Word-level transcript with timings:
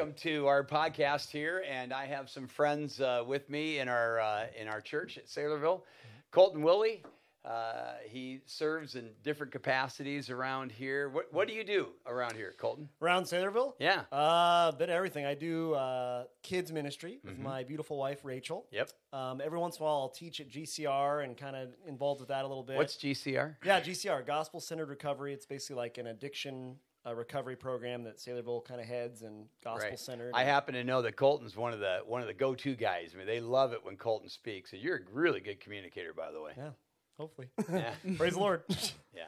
welcome 0.00 0.14
to 0.14 0.46
our 0.46 0.64
podcast 0.64 1.28
here, 1.28 1.62
and 1.68 1.92
I 1.92 2.06
have 2.06 2.30
some 2.30 2.46
friends 2.46 3.02
uh, 3.02 3.22
with 3.26 3.50
me 3.50 3.80
in 3.80 3.88
our 3.88 4.18
uh, 4.18 4.46
in 4.58 4.66
our 4.66 4.80
church 4.80 5.18
at 5.18 5.26
Saylorville. 5.26 5.82
Colton 6.30 6.62
Willie, 6.62 7.02
uh, 7.44 7.96
he 8.08 8.40
serves 8.46 8.94
in 8.94 9.10
different 9.22 9.52
capacities 9.52 10.30
around 10.30 10.72
here. 10.72 11.10
What 11.10 11.30
what 11.34 11.48
do 11.48 11.52
you 11.52 11.64
do 11.64 11.88
around 12.06 12.34
here, 12.34 12.54
Colton? 12.56 12.88
Around 13.02 13.24
Saylorville? 13.24 13.74
Yeah. 13.78 14.04
Uh, 14.10 14.72
bit 14.72 14.88
of 14.88 14.94
everything. 14.94 15.26
I 15.26 15.34
do 15.34 15.74
uh, 15.74 16.24
kids 16.42 16.72
ministry 16.72 17.18
with 17.22 17.38
my 17.38 17.62
beautiful 17.62 17.98
wife 17.98 18.24
Rachel. 18.24 18.64
Yep. 18.70 18.88
Um, 19.12 19.42
every 19.44 19.58
once 19.58 19.76
in 19.76 19.82
a 19.82 19.84
while, 19.84 19.96
I'll 19.96 20.08
teach 20.08 20.40
at 20.40 20.48
GCR 20.48 21.24
and 21.24 21.36
kind 21.36 21.56
of 21.56 21.74
involved 21.86 22.20
with 22.20 22.30
that 22.30 22.46
a 22.46 22.48
little 22.48 22.64
bit. 22.64 22.78
What's 22.78 22.96
GCR? 22.96 23.56
yeah, 23.66 23.82
GCR, 23.82 24.26
Gospel 24.26 24.60
Centered 24.60 24.88
Recovery. 24.88 25.34
It's 25.34 25.44
basically 25.44 25.76
like 25.76 25.98
an 25.98 26.06
addiction 26.06 26.76
uh, 27.06 27.14
recovery 27.14 27.56
program 27.56 28.04
that 28.04 28.18
Saylorville 28.18 28.64
kind 28.64 28.80
of 28.80 28.86
heads 28.86 29.22
and 29.22 29.46
gospel 29.64 29.88
Right. 29.90 29.98
centered. 29.98 30.32
I 30.34 30.44
happen 30.44 30.74
to 30.74 30.84
know 30.84 31.02
that 31.02 31.16
Colton's 31.16 31.56
one 31.56 31.72
of 31.72 31.80
the 31.80 32.00
one 32.06 32.20
of 32.20 32.26
the 32.26 32.34
go 32.34 32.54
to 32.54 32.74
guys. 32.74 33.12
I 33.14 33.18
mean, 33.18 33.26
they 33.26 33.40
love 33.40 33.72
it 33.72 33.84
when 33.84 33.96
Colton 33.96 34.28
speaks, 34.28 34.72
and 34.72 34.82
you're 34.82 34.96
a 34.96 35.00
really 35.12 35.40
good 35.40 35.60
communicator, 35.60 36.12
by 36.12 36.30
the 36.30 36.40
way. 36.40 36.52
yeah, 36.56 36.70
hopefully. 37.16 37.48
Yeah. 37.72 37.94
Praise 38.16 38.34
the 38.34 38.40
Lord. 38.40 38.62
Yeah. 39.14 39.24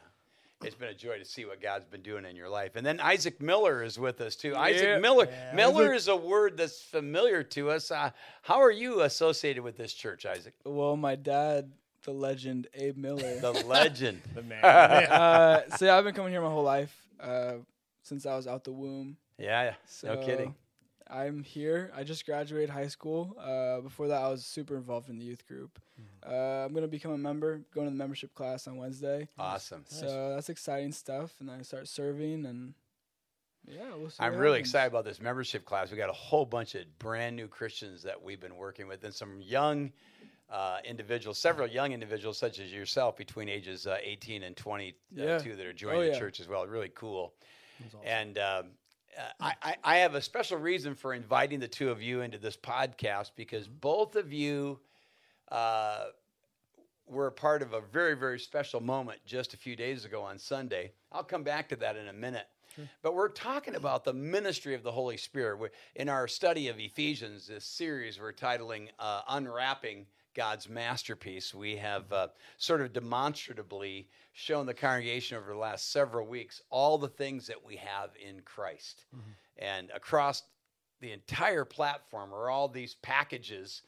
It's 0.64 0.76
been 0.76 0.90
a 0.90 0.94
joy 0.94 1.18
to 1.18 1.24
see 1.24 1.44
what 1.44 1.60
God's 1.60 1.86
been 1.86 2.02
doing 2.02 2.24
in 2.24 2.36
your 2.36 2.48
life. 2.48 2.76
And 2.76 2.86
then 2.86 3.00
Isaac 3.00 3.42
Miller 3.42 3.82
is 3.82 3.98
with 3.98 4.20
us 4.20 4.36
too. 4.36 4.54
Isaac 4.54 5.00
Miller. 5.00 5.26
Yeah, 5.28 5.52
Miller 5.56 5.92
is 5.92 6.06
a 6.06 6.14
word 6.14 6.56
that's 6.56 6.80
familiar 6.80 7.42
to 7.42 7.70
us. 7.72 7.90
Uh, 7.90 8.10
how 8.42 8.60
are 8.62 8.70
you 8.70 9.00
associated 9.00 9.64
with 9.64 9.76
this 9.76 9.92
church, 9.92 10.24
Isaac? 10.24 10.54
Well, 10.64 10.96
my 10.96 11.16
dad, 11.16 11.72
the 12.04 12.12
legend 12.12 12.68
Abe 12.74 12.96
Miller. 12.96 13.40
The 13.40 13.50
legend. 13.66 14.22
the 14.36 14.42
man. 14.44 14.64
uh, 14.64 15.62
so 15.76 15.86
yeah, 15.86 15.98
I've 15.98 16.04
been 16.04 16.14
coming 16.14 16.30
here 16.30 16.40
my 16.40 16.48
whole 16.50 16.62
life 16.62 16.96
uh, 17.18 17.54
since 18.02 18.26
I 18.26 18.36
was 18.36 18.46
out 18.46 18.64
the 18.64 18.72
womb. 18.72 19.16
yeah, 19.38 19.62
yeah. 19.64 19.74
So 19.86 20.14
no 20.14 20.20
kidding. 20.24 20.54
I'm 21.10 21.42
here. 21.42 21.90
I 21.94 22.04
just 22.04 22.24
graduated 22.24 22.70
high 22.70 22.86
school. 22.86 23.36
Uh, 23.38 23.80
before 23.82 24.08
that, 24.08 24.22
I 24.22 24.28
was 24.28 24.46
super 24.46 24.76
involved 24.76 25.10
in 25.10 25.18
the 25.18 25.24
youth 25.24 25.46
group. 25.46 25.78
Mm-hmm. 26.00 26.32
Uh, 26.32 26.64
I'm 26.64 26.72
gonna 26.72 26.86
become 26.88 27.12
a 27.12 27.18
member, 27.18 27.60
going 27.74 27.86
to 27.86 27.90
the 27.90 27.96
membership 27.98 28.34
class 28.34 28.66
on 28.66 28.76
Wednesday. 28.76 29.28
Awesome. 29.38 29.84
So 29.88 30.34
that's 30.34 30.48
exciting 30.48 30.92
stuff. 30.92 31.34
And 31.40 31.48
then 31.48 31.58
I 31.58 31.62
start 31.62 31.88
serving, 31.88 32.46
and 32.46 32.72
yeah, 33.66 33.94
we'll 33.96 34.08
see. 34.10 34.16
I'm 34.20 34.36
really 34.36 34.58
happens. 34.58 34.68
excited 34.70 34.92
about 34.92 35.04
this 35.04 35.20
membership 35.20 35.64
class. 35.66 35.90
We 35.90 35.96
got 35.98 36.08
a 36.08 36.14
whole 36.14 36.46
bunch 36.46 36.74
of 36.76 36.82
brand 36.98 37.36
new 37.36 37.46
Christians 37.48 38.02
that 38.04 38.22
we've 38.22 38.40
been 38.40 38.56
working 38.56 38.88
with, 38.88 39.04
and 39.04 39.12
some 39.14 39.40
young 39.42 39.92
uh, 40.50 40.78
individuals, 40.84 41.38
several 41.38 41.66
young 41.68 41.92
individuals 41.92 42.38
such 42.38 42.58
as 42.58 42.72
yourself, 42.72 43.16
between 43.16 43.48
ages 43.48 43.86
uh, 43.86 43.96
18 44.02 44.42
and 44.44 44.56
22, 44.56 44.94
Yeah. 45.14 45.38
that 45.38 45.60
are 45.66 45.72
joining 45.72 45.98
Oh, 46.00 46.04
the 46.04 46.10
yeah. 46.12 46.18
church 46.18 46.40
as 46.40 46.48
well. 46.48 46.66
Really 46.66 46.90
cool. 46.94 47.34
Awesome. 47.86 48.00
And 48.04 48.38
um, 48.38 48.66
uh, 49.18 49.50
I, 49.62 49.76
I, 49.84 49.96
have 49.98 50.14
a 50.14 50.22
special 50.22 50.58
reason 50.58 50.94
for 50.94 51.14
inviting 51.14 51.60
the 51.60 51.68
two 51.68 51.90
of 51.90 52.00
you 52.00 52.22
into 52.22 52.38
this 52.38 52.56
podcast 52.56 53.32
because 53.36 53.68
both 53.68 54.16
of 54.16 54.32
you 54.32 54.80
uh, 55.50 56.06
were 57.06 57.26
a 57.26 57.32
part 57.32 57.62
of 57.62 57.74
a 57.74 57.80
very, 57.80 58.14
very 58.14 58.38
special 58.38 58.80
moment 58.80 59.20
just 59.26 59.54
a 59.54 59.56
few 59.56 59.76
days 59.76 60.04
ago 60.04 60.22
on 60.22 60.38
Sunday. 60.38 60.92
I'll 61.10 61.24
come 61.24 61.42
back 61.42 61.68
to 61.68 61.76
that 61.76 61.96
in 61.96 62.08
a 62.08 62.12
minute. 62.12 62.46
But 63.02 63.14
we're 63.14 63.28
talking 63.28 63.74
about 63.74 64.04
the 64.04 64.14
ministry 64.14 64.74
of 64.74 64.82
the 64.82 64.92
Holy 64.92 65.16
Spirit. 65.18 65.58
We're, 65.58 65.70
in 65.94 66.08
our 66.08 66.26
study 66.26 66.68
of 66.68 66.78
Ephesians, 66.78 67.46
this 67.46 67.64
series 67.64 68.18
we're 68.18 68.32
titling 68.32 68.88
uh, 68.98 69.22
Unwrapping 69.28 70.06
God's 70.34 70.68
Masterpiece, 70.68 71.54
we 71.54 71.76
have 71.76 72.12
uh, 72.12 72.28
sort 72.56 72.80
of 72.80 72.92
demonstratively 72.92 74.08
shown 74.32 74.66
the 74.66 74.74
congregation 74.74 75.36
over 75.36 75.52
the 75.52 75.58
last 75.58 75.92
several 75.92 76.26
weeks 76.26 76.62
all 76.70 76.96
the 76.98 77.08
things 77.08 77.46
that 77.46 77.62
we 77.64 77.76
have 77.76 78.10
in 78.20 78.40
Christ. 78.44 79.04
And 79.58 79.90
across 79.94 80.42
the 81.00 81.12
entire 81.12 81.64
platform 81.64 82.32
are 82.32 82.48
all 82.48 82.68
these 82.68 82.94
packages 83.02 83.82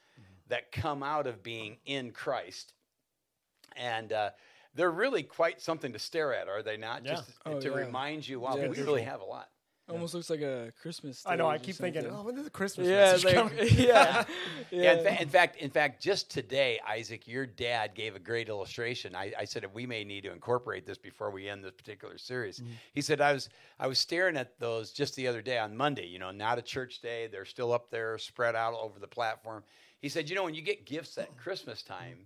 that 0.49 0.71
come 0.73 1.03
out 1.03 1.27
of 1.27 1.43
being 1.43 1.79
in 1.87 2.11
Christ. 2.11 2.75
And 3.77 4.13
uh, 4.13 4.31
they're 4.75 4.91
really 4.91 5.23
quite 5.23 5.61
something 5.61 5.93
to 5.93 5.99
stare 5.99 6.35
at, 6.35 6.49
are 6.49 6.63
they 6.63 6.77
not? 6.77 7.05
Yeah. 7.05 7.13
Just 7.13 7.31
Oh, 7.47 7.59
to 7.61 7.71
yeah. 7.71 7.75
remind 7.77 8.29
you, 8.29 8.41
wow, 8.41 8.57
Yeah, 8.57 8.69
we 8.69 8.77
really 8.83 9.01
sure. 9.03 9.11
have 9.11 9.21
a 9.21 9.25
lot. 9.25 9.49
Almost 9.87 10.15
looks 10.15 10.31
like 10.31 10.41
a 10.41 10.73
Christmas. 10.81 11.23
I 11.27 11.37
know. 11.37 11.47
I 11.47 11.57
stage 11.57 11.63
or 11.63 11.67
keep 11.67 11.77
thinking, 11.77 12.03
something. 12.03 12.19
oh, 12.19 12.23
when 12.23 12.35
did 12.35 12.47
the 12.47 12.51
Christmas 12.51 12.89
yeah, 12.89 13.13
message 13.13 13.25
like, 13.27 13.35
come? 13.35 13.51
yeah, 13.59 13.67
Yeah. 13.69 14.25
yeah. 14.71 14.93
in, 14.93 15.05
fa- 15.05 15.23
in 15.23 15.29
fact, 15.29 15.57
in 15.57 15.71
fact, 15.71 16.03
just 16.03 16.31
today, 16.31 16.81
Isaac, 16.89 17.29
your 17.29 17.45
dad 17.45 17.95
gave 17.95 18.17
a 18.17 18.19
great 18.19 18.49
illustration. 18.49 19.15
I, 19.15 19.33
I 19.39 19.45
said 19.45 19.63
that 19.63 19.75
we 19.75 19.85
may 19.87 20.03
need 20.03 20.23
to 20.23 20.33
incorporate 20.33 20.87
this 20.87 20.97
before 20.97 21.31
we 21.31 21.51
end 21.51 21.63
this 21.63 21.73
particular 21.73 22.17
series. 22.17 22.61
Mm-hmm. 22.61 22.73
He 22.95 23.03
said 23.03 23.21
I 23.21 23.35
was 23.35 23.51
I 23.79 23.87
was 23.87 23.99
staring 23.99 24.39
at 24.39 24.59
those 24.59 24.91
just 24.91 25.17
the 25.17 25.29
other 25.29 25.43
day 25.43 25.59
on 25.59 25.77
Monday. 25.77 26.07
You 26.07 26.19
know, 26.19 26.31
not 26.31 26.59
a 26.59 26.63
church 26.63 27.03
day; 27.03 27.29
they're 27.31 27.45
still 27.45 27.71
up 27.71 27.91
there, 27.91 28.17
spread 28.17 28.57
out 28.57 28.73
over 28.75 28.99
the 28.99 29.07
platform. 29.07 29.65
He 30.01 30.09
said, 30.09 30.31
you 30.31 30.37
know, 30.37 30.45
when 30.45 30.55
you 30.55 30.63
get 30.63 30.87
gifts 30.87 31.19
at 31.19 31.37
Christmas 31.37 31.83
mm-hmm. 31.83 31.93
time, 31.93 32.19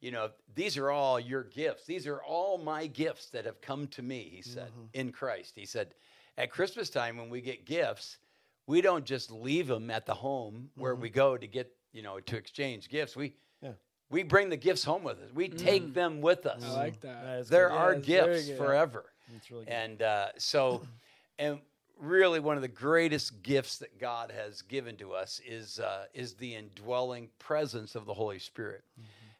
you 0.00 0.10
know, 0.10 0.30
these 0.54 0.76
are 0.76 0.90
all 0.90 1.18
your 1.18 1.44
gifts. 1.44 1.84
These 1.84 2.06
are 2.06 2.22
all 2.22 2.58
my 2.58 2.86
gifts 2.86 3.30
that 3.30 3.44
have 3.44 3.60
come 3.60 3.86
to 3.88 4.02
me. 4.02 4.30
He 4.34 4.42
said 4.42 4.70
mm-hmm. 4.70 4.86
in 4.94 5.12
Christ. 5.12 5.54
He 5.56 5.66
said, 5.66 5.94
at 6.38 6.50
Christmas 6.50 6.88
time 6.88 7.18
when 7.18 7.28
we 7.28 7.40
get 7.42 7.66
gifts, 7.66 8.18
we 8.66 8.80
don't 8.80 9.04
just 9.04 9.30
leave 9.30 9.66
them 9.66 9.90
at 9.90 10.06
the 10.06 10.14
home 10.14 10.70
where 10.76 10.94
we 10.94 11.10
go 11.10 11.36
to 11.36 11.46
get 11.46 11.70
you 11.92 12.02
know 12.02 12.20
to 12.20 12.36
exchange 12.36 12.88
gifts. 12.88 13.16
We 13.16 13.34
Yeah. 13.62 13.72
we 14.08 14.22
bring 14.22 14.48
the 14.48 14.56
gifts 14.56 14.84
home 14.84 15.02
with 15.02 15.18
us. 15.18 15.30
We 15.34 15.48
take 15.48 15.92
them 15.92 16.20
with 16.20 16.46
us. 16.46 16.62
I 16.64 16.70
like 16.70 17.00
that. 17.00 17.22
That 17.24 17.38
is 17.40 17.48
they're 17.48 17.70
Yeah, 17.70 17.98
gifts 18.00 18.50
forever. 18.56 19.04
It's 19.36 19.50
really 19.50 19.64
good. 19.66 19.72
and 19.74 20.02
uh, 20.02 20.28
so 20.38 20.86
and 21.38 21.60
really 21.98 22.38
one 22.38 22.54
of 22.56 22.62
the 22.62 22.68
greatest 22.68 23.42
gifts 23.42 23.78
that 23.78 23.98
god 23.98 24.30
has 24.30 24.62
given 24.62 24.96
to 24.96 25.12
us 25.12 25.40
is 25.44 25.80
uh, 25.80 26.04
is 26.14 26.34
the 26.34 26.54
indwelling 26.54 27.28
presence 27.40 27.96
of 27.96 28.06
the 28.06 28.14
holy 28.14 28.38
spirit. 28.38 28.84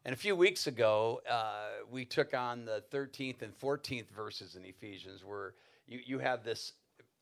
And 0.05 0.13
a 0.15 0.17
few 0.17 0.35
weeks 0.35 0.67
ago 0.67 1.21
uh, 1.31 1.85
we 1.91 2.05
took 2.05 2.35
on 2.35 2.65
the 2.65 2.83
13th 2.91 3.43
and 3.43 3.53
14th 3.57 4.09
verses 4.09 4.57
in 4.57 4.65
ephesians 4.65 5.23
where 5.25 5.55
you, 5.87 6.01
you 6.05 6.19
have 6.19 6.43
this 6.43 6.73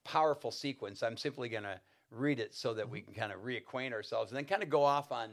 powerful 0.06 0.50
sequence 0.50 1.03
i'm 1.03 1.17
simply 1.17 1.49
going 1.49 1.62
to 1.65 1.81
read 2.11 2.39
it 2.39 2.55
so 2.55 2.72
that 2.75 2.89
we 2.89 3.00
can 3.00 3.12
kind 3.12 3.33
of 3.33 3.41
reacquaint 3.41 3.93
ourselves 3.93 4.31
and 4.31 4.39
then 4.39 4.44
kind 4.44 4.62
of 4.62 4.71
go 4.71 4.84
off 4.84 5.11
on 5.11 5.31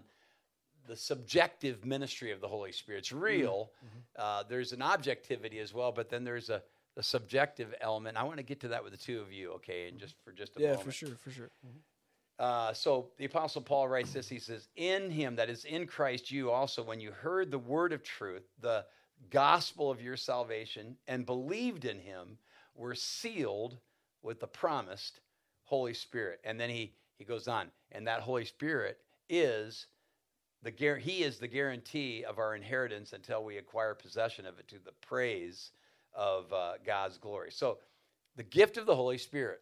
the 0.87 0.95
subjective 0.95 1.85
ministry 1.85 2.31
of 2.31 2.41
the 2.41 2.47
Holy 2.47 2.71
Spirit. 2.71 2.99
It's 2.99 3.11
real. 3.11 3.71
Uh, 4.17 4.43
there's 4.49 4.73
an 4.73 4.81
objectivity 4.81 5.59
as 5.59 5.73
well, 5.73 5.91
but 5.91 6.09
then 6.09 6.23
there's 6.23 6.49
a, 6.49 6.61
a 6.97 7.03
subjective 7.03 7.73
element. 7.79 8.17
I 8.17 8.23
want 8.23 8.37
to 8.37 8.43
get 8.43 8.59
to 8.61 8.67
that 8.69 8.83
with 8.83 8.91
the 8.91 8.97
two 8.97 9.21
of 9.21 9.31
you, 9.31 9.51
okay? 9.53 9.87
And 9.87 9.97
just 9.97 10.15
for 10.25 10.31
just 10.31 10.57
a 10.57 10.61
Yeah, 10.61 10.69
moment. 10.69 10.83
for 10.85 10.91
sure, 10.91 11.15
for 11.15 11.31
sure. 11.31 11.49
Uh, 12.39 12.73
so 12.73 13.11
the 13.17 13.25
Apostle 13.25 13.61
Paul 13.61 13.87
writes 13.87 14.11
this. 14.11 14.27
He 14.27 14.39
says, 14.39 14.67
In 14.75 15.09
him, 15.09 15.35
that 15.37 15.49
is 15.49 15.63
in 15.63 15.87
Christ, 15.87 16.31
you 16.31 16.51
also, 16.51 16.83
when 16.83 16.99
you 16.99 17.11
heard 17.11 17.49
the 17.49 17.59
word 17.59 17.93
of 17.93 18.03
truth, 18.03 18.43
the 18.59 18.83
gospel 19.29 19.89
of 19.89 20.01
your 20.01 20.17
salvation, 20.17 20.97
and 21.07 21.25
believed 21.25 21.85
in 21.85 21.99
him, 21.99 22.37
were 22.75 22.95
sealed 22.95 23.77
with 24.23 24.39
the 24.39 24.47
promised 24.47 25.19
Holy 25.63 25.93
Spirit. 25.93 26.39
And 26.43 26.59
then 26.59 26.69
he, 26.69 26.93
he 27.17 27.23
goes 27.23 27.47
on, 27.47 27.67
and 27.91 28.07
that 28.07 28.21
Holy 28.21 28.45
Spirit 28.45 28.97
is 29.29 29.87
the 30.63 30.71
he 30.99 31.23
is 31.23 31.37
the 31.37 31.47
guarantee 31.47 32.23
of 32.23 32.39
our 32.39 32.55
inheritance 32.55 33.13
until 33.13 33.43
we 33.43 33.57
acquire 33.57 33.93
possession 33.93 34.45
of 34.45 34.57
it 34.59 34.67
to 34.69 34.75
the 34.83 34.93
praise 35.01 35.71
of 36.13 36.51
uh, 36.53 36.73
God's 36.85 37.17
glory. 37.17 37.51
So 37.51 37.79
the 38.37 38.43
gift 38.43 38.77
of 38.77 38.85
the 38.85 38.95
Holy 38.95 39.17
Spirit 39.17 39.61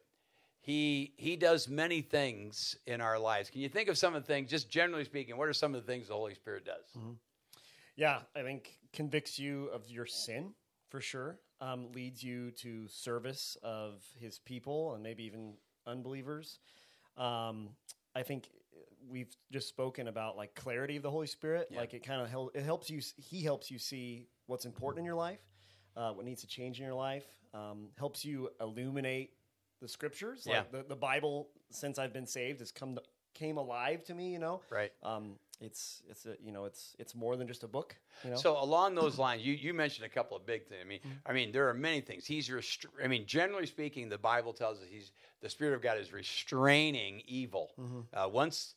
he 0.61 1.13
he 1.17 1.35
does 1.35 1.67
many 1.67 2.01
things 2.01 2.75
in 2.85 3.01
our 3.01 3.17
lives. 3.17 3.49
Can 3.49 3.61
you 3.61 3.69
think 3.69 3.89
of 3.89 3.97
some 3.97 4.15
of 4.15 4.21
the 4.21 4.27
things, 4.27 4.49
just 4.49 4.69
generally 4.69 5.03
speaking, 5.03 5.35
what 5.35 5.47
are 5.47 5.53
some 5.53 5.73
of 5.73 5.85
the 5.85 5.91
things 5.91 6.07
the 6.07 6.13
Holy 6.13 6.35
Spirit 6.35 6.65
does? 6.65 6.85
Yeah, 7.95 8.19
I 8.35 8.43
think 8.43 8.77
convicts 8.93 9.39
you 9.39 9.69
of 9.73 9.89
your 9.89 10.05
sin 10.05 10.53
for 10.91 11.01
sure. 11.01 11.39
Um, 11.61 11.91
leads 11.93 12.21
you 12.23 12.51
to 12.51 12.87
service 12.87 13.57
of 13.63 14.03
His 14.19 14.37
people 14.39 14.93
and 14.93 15.01
maybe 15.01 15.23
even 15.23 15.53
unbelievers. 15.87 16.59
Um, 17.17 17.69
I 18.15 18.23
think 18.23 18.49
we've 19.09 19.33
just 19.51 19.67
spoken 19.67 20.07
about 20.07 20.37
like 20.37 20.53
clarity 20.53 20.97
of 20.97 21.03
the 21.03 21.09
Holy 21.09 21.27
Spirit. 21.27 21.69
Yeah. 21.71 21.79
Like 21.79 21.93
it 21.93 22.03
kind 22.03 22.21
of 22.21 22.29
hel- 22.29 22.51
it 22.53 22.63
helps 22.63 22.89
you. 22.89 23.01
He 23.17 23.41
helps 23.41 23.71
you 23.71 23.79
see 23.79 24.27
what's 24.47 24.65
important 24.65 24.99
in 24.99 25.05
your 25.05 25.15
life, 25.15 25.39
uh, 25.95 26.11
what 26.11 26.25
needs 26.25 26.41
to 26.41 26.47
change 26.47 26.79
in 26.79 26.85
your 26.85 26.93
life. 26.95 27.25
Um, 27.53 27.89
helps 27.97 28.23
you 28.25 28.49
illuminate 28.59 29.31
the 29.81 29.87
scriptures. 29.87 30.45
Yeah. 30.47 30.59
Like 30.59 30.71
the, 30.71 30.83
the 30.89 30.95
Bible, 30.95 31.49
since 31.71 31.99
I've 31.99 32.13
been 32.13 32.27
saved, 32.27 32.59
has 32.59 32.71
come 32.71 32.95
to, 32.95 33.01
came 33.33 33.57
alive 33.57 34.03
to 34.05 34.13
me. 34.13 34.31
You 34.33 34.39
know, 34.39 34.61
Right. 34.69 34.91
um, 35.03 35.37
it's 35.61 36.01
it's 36.09 36.25
a, 36.25 36.35
you 36.43 36.51
know 36.51 36.65
it's 36.65 36.95
it's 36.99 37.13
more 37.15 37.37
than 37.37 37.47
just 37.47 37.63
a 37.63 37.67
book. 37.67 37.95
You 38.23 38.31
know? 38.31 38.35
So 38.35 38.61
along 38.61 38.95
those 38.95 39.17
lines, 39.17 39.43
you, 39.45 39.53
you 39.53 39.73
mentioned 39.73 40.05
a 40.05 40.09
couple 40.09 40.35
of 40.35 40.45
big 40.45 40.65
things. 40.67 40.81
I 40.83 40.87
mean, 40.87 40.99
Mm-hmm. 40.99 41.29
I 41.29 41.33
mean, 41.33 41.51
there 41.51 41.69
are 41.69 41.73
many 41.73 42.01
things. 42.01 42.25
He's 42.25 42.49
restr- 42.49 42.87
I 43.03 43.07
mean, 43.07 43.25
generally 43.25 43.65
speaking, 43.65 44.09
the 44.09 44.17
Bible 44.17 44.53
tells 44.53 44.79
us 44.79 44.85
he's 44.89 45.11
the 45.41 45.49
Spirit 45.49 45.75
of 45.75 45.81
God 45.81 45.97
is 45.99 46.11
restraining 46.11 47.21
evil. 47.27 47.71
Mm-hmm. 47.79 47.99
Uh, 48.13 48.27
once 48.27 48.75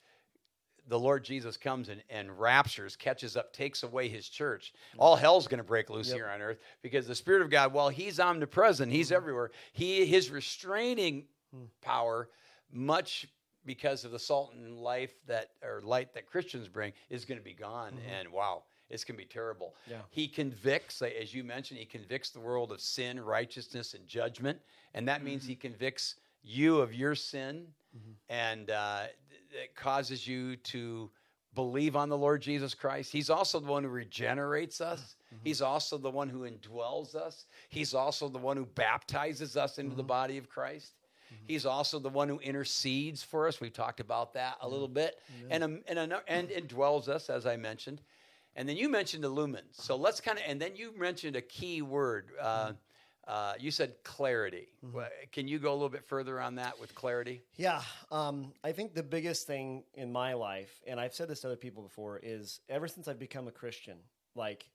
the 0.87 0.99
Lord 0.99 1.25
Jesus 1.25 1.57
comes 1.57 1.89
and, 1.89 2.03
and 2.11 2.39
raptures, 2.39 2.95
catches 2.97 3.37
up, 3.39 3.53
takes 3.55 3.83
away 3.85 4.09
his 4.09 4.29
church, 4.29 4.75
all 4.99 5.17
hell's 5.17 5.49
going 5.49 5.59
to 5.59 5.65
break 5.65 5.89
loose 5.89 6.09
Yep. 6.09 6.17
here 6.17 6.29
on 6.29 6.43
earth 6.43 6.59
because 6.83 7.07
the 7.07 7.15
Spirit 7.15 7.41
of 7.43 7.49
God, 7.51 7.73
while 7.73 7.89
he's 7.89 8.21
omnipresent, 8.21 8.93
he's 8.93 9.07
Mm-hmm. 9.09 9.17
everywhere. 9.17 9.51
He 9.73 10.05
his 10.07 10.31
restraining 10.31 11.25
Hmm. 11.55 11.65
power 11.83 12.29
much 12.73 13.27
because 13.65 14.05
of 14.05 14.11
the 14.11 14.19
salt 14.19 14.53
and 14.55 14.79
life 14.79 15.15
that 15.27 15.51
or 15.63 15.81
light 15.83 16.15
that 16.15 16.27
Christians 16.27 16.69
bring 16.69 16.93
is 17.11 17.25
going 17.25 17.39
to 17.39 17.45
be 17.45 17.55
gone. 17.55 17.93
Mm-hmm. 17.93 18.21
And 18.21 18.33
wow, 18.33 18.65
it's 18.91 19.05
going 19.05 19.17
to 19.17 19.23
be 19.23 19.29
terrible. 19.29 19.75
Yeah. 19.91 19.99
He 20.11 20.29
convicts, 20.29 21.03
as 21.03 21.35
you 21.35 21.45
mentioned, 21.45 21.81
he 21.81 21.87
convicts 21.87 22.31
the 22.31 22.41
world 22.41 22.73
of 22.73 22.81
sin, 22.81 23.21
righteousness, 23.21 23.95
and 23.95 24.07
judgment, 24.07 24.59
and 24.95 25.09
that 25.09 25.25
means 25.25 25.43
mm-hmm. 25.43 25.51
he 25.51 25.57
convicts 25.57 26.17
you 26.43 26.79
of 26.81 26.93
your 26.93 27.15
sin, 27.15 27.67
mm-hmm. 27.97 28.13
and 28.29 28.71
uh, 28.71 29.05
it 29.51 29.75
causes 29.75 30.27
you 30.27 30.57
to 30.57 31.11
believe 31.55 31.97
on 31.97 32.09
the 32.09 32.17
Lord 32.17 32.43
Jesus 32.43 32.75
Christ. 32.75 33.13
He's 33.13 33.31
also 33.31 33.61
the 33.61 33.71
one 33.71 33.85
who 33.85 33.89
regenerates 33.89 34.81
us. 34.81 35.17
Ah, 35.33 35.37
He's 35.45 35.63
also 35.63 35.97
the 35.97 36.11
one 36.11 36.29
who 36.29 36.41
indwells 36.41 37.15
us. 37.15 37.47
He's 37.69 37.95
also 37.95 38.29
the 38.29 38.39
one 38.39 38.57
who 38.57 38.67
baptizes 38.67 39.57
us 39.57 39.79
into 39.79 39.95
the 39.95 40.03
body 40.03 40.37
of 40.37 40.49
Christ. 40.49 40.93
He's 41.47 41.67
also 41.67 41.99
the 41.99 42.09
one 42.09 42.29
who 42.29 42.39
intercedes 42.41 43.23
for 43.23 43.47
us. 43.49 43.61
We've 43.61 43.73
talked 43.73 44.01
about 44.01 44.35
that 44.35 44.57
a 44.61 44.69
little 44.69 44.89
bit, 44.89 45.21
and 45.51 45.63
um, 45.65 45.83
and 45.87 45.99
and, 45.99 46.15
and 46.29 46.49
indwells 46.49 47.09
us, 47.09 47.31
as 47.31 47.47
I 47.47 47.57
mentioned. 47.57 48.01
And 48.57 48.69
then 48.69 48.77
you 48.77 48.89
mentioned 48.89 49.25
the 49.25 49.29
illumine. 49.29 49.65
So 49.73 49.97
let's 49.97 50.21
kind 50.21 50.39
of, 50.39 50.45
and 50.47 50.61
then 50.61 50.77
you 50.77 50.97
mentioned 50.97 51.35
a 51.37 51.43
key 51.43 51.83
word. 51.83 52.31
Uh, 52.41 52.73
uh, 53.27 53.55
you 53.59 53.71
said 53.71 53.95
clarity. 54.05 54.69
Wha- 54.93 55.09
Can 55.33 55.49
you 55.49 55.59
go 55.59 55.73
a 55.73 55.75
little 55.75 55.89
bit 55.89 56.05
further 56.05 56.39
on 56.41 56.57
that 56.57 56.79
with 56.79 56.95
clarity? 56.95 57.43
Yeah, 57.57 57.81
um, 58.13 58.53
I 58.63 58.73
think 58.73 58.95
the 58.95 59.03
biggest 59.03 59.47
thing 59.47 59.83
in 59.95 60.13
my 60.13 60.35
life, 60.35 60.83
and 60.87 61.01
I've 61.01 61.15
said 61.15 61.29
this 61.29 61.41
to 61.41 61.47
other 61.49 61.57
people 61.57 61.83
before, 61.83 62.21
is 62.23 62.61
ever 62.69 62.87
since 62.87 63.09
I've 63.09 63.19
become 63.19 63.49
a 63.49 63.51
Christian, 63.51 63.97
like 64.35 64.69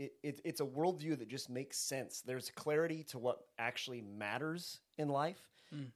it, 0.00 0.14
it, 0.22 0.40
it's 0.44 0.60
a 0.60 0.64
worldview 0.64 1.16
that 1.20 1.28
just 1.28 1.48
makes 1.48 1.78
sense. 1.78 2.22
There's 2.22 2.50
clarity 2.56 3.04
to 3.04 3.18
what 3.18 3.38
actually 3.58 4.00
matters 4.02 4.80
in 4.98 5.08
life. 5.08 5.40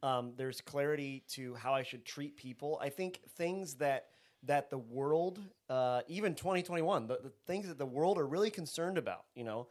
Um, 0.03 0.33
there's 0.37 0.61
clarity 0.61 1.23
to 1.31 1.55
how 1.55 1.75
I 1.75 1.83
should 1.83 2.05
treat 2.05 2.37
people. 2.37 2.79
I 2.83 2.89
think 2.89 3.21
things 3.37 3.75
that 3.77 4.07
that 4.43 4.71
the 4.71 4.79
world, 4.79 5.41
uh, 5.69 6.03
even 6.07 6.35
2021, 6.35 7.07
the, 7.09 7.19
the 7.23 7.33
things 7.47 7.67
that 7.69 7.79
the 7.79 7.87
world 7.87 8.17
are 8.19 8.27
really 8.27 8.51
concerned 8.51 8.97
about, 8.97 9.25
you 9.35 9.43
know, 9.43 9.67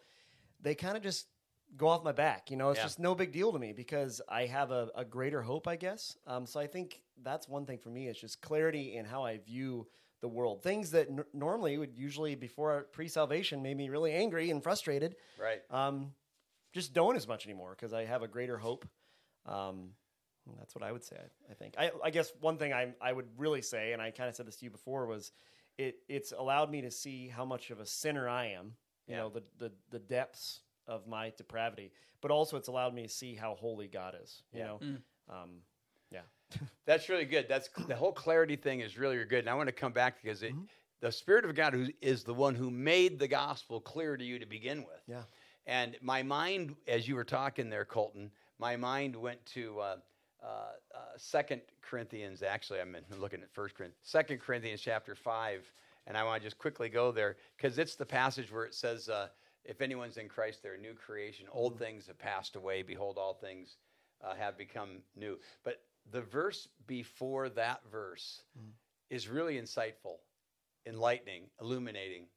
they 0.59 0.75
kind 0.75 0.97
of 0.97 1.03
just 1.03 1.27
go 1.77 1.87
off 1.87 2.03
my 2.03 2.11
back. 2.11 2.51
You 2.51 2.57
know, 2.57 2.71
it's 2.71 2.79
Yeah. 2.79 2.83
just 2.85 2.99
no 2.99 3.15
big 3.15 3.31
deal 3.31 3.53
to 3.53 3.59
me 3.59 3.71
because 3.73 4.21
I 4.27 4.47
have 4.47 4.71
a, 4.71 4.89
a 4.95 5.05
greater 5.05 5.41
hope, 5.41 5.67
I 5.67 5.75
guess. 5.77 6.17
Um, 6.27 6.45
so 6.45 6.59
I 6.59 6.67
think 6.67 7.01
that's 7.23 7.47
one 7.47 7.65
thing 7.65 7.77
for 7.77 7.89
me. 7.89 8.07
It's 8.07 8.19
just 8.19 8.41
clarity 8.41 8.95
in 8.97 9.05
how 9.05 9.23
I 9.23 9.37
view 9.37 9.87
the 10.21 10.27
world. 10.27 10.61
Things 10.61 10.91
that 10.91 11.07
n- 11.09 11.23
normally 11.33 11.77
would 11.77 11.95
usually 11.95 12.35
before 12.35 12.87
pre-salvation 12.91 13.61
made 13.61 13.77
me 13.77 13.89
really 13.89 14.11
angry 14.13 14.49
and 14.51 14.61
frustrated. 14.61 15.15
Right. 15.39 15.61
Um, 15.69 16.13
just 16.73 16.93
don't 16.93 17.15
as 17.15 17.27
much 17.27 17.45
anymore 17.45 17.71
because 17.71 17.93
I 17.93 18.03
have 18.05 18.23
a 18.23 18.27
greater 18.27 18.57
hope. 18.57 18.85
Um, 19.45 19.91
that's 20.59 20.75
what 20.75 20.83
I 20.83 20.91
would 20.91 21.03
say. 21.03 21.17
I, 21.17 21.51
I 21.51 21.55
think. 21.55 21.75
I, 21.77 21.91
I 22.03 22.09
guess 22.11 22.31
one 22.39 22.57
thing 22.57 22.73
I 22.73 22.93
I 23.01 23.11
would 23.13 23.27
really 23.37 23.61
say, 23.61 23.93
and 23.93 24.01
I 24.01 24.11
kind 24.11 24.29
of 24.29 24.35
said 24.35 24.47
this 24.47 24.57
to 24.57 24.65
you 24.65 24.71
before, 24.71 25.05
was 25.07 25.31
it 25.77 25.97
it's 26.07 26.31
allowed 26.31 26.69
me 26.71 26.81
to 26.81 26.91
see 26.91 27.27
how 27.27 27.45
much 27.45 27.71
of 27.71 27.79
a 27.79 27.85
sinner 27.85 28.29
I 28.29 28.47
am. 28.47 28.73
You 29.07 29.15
Yeah. 29.15 29.21
know 29.21 29.29
the, 29.29 29.43
the 29.57 29.71
the 29.91 29.99
depths 29.99 30.61
of 30.87 31.07
my 31.07 31.31
depravity, 31.35 31.91
but 32.21 32.31
also 32.31 32.57
it's 32.57 32.67
allowed 32.67 32.93
me 32.93 33.03
to 33.03 33.09
see 33.09 33.35
how 33.35 33.55
holy 33.55 33.87
God 33.87 34.15
is. 34.21 34.43
You 34.53 34.59
Yeah. 34.59 34.65
know, 34.65 34.81
um, 35.29 35.49
yeah, 36.11 36.21
That's 36.85 37.09
really 37.09 37.25
good. 37.25 37.47
That's 37.49 37.69
the 37.87 37.95
whole 37.95 38.11
clarity 38.11 38.55
thing 38.55 38.81
is 38.81 38.97
really 38.97 39.23
good. 39.25 39.39
And 39.39 39.49
I 39.49 39.55
want 39.55 39.67
to 39.67 39.73
come 39.73 39.91
back 39.91 40.21
because 40.21 40.43
it, 40.43 40.53
the 41.01 41.11
Spirit 41.11 41.45
of 41.45 41.55
God 41.55 41.73
who 41.73 41.87
is 42.01 42.23
the 42.23 42.33
one 42.33 42.55
who 42.55 42.69
made 42.69 43.19
the 43.19 43.27
gospel 43.27 43.79
clear 43.81 44.15
to 44.17 44.23
you 44.23 44.39
to 44.39 44.45
begin 44.45 44.79
with. 44.79 45.01
yeah, 45.07 45.23
And 45.65 45.97
my 46.01 46.21
mind, 46.23 46.75
as 46.87 47.07
you 47.07 47.15
were 47.15 47.23
talking 47.23 47.69
there, 47.69 47.85
Colton, 47.85 48.31
my 48.59 48.75
mind 48.75 49.15
went 49.15 49.45
to 49.47 49.79
uh, 49.79 49.95
uh, 50.43 50.47
uh, 50.47 50.97
Second 51.17 51.61
Corinthians. 51.81 52.43
Actually, 52.43 52.81
I'm 52.81 52.95
looking 53.19 53.41
at 53.41 53.53
First 53.53 53.75
Corinthians, 53.75 53.99
Second 54.03 54.39
Corinthians 54.39 54.81
chapter 54.81 55.15
five, 55.15 55.71
and 56.07 56.17
I 56.17 56.23
want 56.23 56.41
to 56.41 56.47
just 56.47 56.57
quickly 56.57 56.89
go 56.89 57.11
there 57.11 57.37
because 57.57 57.77
it's 57.77 57.95
the 57.95 58.05
passage 58.05 58.51
where 58.51 58.65
it 58.65 58.73
says, 58.73 59.09
uh, 59.09 59.29
"If 59.63 59.81
anyone's 59.81 60.17
in 60.17 60.29
Christ, 60.29 60.61
they're 60.61 60.75
a 60.75 60.79
new 60.79 60.93
creation. 60.93 61.47
Old 61.51 61.77
things 61.79 62.07
have 62.07 62.19
passed 62.19 62.55
away; 62.55 62.83
behold, 62.83 63.17
all 63.17 63.33
things 63.33 63.77
uh, 64.21 64.35
have 64.35 64.57
become 64.57 65.01
new." 65.15 65.39
But 65.63 65.81
the 66.11 66.21
verse 66.21 66.67
before 66.87 67.49
that 67.49 67.81
verse 67.91 68.43
is 69.09 69.27
really 69.27 69.59
insightful, 69.59 70.17
enlightening, 70.85 71.43
illuminating, 71.59 72.27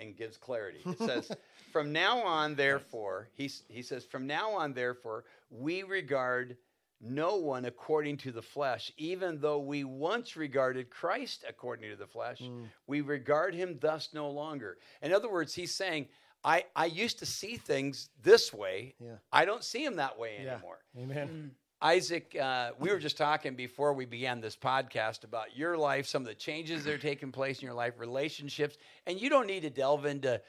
and 0.00 0.16
gives 0.16 0.36
clarity. 0.36 0.80
It 0.84 0.98
says, 0.98 1.30
From 1.72 1.92
now 1.92 2.18
on, 2.18 2.56
therefore, 2.56 3.28
he, 3.34 3.50
he 3.68 3.82
says, 3.82 4.04
From 4.04 4.26
now 4.26 4.50
on, 4.50 4.72
therefore, 4.72 5.24
we 5.50 5.82
regard 5.82 6.56
no 7.00 7.36
one 7.36 7.64
according 7.64 8.16
to 8.18 8.32
the 8.32 8.42
flesh, 8.42 8.92
even 8.96 9.40
though 9.40 9.58
we 9.58 9.84
once 9.84 10.36
regarded 10.36 10.90
Christ 10.90 11.44
according 11.48 11.90
to 11.90 11.96
the 11.96 12.06
flesh, 12.06 12.38
hmm. 12.38 12.64
we 12.86 13.00
regard 13.00 13.54
him 13.54 13.78
thus 13.80 14.10
no 14.12 14.30
longer. 14.30 14.78
In 15.00 15.12
other 15.12 15.30
words, 15.30 15.54
he's 15.54 15.74
saying, 15.74 16.08
I, 16.44 16.64
I 16.74 16.86
used 16.86 17.18
to 17.20 17.26
see 17.26 17.56
things 17.56 18.10
this 18.22 18.52
way. 18.52 18.94
Yeah. 18.98 19.16
I 19.32 19.44
don't 19.44 19.64
see 19.64 19.84
them 19.84 19.96
that 19.96 20.18
way 20.18 20.40
yeah. 20.42 20.52
anymore. 20.52 20.78
Amen. 20.98 21.28
Hmm. 21.28 21.48
Isaac, 21.82 22.36
uh, 22.40 22.70
we 22.78 22.90
were 22.90 22.98
just 22.98 23.16
talking 23.16 23.54
before 23.54 23.94
we 23.94 24.04
began 24.04 24.40
this 24.40 24.54
podcast 24.56 25.24
about 25.24 25.56
your 25.56 25.78
life, 25.78 26.06
some 26.06 26.22
of 26.22 26.28
the 26.28 26.34
changes 26.34 26.84
that 26.84 26.92
are 26.92 26.98
taking 26.98 27.32
place 27.32 27.60
in 27.60 27.66
your 27.66 27.74
life, 27.74 27.94
relationships, 27.98 28.76
and 29.06 29.18
you 29.20 29.30
don't 29.30 29.46
need 29.46 29.62
to 29.62 29.70
delve 29.70 30.04
into, 30.04 30.40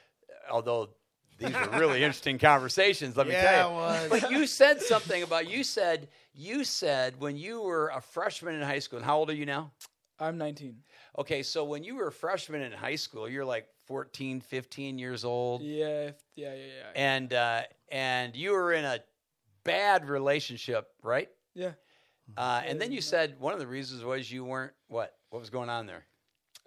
although 0.50 0.90
these 1.38 1.54
are 1.54 1.70
really 1.80 1.98
interesting 2.04 2.38
conversations. 2.38 3.16
Let 3.16 3.26
me 3.28 3.32
Yeah, 3.32 3.62
tell 3.62 3.70
you. 3.70 3.76
it 3.76 3.80
was. 3.80 4.20
But 4.20 4.30
you 4.30 4.46
said 4.46 4.82
something 4.82 5.22
about 5.22 5.48
you 5.50 5.64
said 5.64 6.08
you 6.34 6.64
said 6.64 7.18
when 7.18 7.36
you 7.36 7.62
were 7.62 7.88
a 7.88 8.00
freshman 8.00 8.54
in 8.54 8.62
high 8.62 8.78
school. 8.78 8.98
And 8.98 9.06
how 9.06 9.18
old 9.18 9.30
are 9.30 9.34
you 9.34 9.46
now? 9.46 9.72
I'm 10.20 10.36
19. 10.38 10.76
Okay, 11.18 11.42
so 11.42 11.64
when 11.64 11.82
you 11.82 11.96
were 11.96 12.08
a 12.08 12.12
freshman 12.12 12.62
in 12.62 12.72
high 12.72 12.94
school, 12.94 13.28
you're 13.28 13.44
like 13.44 13.66
14, 13.86 14.40
15 14.40 14.98
years 14.98 15.24
old, 15.24 15.62
Yeah, 15.62 16.10
yeah, 16.36 16.54
yeah, 16.54 16.54
yeah. 16.54 16.90
and 16.94 17.32
uh, 17.32 17.62
and 17.90 18.36
you 18.36 18.52
were 18.52 18.72
in 18.74 18.84
a 18.84 19.00
bad 19.64 20.08
relationship, 20.08 20.88
right? 21.02 21.28
yeah. 21.54 21.72
Uh, 22.36 22.62
and 22.64 22.80
then 22.80 22.92
you 22.92 23.00
said 23.00 23.36
one 23.40 23.52
of 23.52 23.58
the 23.58 23.66
reasons 23.66 24.04
was 24.04 24.30
you 24.30 24.44
weren't 24.44 24.72
what? 24.88 25.14
What 25.30 25.40
was 25.40 25.50
going 25.50 25.68
on 25.68 25.86
there? 25.86 26.04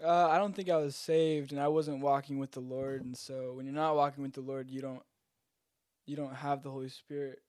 Uh, 0.03 0.27
I 0.27 0.38
don't 0.38 0.53
think 0.53 0.69
I 0.69 0.77
was 0.77 0.95
saved, 0.95 1.51
and 1.51 1.62
I 1.62 1.69
wasn't 1.69 2.01
walking 2.01 2.38
with 2.38 2.51
the 2.51 2.59
Lord. 2.59 3.03
And 3.06 3.18
so, 3.18 3.53
when 3.53 3.65
you're 3.65 3.74
not 3.74 3.95
walking 3.95 4.24
with 4.24 4.33
the 4.33 4.42
Lord, 4.42 4.69
you 4.69 4.81
don't, 4.81 5.01
you 6.06 6.15
don't 6.15 6.36
have 6.36 6.62
the 6.62 6.69
Holy 6.69 6.89
Spirit 6.89 7.39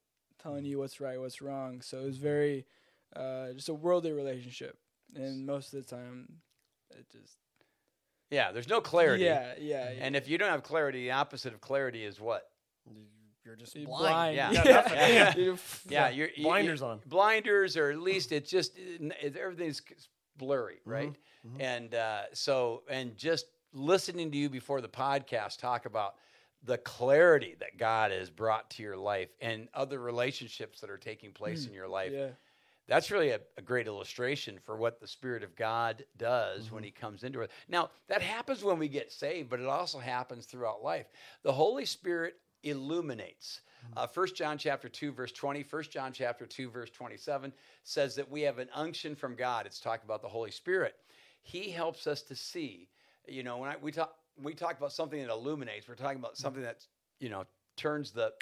telling 0.41 0.65
you 0.65 0.79
what's 0.79 1.01
right, 1.01 1.21
what's 1.21 1.43
wrong. 1.43 1.81
So 1.81 1.99
it 1.99 2.07
was 2.07 2.19
very, 2.19 2.67
uh, 3.15 3.53
just 3.53 3.69
a 3.69 3.75
worldly 3.75 4.13
relationship, 4.13 4.79
and 5.15 5.45
most 5.45 5.75
of 5.75 5.85
the 5.85 5.97
time, 5.97 6.29
it 6.91 7.07
just 7.11 7.39
Yeah, 8.31 8.53
there's 8.53 8.69
no 8.69 8.81
clarity. 8.81 9.25
Yeah, 9.25 9.55
yeah. 9.59 9.91
yeah. 9.91 10.05
And 10.05 10.15
if 10.15 10.29
you 10.29 10.39
don't 10.39 10.51
have 10.51 10.63
clarity, 10.63 11.03
the 11.05 11.13
opposite 11.13 11.53
of 11.53 11.61
clarity 11.61 12.05
is 12.05 12.21
what? 12.21 12.45
You're 13.47 13.57
just 13.57 13.75
You're 13.77 13.87
blind. 13.87 14.37
Yeah. 14.37 14.51
Yeah, 14.51 14.63
Yeah. 14.65 14.73
nothing. 14.73 14.99
Yeah. 15.15 15.37
You're- 15.37 15.59
Yeah, 15.89 16.09
you're 16.11 16.29
Blinders 16.43 16.81
you- 16.81 16.87
on. 16.87 17.01
Blinders, 17.07 17.77
or 17.77 17.91
at 17.91 17.99
least 18.01 18.33
it's 18.33 18.51
just 18.51 18.77
it, 18.77 19.37
everything's 19.37 19.81
blurry, 20.37 20.75
Mm-hmm. 20.81 20.91
right? 20.91 21.15
And 21.61 21.95
uh, 21.95 22.23
so, 22.33 22.83
and 22.91 23.17
just 23.17 23.47
listening 23.73 24.33
to 24.33 24.37
you 24.37 24.49
before 24.51 24.81
the 24.81 24.89
podcast 24.89 25.59
talk 25.61 25.87
about 25.87 26.17
the 26.65 26.79
clarity 26.79 27.55
that 27.61 27.79
God 27.79 28.11
has 28.11 28.31
brought 28.31 28.69
to 28.71 28.83
your 28.83 28.97
life 28.97 29.29
and 29.41 29.69
other 29.73 30.01
relationships 30.01 30.81
that 30.81 30.91
are 30.91 30.99
taking 30.99 31.31
place 31.31 31.67
in 31.67 31.73
your 31.73 31.87
life. 31.87 32.11
yeah. 32.13 32.29
That's 32.89 33.11
really 33.11 33.31
a, 33.31 33.41
a 33.57 33.63
great 33.63 33.87
illustration 33.89 34.59
for 34.65 34.77
what 34.77 35.01
the 35.01 35.09
Spirit 35.09 35.43
of 35.43 35.55
God 35.57 36.05
does 36.19 36.71
when 36.71 36.83
He 36.85 36.91
comes 36.93 37.25
into 37.25 37.41
it. 37.41 37.51
Now, 37.69 37.91
that 38.09 38.23
happens 38.23 38.63
when 38.63 38.79
we 38.79 38.89
get 38.89 39.11
saved, 39.13 39.49
but 39.51 39.59
it 39.61 39.67
also 39.67 39.99
happens 39.99 40.47
throughout 40.47 40.83
life. 40.85 41.07
The 41.43 41.53
Holy 41.53 41.85
Spirit 41.85 42.37
illuminates. 42.63 43.61
Uh, 43.97 44.07
1 44.13 44.35
John 44.35 44.59
chapter 44.59 44.89
2, 44.89 45.13
verse 45.13 45.31
20, 45.33 45.65
1 45.69 45.83
John 45.91 46.13
chapter 46.13 46.45
2, 46.45 46.71
verse 46.71 46.91
27 46.91 47.53
says 47.85 48.17
that 48.17 48.29
we 48.29 48.43
have 48.43 48.59
an 48.59 48.69
unction 48.75 49.15
from 49.15 49.37
God. 49.37 49.65
It's 49.65 49.79
talking 49.79 50.05
about 50.05 50.23
the 50.23 50.29
Holy 50.29 50.51
Spirit. 50.51 50.97
He 51.43 51.71
helps 51.71 52.07
us 52.09 52.23
to 52.23 52.35
see. 52.35 52.89
You 53.29 53.43
know, 53.45 53.59
when 53.59 53.71
I, 53.71 53.77
we 53.81 53.93
talk 53.93 54.17
we 54.43 54.55
talk 54.55 54.77
about 54.77 54.93
something 54.93 55.21
that 55.21 55.31
illuminates, 55.31 55.89
we're 55.89 55.95
talking 55.95 56.19
about 56.19 56.37
something 56.37 56.63
that, 56.63 56.85
you 57.21 57.29
know, 57.29 57.45
turns 57.77 58.11
the 58.11 58.33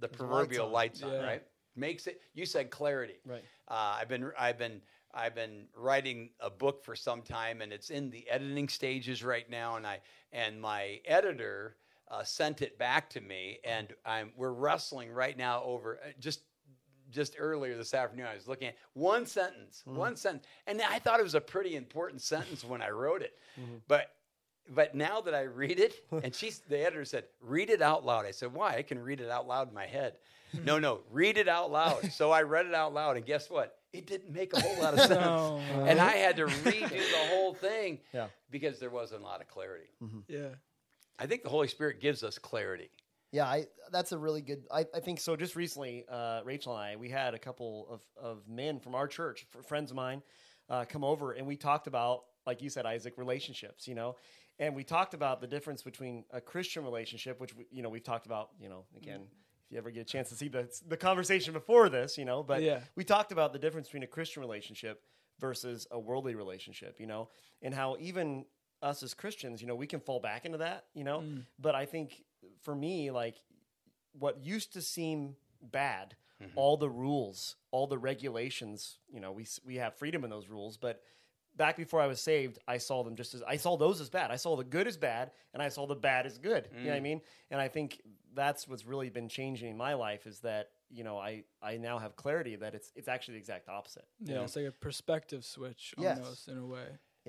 the 0.00 0.08
proverbial 0.08 0.66
on. 0.66 0.72
lights 0.72 1.02
on, 1.02 1.12
Yeah. 1.12 1.22
right? 1.22 1.42
Makes 1.76 2.06
it 2.06 2.22
you 2.34 2.46
said 2.46 2.70
clarity. 2.70 3.18
Right. 3.26 3.44
Uh, 3.68 3.96
I've 4.00 4.08
been 4.08 4.30
I've 4.38 4.58
been 4.58 4.80
I've 5.12 5.34
been 5.34 5.66
writing 5.76 6.30
a 6.40 6.48
book 6.50 6.82
for 6.84 6.96
some 6.96 7.20
time, 7.22 7.60
and 7.60 7.72
it's 7.72 7.90
in 7.90 8.10
the 8.10 8.28
editing 8.30 8.68
stages 8.68 9.22
right 9.22 9.48
now. 9.50 9.76
And 9.76 9.86
I 9.86 10.00
and 10.32 10.60
my 10.60 11.00
editor 11.04 11.76
uh, 12.10 12.22
sent 12.24 12.62
it 12.62 12.78
back 12.78 13.10
to 13.10 13.20
me, 13.20 13.58
and 13.64 13.88
I'm 14.04 14.32
we're 14.36 14.52
wrestling 14.52 15.10
right 15.12 15.36
now 15.36 15.62
over 15.64 15.98
uh, 16.04 16.10
just 16.18 16.40
just 17.10 17.36
earlier 17.38 17.76
this 17.76 17.94
afternoon. 17.94 18.26
I 18.26 18.34
was 18.34 18.48
looking 18.48 18.68
at 18.68 18.76
one 18.94 19.26
sentence, 19.26 19.82
one 19.84 20.16
sentence, 20.16 20.46
and 20.66 20.80
I 20.82 20.98
thought 20.98 21.20
it 21.20 21.24
was 21.24 21.34
a 21.34 21.40
pretty 21.40 21.76
important 21.76 22.22
sentence 22.22 22.64
when 22.64 22.82
I 22.82 22.90
wrote 22.90 23.22
it, 23.22 23.32
but. 23.88 24.10
But 24.74 24.94
now 24.94 25.20
that 25.20 25.34
I 25.34 25.42
read 25.42 25.78
it, 25.78 25.92
and 26.24 26.34
she's 26.34 26.60
the 26.60 26.78
editor 26.80 27.04
said, 27.04 27.24
"Read 27.42 27.68
it 27.68 27.82
out 27.82 28.02
loud." 28.06 28.24
I 28.24 28.30
said, 28.30 28.54
"Why? 28.54 28.76
I 28.76 28.80
can 28.82 28.98
read 28.98 29.20
it 29.20 29.28
out 29.28 29.46
loud 29.46 29.68
in 29.68 29.74
my 29.74 29.84
head." 29.84 30.14
no, 30.64 30.78
no, 30.78 31.00
read 31.10 31.36
it 31.36 31.48
out 31.48 31.70
loud. 31.70 32.10
So 32.12 32.30
I 32.30 32.40
read 32.44 32.64
it 32.64 32.72
out 32.72 32.94
loud, 32.94 33.18
and 33.18 33.26
guess 33.26 33.50
what? 33.50 33.76
it 33.92 34.06
didn't 34.06 34.32
make 34.32 34.54
a 34.54 34.60
whole 34.62 34.82
lot 34.82 34.94
of 34.94 35.00
sense. 35.00 35.10
No. 35.20 35.58
And 35.86 36.00
I 36.00 36.12
had 36.12 36.36
to 36.36 36.46
redo 36.46 36.88
the 36.88 37.26
whole 37.28 37.52
thing 37.52 37.98
Yeah. 38.14 38.28
because 38.50 38.80
there 38.80 38.88
wasn't 38.88 39.20
a 39.20 39.24
lot 39.24 39.42
of 39.42 39.48
clarity. 39.48 39.90
yeah. 40.28 40.48
I 41.18 41.26
think 41.26 41.42
the 41.42 41.48
Holy 41.48 41.68
Spirit 41.68 42.00
gives 42.00 42.22
us 42.22 42.38
clarity. 42.38 42.90
Yeah, 43.32 43.46
I, 43.46 43.66
that's 43.90 44.12
a 44.12 44.18
really 44.18 44.42
good. 44.42 44.64
I, 44.70 44.86
I 44.94 45.00
think 45.00 45.18
so. 45.18 45.32
So 45.32 45.36
just 45.36 45.56
recently, 45.56 46.04
uh, 46.08 46.42
Rachel 46.44 46.76
and 46.76 46.80
I, 46.84 46.96
we 46.96 47.08
had 47.08 47.34
a 47.34 47.38
couple 47.38 47.88
of, 47.90 48.00
of 48.16 48.48
men 48.48 48.78
from 48.78 48.94
our 48.94 49.08
church, 49.08 49.46
f- 49.56 49.66
friends 49.66 49.90
of 49.90 49.96
mine, 49.96 50.22
uh, 50.70 50.84
come 50.88 51.02
over, 51.02 51.32
and 51.32 51.44
we 51.46 51.56
talked 51.56 51.88
about, 51.88 52.20
like 52.46 52.62
you 52.62 52.70
said, 52.70 52.86
Isaac, 52.86 53.14
relationships. 53.16 53.88
You 53.88 53.96
know, 53.96 54.14
and 54.60 54.74
we 54.76 54.84
talked 54.84 55.14
about 55.14 55.40
the 55.40 55.48
difference 55.48 55.82
between 55.82 56.24
a 56.30 56.40
Christian 56.40 56.84
relationship, 56.84 57.40
which 57.40 57.56
we, 57.56 57.66
you 57.72 57.82
know 57.82 57.88
we've 57.88 58.04
talked 58.04 58.26
about. 58.26 58.50
You 58.60 58.68
know, 58.68 58.84
again, 58.96 59.22
if 59.66 59.72
you 59.72 59.78
ever 59.78 59.90
get 59.90 60.02
a 60.02 60.04
chance 60.04 60.28
to 60.28 60.36
see 60.36 60.46
the 60.48 60.68
the 60.86 60.96
conversation 60.96 61.52
before 61.52 61.88
this, 61.88 62.16
you 62.16 62.24
know, 62.24 62.44
but 62.44 62.62
Yeah. 62.62 62.80
we 62.94 63.02
talked 63.02 63.32
about 63.32 63.52
the 63.52 63.58
difference 63.58 63.88
between 63.88 64.04
a 64.04 64.08
Christian 64.08 64.42
relationship 64.42 65.02
versus 65.40 65.88
a 65.90 65.98
worldly 65.98 66.36
relationship. 66.36 67.00
You 67.00 67.08
know, 67.08 67.30
and 67.62 67.74
how 67.74 67.96
even 67.98 68.44
us 68.84 69.02
as 69.02 69.14
Christians, 69.14 69.60
you 69.60 69.66
know, 69.66 69.74
we 69.74 69.86
can 69.86 70.00
fall 70.00 70.20
back 70.20 70.44
into 70.44 70.58
that. 70.58 70.84
You 70.94 71.04
know, 71.04 71.20
mm. 71.20 71.42
but 71.58 71.74
I 71.74 71.86
think 71.86 72.22
for 72.62 72.74
me, 72.74 73.10
like 73.10 73.36
what 74.18 74.44
used 74.44 74.72
to 74.74 74.82
seem 74.82 75.36
bad, 75.62 76.14
mm-hmm. 76.42 76.52
all 76.56 76.76
the 76.76 76.90
rules, 76.90 77.56
all 77.70 77.86
the 77.86 77.98
regulations, 77.98 78.98
you 79.12 79.20
know, 79.20 79.32
we 79.32 79.46
we 79.66 79.76
have 79.76 79.94
freedom 79.94 80.24
in 80.24 80.30
those 80.30 80.48
rules, 80.48 80.76
but 80.76 81.02
back 81.56 81.76
before 81.76 82.00
I 82.00 82.06
was 82.06 82.20
saved, 82.20 82.58
I 82.66 82.78
saw 82.78 83.02
them 83.02 83.16
just 83.16 83.34
as 83.34 83.42
I 83.42 83.56
saw 83.56 83.76
those 83.76 84.00
as 84.00 84.10
bad. 84.10 84.30
I 84.30 84.36
saw 84.36 84.56
the 84.56 84.64
good 84.64 84.86
as 84.86 84.96
bad, 84.96 85.30
and 85.52 85.62
I 85.62 85.68
saw 85.68 85.86
the 85.86 85.94
bad 85.94 86.26
as 86.26 86.38
good. 86.38 86.68
You 86.76 86.84
know 86.84 86.90
what 86.90 86.96
I 86.96 87.00
mm. 87.00 87.02
mean? 87.02 87.20
And 87.50 87.60
I 87.60 87.68
think 87.68 88.00
that's 88.34 88.66
what's 88.68 88.84
really 88.84 89.10
been 89.10 89.28
changing 89.28 89.70
in 89.70 89.76
my 89.76 89.94
life 89.94 90.26
is 90.26 90.40
that 90.40 90.70
you 90.90 91.04
know 91.04 91.18
I 91.18 91.44
I 91.62 91.76
now 91.76 91.98
have 91.98 92.16
clarity 92.16 92.56
that 92.56 92.74
it's 92.74 92.92
it's 92.94 93.08
actually 93.08 93.34
the 93.34 93.40
exact 93.40 93.68
opposite. 93.68 94.04
Yeah, 94.20 94.42
it's 94.42 94.56
like 94.56 94.66
a 94.66 94.72
perspective 94.72 95.44
switch 95.44 95.94
Yes. 95.98 96.18
almost 96.18 96.48
in 96.48 96.58
a 96.58 96.66
way. 96.66 96.86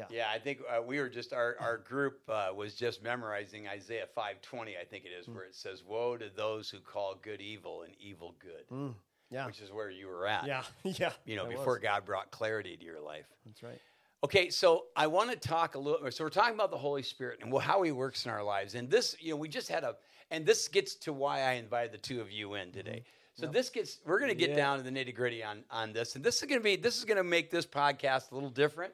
Yeah, 0.09 0.25
I 0.33 0.39
think 0.39 0.59
uh, 0.69 0.81
we 0.81 0.99
were 0.99 1.09
just 1.09 1.33
our 1.33 1.55
our 1.59 1.77
group 1.77 2.21
uh, 2.29 2.49
was 2.55 2.75
just 2.75 3.01
memorizing 3.01 3.67
Isaiah 3.67 4.07
five 4.13 4.41
twenty. 4.41 4.75
I 4.79 4.83
think 4.83 5.05
it 5.05 5.11
is 5.17 5.27
where 5.27 5.43
it 5.45 5.55
says, 5.55 5.83
"Woe 5.87 6.17
to 6.17 6.29
those 6.35 6.69
who 6.69 6.79
call 6.79 7.15
good 7.21 7.41
evil 7.41 7.83
and 7.83 7.93
evil 7.99 8.35
good," 8.41 8.93
yeah. 9.29 9.45
which 9.45 9.61
is 9.61 9.71
where 9.71 9.89
you 9.89 10.07
were 10.07 10.27
at. 10.27 10.45
Yeah, 10.45 10.63
yeah. 10.83 11.11
you 11.25 11.35
know, 11.35 11.45
it 11.45 11.49
was. 11.49 11.57
before 11.57 11.79
God 11.79 12.05
brought 12.05 12.31
clarity 12.31 12.75
to 12.77 12.83
your 12.83 12.99
life. 12.99 13.25
That's 13.45 13.63
right. 13.63 13.79
Okay, 14.25 14.49
so 14.49 14.85
I 14.95 15.05
want 15.05 15.29
to 15.29 15.35
talk 15.35 15.75
a 15.75 15.79
little. 15.79 16.09
So 16.09 16.23
we're 16.23 16.31
talking 16.31 16.55
about 16.55 16.71
the 16.71 16.77
Holy 16.77 17.03
Spirit 17.03 17.41
and 17.43 17.55
how 17.61 17.83
He 17.83 17.91
works 17.91 18.25
in 18.25 18.31
our 18.31 18.41
lives. 18.43 18.73
And 18.73 18.89
this, 18.89 19.15
you 19.19 19.29
know, 19.29 19.35
we 19.35 19.47
just 19.47 19.67
had 19.69 19.83
a, 19.83 19.95
and 20.31 20.43
this 20.43 20.67
gets 20.67 20.95
to 20.95 21.13
why 21.13 21.41
I 21.41 21.51
invited 21.53 21.91
the 21.91 21.99
two 21.99 22.21
of 22.21 22.31
you 22.31 22.55
in 22.55 22.71
today. 22.71 23.03
So 23.35 23.45
this 23.45 23.69
gets, 23.69 23.99
we're 24.03 24.17
going 24.17 24.31
to 24.31 24.35
get 24.35 24.49
Yeah. 24.49 24.55
down 24.55 24.77
to 24.79 24.83
the 24.83 24.89
nitty 24.89 25.13
gritty 25.13 25.43
on 25.43 25.63
on 25.69 25.93
this, 25.93 26.15
and 26.15 26.23
this 26.25 26.37
is 26.41 26.47
going 26.49 26.59
to 26.59 26.63
be, 26.63 26.75
this 26.75 26.97
is 26.97 27.05
going 27.05 27.17
to 27.17 27.23
make 27.23 27.51
this 27.51 27.67
podcast 27.67 28.31
a 28.31 28.33
little 28.33 28.49
different. 28.49 28.93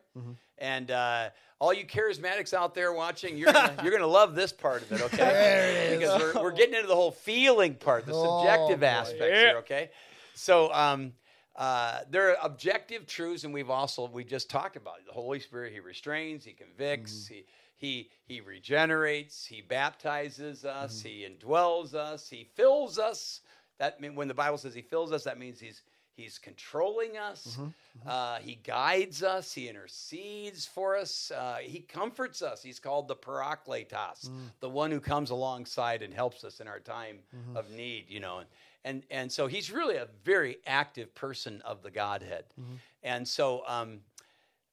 And 0.57 0.91
uh, 0.91 1.29
all 1.59 1.73
you 1.73 1.85
charismatics 1.85 2.53
out 2.53 2.75
there 2.75 2.91
watching, 2.91 3.37
you're 3.37 3.53
gonna, 3.53 3.77
you're 3.83 3.91
going 3.91 4.01
to 4.01 4.07
love 4.07 4.35
this 4.35 4.51
part 4.51 4.81
of 4.81 4.91
it, 4.91 5.01
okay? 5.03 5.15
There 5.17 5.69
it 5.69 5.75
is. 5.93 5.97
Because 5.99 6.19
we're, 6.35 6.43
we're 6.43 6.51
getting 6.51 6.75
into 6.75 6.87
the 6.89 6.95
whole 6.95 7.11
feeling 7.11 7.75
part, 7.75 8.05
the 8.05 8.11
Oh, 8.13 8.39
subjective 8.41 8.81
boy. 8.81 8.85
aspects 8.87 9.39
here, 9.39 9.55
okay? 9.59 9.91
So 10.33 10.73
um, 10.73 11.13
uh, 11.55 11.99
there 12.09 12.29
are 12.31 12.37
objective 12.41 13.05
truths, 13.05 13.43
and 13.43 13.53
we've 13.53 13.69
also 13.69 14.07
we 14.07 14.23
just 14.23 14.49
talked 14.49 14.75
about 14.77 14.99
it. 14.99 15.05
the 15.05 15.13
Holy 15.13 15.39
Spirit. 15.39 15.73
He 15.73 15.79
restrains, 15.79 16.43
he 16.45 16.53
convicts, 16.53 17.27
he 17.27 17.45
he 17.77 18.09
he 18.25 18.41
regenerates, 18.41 19.45
he 19.45 19.61
baptizes 19.61 20.63
us, 20.65 21.01
he 21.01 21.27
indwells 21.27 21.93
us, 21.93 22.29
he 22.29 22.43
fills 22.55 22.97
us. 22.97 23.41
That 23.79 23.99
mean 23.99 24.15
when 24.15 24.27
the 24.27 24.33
Bible 24.33 24.57
says 24.57 24.73
he 24.73 24.81
fills 24.81 25.11
us, 25.11 25.23
that 25.25 25.37
means 25.39 25.59
he's 25.59 25.81
he's 26.13 26.37
controlling 26.37 27.17
us. 27.17 27.57
Uh, 28.05 28.37
he 28.39 28.55
guides 28.55 29.23
us. 29.23 29.51
He 29.53 29.67
intercedes 29.67 30.65
for 30.65 30.95
us. 30.95 31.31
Uh, 31.35 31.57
he 31.61 31.79
comforts 31.79 32.41
us. 32.41 32.61
He's 32.61 32.79
called 32.79 33.07
the 33.07 33.15
Parakletos, 33.15 34.29
the 34.59 34.69
one 34.69 34.91
who 34.91 34.99
comes 34.99 35.31
alongside 35.31 36.01
and 36.03 36.13
helps 36.13 36.43
us 36.43 36.59
in 36.59 36.67
our 36.67 36.79
time 36.79 37.19
of 37.55 37.71
need. 37.71 38.05
You 38.09 38.19
know, 38.19 38.37
and 38.39 38.47
and 38.83 39.03
and 39.09 39.31
so 39.31 39.47
he's 39.47 39.71
really 39.71 39.95
a 39.95 40.07
very 40.23 40.57
active 40.65 41.13
person 41.15 41.61
of 41.65 41.81
the 41.83 41.91
Godhead. 41.91 42.45
And 43.03 43.27
so, 43.27 43.63
um, 43.67 43.99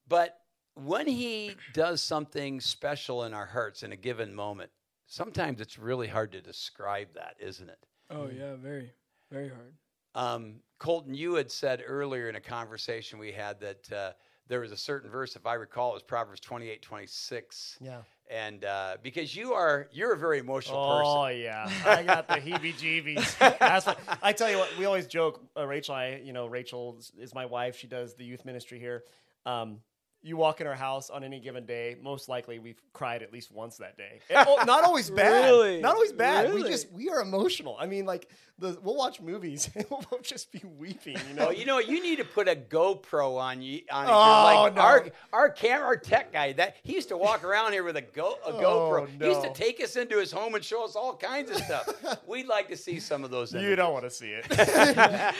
but 0.08 0.40
when 0.74 1.06
he 1.06 1.56
does 1.72 2.02
something 2.02 2.60
special 2.60 3.24
in 3.24 3.34
our 3.34 3.46
hearts 3.46 3.82
in 3.82 3.92
a 3.92 3.96
given 3.96 4.34
moment, 4.34 4.70
sometimes 5.06 5.60
it's 5.60 5.78
really 5.78 6.06
hard 6.06 6.32
to 6.32 6.40
describe 6.40 7.08
that, 7.14 7.36
isn't 7.40 7.68
it? 7.68 7.78
Oh 8.10 8.28
yeah, 8.28 8.54
very, 8.56 8.92
very 9.30 9.48
hard. 9.48 9.74
Um, 10.14 10.56
Colton, 10.78 11.14
you 11.14 11.34
had 11.34 11.50
said 11.50 11.82
earlier 11.86 12.28
in 12.28 12.36
a 12.36 12.40
conversation 12.40 13.18
we 13.18 13.32
had 13.32 13.60
that 13.60 13.92
uh, 13.92 14.12
there 14.48 14.60
was 14.60 14.72
a 14.72 14.76
certain 14.76 15.10
verse, 15.10 15.36
if 15.36 15.46
I 15.46 15.54
recall, 15.54 15.90
it 15.90 15.94
was 15.94 16.02
Proverbs 16.02 16.40
28, 16.40 16.82
26. 16.82 17.78
Yeah. 17.80 17.98
And 18.30 18.64
uh, 18.64 18.96
because 19.02 19.34
you 19.34 19.54
are, 19.54 19.88
you're 19.92 20.12
a 20.12 20.16
very 20.18 20.38
emotional 20.38 20.78
Oh 20.78 20.98
person. 20.98 21.16
Oh 21.16 21.26
yeah, 21.28 21.70
I 21.86 22.02
got 22.02 22.28
the 22.28 22.34
heebie-jeebies. 22.34 23.38
That's 23.58 23.86
what 23.86 23.98
I 24.20 24.32
tell 24.32 24.50
you. 24.50 24.58
What 24.58 24.68
we 24.78 24.84
always 24.84 25.06
joke. 25.06 25.40
Uh, 25.56 25.66
Rachel, 25.66 25.94
I 25.94 26.20
you 26.22 26.34
know 26.34 26.46
Rachel 26.46 26.96
is, 26.98 27.10
is 27.18 27.34
my 27.34 27.46
wife. 27.46 27.78
She 27.78 27.86
does 27.86 28.14
the 28.16 28.24
youth 28.24 28.44
ministry 28.44 28.78
here. 28.78 29.04
Um, 29.46 29.78
you 30.22 30.36
walk 30.36 30.60
in 30.60 30.66
our 30.66 30.74
house 30.74 31.10
on 31.10 31.22
any 31.22 31.38
given 31.38 31.64
day, 31.64 31.96
most 32.02 32.28
likely 32.28 32.58
we've 32.58 32.80
cried 32.92 33.22
at 33.22 33.32
least 33.32 33.52
once 33.52 33.76
that 33.76 33.96
day. 33.96 34.20
And, 34.30 34.46
oh, 34.48 34.64
not 34.64 34.84
always 34.84 35.10
bad. 35.10 35.28
Really? 35.48 35.80
Not 35.80 35.94
always 35.94 36.12
bad. 36.12 36.52
We 36.52 36.62
just 36.64 36.90
we 36.92 37.08
are 37.08 37.20
emotional. 37.20 37.76
I 37.78 37.86
mean, 37.86 38.04
like 38.04 38.28
the 38.58 38.78
we'll 38.82 38.96
watch 38.96 39.20
movies 39.20 39.70
and 39.74 39.86
we'll 39.90 40.20
just 40.22 40.50
be 40.52 40.62
weeping. 40.78 41.16
You 41.28 41.34
know. 41.34 41.48
Oh, 41.48 41.50
you 41.50 41.64
know? 41.64 41.78
You 41.78 42.02
need 42.02 42.16
to 42.16 42.24
put 42.24 42.48
a 42.48 42.56
GoPro 42.56 43.38
on 43.38 43.62
you. 43.62 43.82
On. 43.90 44.06
Oh, 44.06 44.62
like 44.64 44.74
no. 44.74 44.82
our 44.82 45.06
our 45.32 45.50
camera, 45.50 45.86
our 45.86 45.96
tech 45.96 46.32
guy, 46.32 46.52
that 46.54 46.76
he 46.82 46.94
used 46.94 47.08
to 47.08 47.16
walk 47.16 47.44
around 47.44 47.72
here 47.72 47.84
with 47.84 47.96
a 47.96 48.02
Go 48.02 48.38
a 48.46 48.48
oh, 48.52 48.52
GoPro. 48.60 49.18
No. 49.18 49.26
He 49.26 49.30
used 49.30 49.42
to 49.42 49.48
Oh, 49.48 49.54
take 49.54 49.82
us 49.82 49.96
into 49.96 50.18
his 50.18 50.30
home 50.30 50.54
and 50.54 50.64
show 50.64 50.84
us 50.84 50.94
all 50.96 51.16
kinds 51.16 51.50
of 51.50 51.56
stuff. 51.58 51.88
We'd 52.26 52.46
like 52.46 52.68
to 52.68 52.76
see 52.76 53.00
some 53.00 53.24
of 53.24 53.30
those. 53.30 53.54
you 53.54 53.76
don't 53.76 53.92
want 53.92 54.04
to 54.04 54.10
see 54.10 54.32
it. 54.32 54.46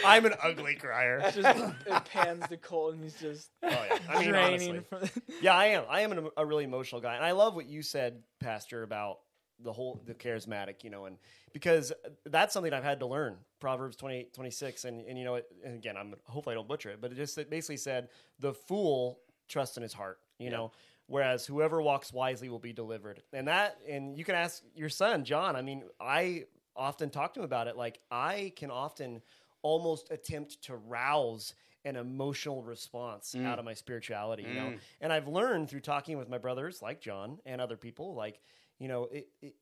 I'm 0.05 0.25
an 0.25 0.35
ugly 0.43 0.77
crier. 0.77 1.21
Just 1.35 1.39
it 1.87 2.05
pans 2.07 2.47
to 2.49 2.57
Cole 2.57 2.91
and 2.91 3.03
he's 3.03 3.15
just 3.15 3.51
Oh 3.63 3.69
yeah. 3.69 3.99
I 4.09 4.21
mean, 4.21 4.31
draining 4.31 4.53
honestly. 4.53 4.68
Yeah, 5.43 5.55
I 5.55 5.67
am. 5.67 5.85
I 5.89 6.01
am 6.03 6.13
an, 6.13 6.29
a 6.37 6.45
really 6.45 6.65
emotional 6.65 7.01
guy, 7.01 7.15
and 7.17 7.25
I 7.25 7.33
love 7.33 7.55
what 7.55 7.67
you 7.67 7.83
said, 7.83 8.23
Pastor, 8.41 8.83
about 8.83 9.19
the 9.61 9.73
whole 9.73 10.01
the 10.07 10.15
charismatic. 10.15 10.85
You 10.85 10.91
know, 10.91 11.07
and 11.07 11.19
because 11.53 11.93
that's 12.27 12.53
something 12.53 12.73
I've 12.73 12.85
had 12.85 13.01
to 13.01 13.07
learn. 13.07 13.37
Proverbs 13.61 13.97
28, 13.97 14.35
26. 14.35 14.85
and 14.85 15.07
and 15.07 15.19
you 15.19 15.25
know, 15.25 15.37
it, 15.37 15.47
and 15.65 15.75
again, 15.75 15.97
I'm 15.97 16.15
hopefully 16.25 16.55
I 16.55 16.57
don't 16.57 16.69
butcher 16.69 16.91
it, 16.91 17.01
but 17.01 17.13
it 17.13 17.17
just 17.17 17.37
it 17.39 17.51
basically 17.51 17.77
said 17.77 18.09
the 18.39 18.53
fool 18.55 19.21
trusts 19.49 19.77
in 19.77 19.83
his 19.83 19.93
heart. 19.93 20.19
You 20.39 20.51
know. 20.51 20.73
Whereas 21.11 21.47
whoever 21.47 21.81
walks 21.81 22.13
wisely 22.13 22.51
will 22.51 22.59
be 22.59 22.75
delivered, 22.75 23.23
and 23.33 23.49
that, 23.49 23.79
and 23.89 24.15
you 24.15 24.25
can 24.27 24.35
ask 24.35 24.63
your 24.75 24.91
son 24.91 25.25
John. 25.25 25.57
I 25.57 25.63
mean, 25.63 25.85
I 25.99 26.45
often 26.77 27.11
talk 27.11 27.33
to 27.35 27.41
him 27.41 27.45
about 27.45 27.67
it. 27.67 27.77
Like 27.79 27.99
I 28.11 28.53
can 28.57 28.71
often 28.71 29.23
almost 29.63 30.11
attempt 30.11 30.63
to 30.65 30.77
rouse 30.77 31.55
an 31.85 31.97
emotional 31.97 32.63
response 32.63 33.35
mm. 33.37 33.47
out 33.47 33.59
of 33.59 33.65
my 33.65 33.75
spirituality, 33.75 34.43
you 34.43 34.55
know. 34.55 34.67
Mm. 34.71 34.79
And 35.01 35.13
I've 35.13 35.29
learned 35.29 35.71
through 35.71 35.81
talking 35.81 36.19
with 36.19 36.29
my 36.29 36.39
brothers, 36.39 36.83
like 36.83 37.01
John, 37.01 37.39
and 37.47 37.61
other 37.61 37.77
people, 37.77 38.15
like 38.15 38.41
you 38.79 38.89
know, 38.89 39.09
it, 39.11 39.29
it, 39.43 39.55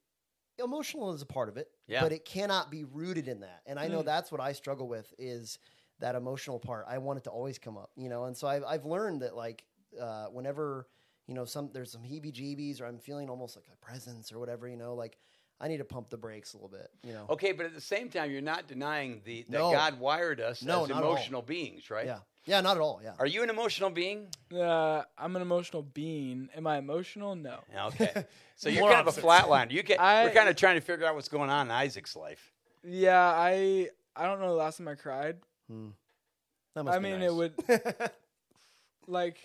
emotional 0.58 1.12
is 1.12 1.22
a 1.22 1.26
part 1.26 1.48
of 1.48 1.56
it, 1.56 1.68
Yeah. 1.86 2.02
but 2.02 2.12
it 2.12 2.24
cannot 2.24 2.70
be 2.70 2.84
rooted 2.84 3.28
in 3.28 3.40
that. 3.40 3.62
And 3.66 3.78
I 3.78 3.88
know 3.88 4.02
mm. 4.02 4.06
that's 4.06 4.30
what 4.30 4.40
I 4.40 4.52
struggle 4.52 4.88
with 4.88 5.12
is 5.18 5.58
that 6.00 6.14
emotional 6.14 6.58
part. 6.58 6.86
I 6.88 6.98
want 6.98 7.18
it 7.18 7.24
to 7.24 7.30
always 7.30 7.58
come 7.58 7.76
up, 7.76 7.90
you 7.96 8.08
know. 8.08 8.24
And 8.24 8.36
so 8.36 8.46
I've 8.46 8.64
I've 8.64 8.84
learned 8.84 9.22
that 9.22 9.36
like 9.36 9.64
uh, 10.00 10.26
whenever 10.26 10.86
you 11.26 11.34
know 11.34 11.44
some 11.44 11.70
there's 11.72 11.92
some 11.92 12.02
heebie-jeebies 12.02 12.80
or 12.80 12.86
I'm 12.86 12.98
feeling 12.98 13.30
almost 13.30 13.56
like 13.56 13.66
a 13.72 13.84
presence 13.84 14.32
or 14.32 14.38
whatever, 14.38 14.68
you 14.68 14.76
know, 14.76 14.94
like 14.94 15.18
I 15.60 15.68
need 15.68 15.78
to 15.78 15.84
pump 15.84 16.10
the 16.10 16.18
brakes 16.18 16.52
a 16.52 16.56
little 16.58 16.68
bit, 16.68 16.90
you 17.02 17.12
know. 17.14 17.26
Okay, 17.30 17.52
but 17.52 17.64
at 17.66 17.74
the 17.74 17.80
same 17.80 18.10
time, 18.10 18.30
you're 18.30 18.42
not 18.42 18.66
denying 18.68 19.22
the 19.24 19.42
that 19.48 19.50
No. 19.50 19.72
God 19.72 19.98
wired 19.98 20.40
us 20.40 20.62
No, 20.62 20.82
as 20.84 20.88
not 20.90 20.98
at 20.98 21.04
all. 21.04 21.12
emotional 21.12 21.40
beings, 21.42 21.88
right? 21.90 22.04
Yeah, 22.06 22.18
yeah, 22.44 22.60
not 22.60 22.76
at 22.76 22.82
all. 22.82 23.00
Yeah, 23.02 23.14
Are 23.18 23.26
you 23.26 23.42
an 23.42 23.48
emotional 23.50 23.88
being? 23.88 24.28
Uh, 24.54 25.02
I'm 25.16 25.34
an 25.34 25.40
emotional 25.42 25.82
being. 25.82 26.50
Am 26.54 26.66
I 26.66 26.76
emotional? 26.78 27.34
No. 27.36 27.58
Okay. 27.86 28.24
So 28.58 28.70
you're 28.70 28.80
More 28.80 28.90
kind 28.90 29.06
of 29.06 29.14
a 29.14 29.20
opposites. 29.20 29.26
flatlander. 29.46 29.72
You 29.72 29.82
get, 29.82 30.00
I- 30.00 30.24
we're 30.24 30.30
kind 30.32 30.48
of 30.48 30.56
trying 30.56 30.76
to 30.76 30.80
figure 30.80 31.04
out 31.06 31.14
what's 31.14 31.28
going 31.28 31.50
on 31.50 31.66
in 31.66 31.70
Isaac's 31.70 32.16
life. 32.16 32.52
Yeah, 32.82 33.20
I 33.20 33.90
I 34.16 34.24
don't 34.24 34.40
know 34.40 34.48
the 34.48 34.54
last 34.54 34.78
time 34.78 34.88
I 34.88 34.94
cried. 34.94 35.36
that 35.68 36.82
must 36.84 36.96
I 36.96 36.98
be 36.98 37.02
mean, 37.10 37.20
nice. 37.20 37.28
it 37.28 37.34
would 37.34 37.54
like 39.06 39.36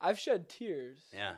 I've 0.00 0.18
shed 0.18 0.48
tears. 0.48 0.98
Yeah. 1.14 1.34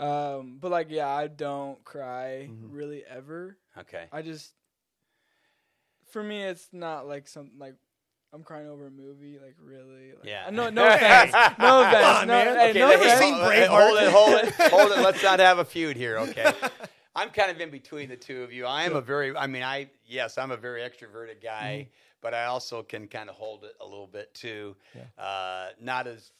Um, 0.00 0.58
but 0.60 0.70
like 0.70 0.86
yeah, 0.90 1.08
I 1.08 1.26
don't 1.28 1.82
cry 1.84 2.48
Mm-hmm. 2.50 2.72
really 2.74 3.04
ever. 3.08 3.56
Okay. 3.78 4.04
I 4.12 4.22
just 4.22 4.52
for 6.10 6.22
me 6.22 6.42
it's 6.42 6.68
not 6.72 7.06
like 7.06 7.28
something 7.28 7.58
like 7.58 7.74
I'm 8.32 8.44
crying 8.44 8.68
over 8.68 8.86
a 8.86 8.90
movie, 8.90 9.38
like 9.42 9.56
really. 9.60 10.12
Like, 10.12 10.24
Yeah. 10.24 10.48
No, 10.50 10.70
no 10.70 10.86
offense. 10.86 11.32
no 11.58 11.80
offense. 11.82 12.06
on, 12.06 12.28
no, 12.28 12.34
man. 12.44 12.56
hey, 12.56 12.70
Okay, 12.70 12.78
no 12.78 12.86
let- 12.88 13.00
offense. 13.00 13.20
seen 13.20 13.34
hold, 13.34 13.46
Braveheart? 13.52 13.68
hold 13.68 13.98
it, 13.98 14.12
hold 14.12 14.34
it, 14.34 14.70
hold 14.72 14.92
it. 14.98 15.02
Let's 15.02 15.22
not 15.22 15.40
have 15.40 15.58
a 15.58 15.64
feud 15.64 15.96
here, 15.96 16.18
okay? 16.18 16.52
I'm 17.16 17.30
kind 17.30 17.50
of 17.50 17.60
in 17.60 17.70
between 17.70 18.08
the 18.08 18.16
two 18.16 18.42
of 18.44 18.52
you. 18.52 18.66
I 18.66 18.84
am 18.84 18.94
a 18.94 19.00
very, 19.00 19.36
I 19.36 19.48
mean, 19.48 19.64
I 19.64 19.90
yes, 20.06 20.38
I'm 20.38 20.52
a 20.52 20.56
very 20.56 20.80
extroverted 20.82 21.42
guy, 21.42 21.88
but 22.20 22.34
I 22.34 22.44
also 22.44 22.84
can 22.84 23.08
kind 23.08 23.28
of 23.28 23.34
hold 23.34 23.64
it 23.64 23.72
a 23.80 23.84
little 23.84 24.06
bit 24.06 24.32
too. 24.32 24.76
Uh, 25.18 25.68
not 25.80 26.06
as, 26.06 26.30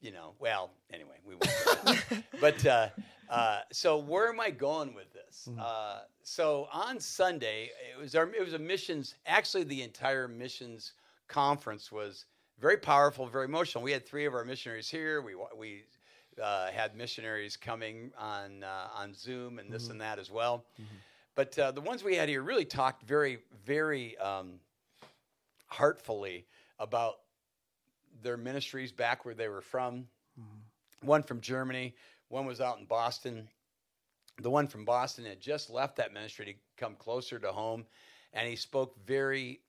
you 0.00 0.10
know, 0.10 0.32
well, 0.38 0.70
anyway, 0.92 1.16
we 1.24 1.34
won't. 1.34 2.24
but 2.40 2.64
uh, 2.66 2.88
uh, 3.28 3.60
so 3.70 3.98
where 3.98 4.28
am 4.28 4.40
I 4.40 4.50
going 4.50 4.94
with 4.94 5.12
this? 5.12 5.48
Uh, 5.60 6.00
so 6.22 6.68
on 6.72 6.98
Sunday, 6.98 7.70
it 7.94 8.00
was 8.00 8.14
our, 8.14 8.32
it 8.34 8.44
was 8.44 8.54
a 8.54 8.58
missions. 8.58 9.14
Actually, 9.26 9.64
the 9.64 9.82
entire 9.82 10.26
missions 10.26 10.92
conference 11.28 11.92
was 11.92 12.24
very 12.60 12.76
powerful, 12.76 13.26
very 13.26 13.44
emotional. 13.44 13.82
We 13.84 13.92
had 13.92 14.06
three 14.06 14.26
of 14.26 14.34
our 14.34 14.44
missionaries 14.44 14.88
here. 14.88 15.22
We 15.22 15.34
we 15.56 15.84
uh, 16.42 16.70
had 16.70 16.96
missionaries 16.96 17.56
coming 17.56 18.10
on 18.18 18.64
uh, 18.64 18.88
on 18.94 19.14
Zoom 19.14 19.58
and 19.58 19.70
this 19.70 19.88
and 19.88 20.00
that 20.00 20.18
as 20.18 20.30
well. 20.30 20.64
But 21.34 21.58
uh, 21.58 21.70
the 21.72 21.80
ones 21.80 22.02
we 22.02 22.16
had 22.16 22.28
here 22.28 22.42
really 22.42 22.64
talked 22.64 23.02
very 23.02 23.38
very 23.64 24.16
um, 24.18 24.60
heartfully 25.66 26.46
about 26.78 27.16
their 28.22 28.36
ministries 28.36 28.92
back 28.92 29.24
where 29.24 29.34
they 29.34 29.48
were 29.48 29.62
from. 29.62 30.06
One 31.02 31.22
from 31.22 31.40
Germany, 31.40 31.94
one 32.28 32.46
was 32.46 32.60
out 32.60 32.78
in 32.78 32.84
Boston. 32.84 33.48
The 34.40 34.50
one 34.50 34.68
from 34.68 34.84
Boston 34.84 35.24
had 35.24 35.40
just 35.40 35.70
left 35.70 35.96
that 35.96 36.12
ministry 36.12 36.44
to 36.46 36.54
come 36.82 36.94
closer 36.94 37.38
to 37.38 37.52
home, 37.52 37.86
and 38.32 38.48
he 38.48 38.56
spoke 38.56 38.94
very 39.06 39.60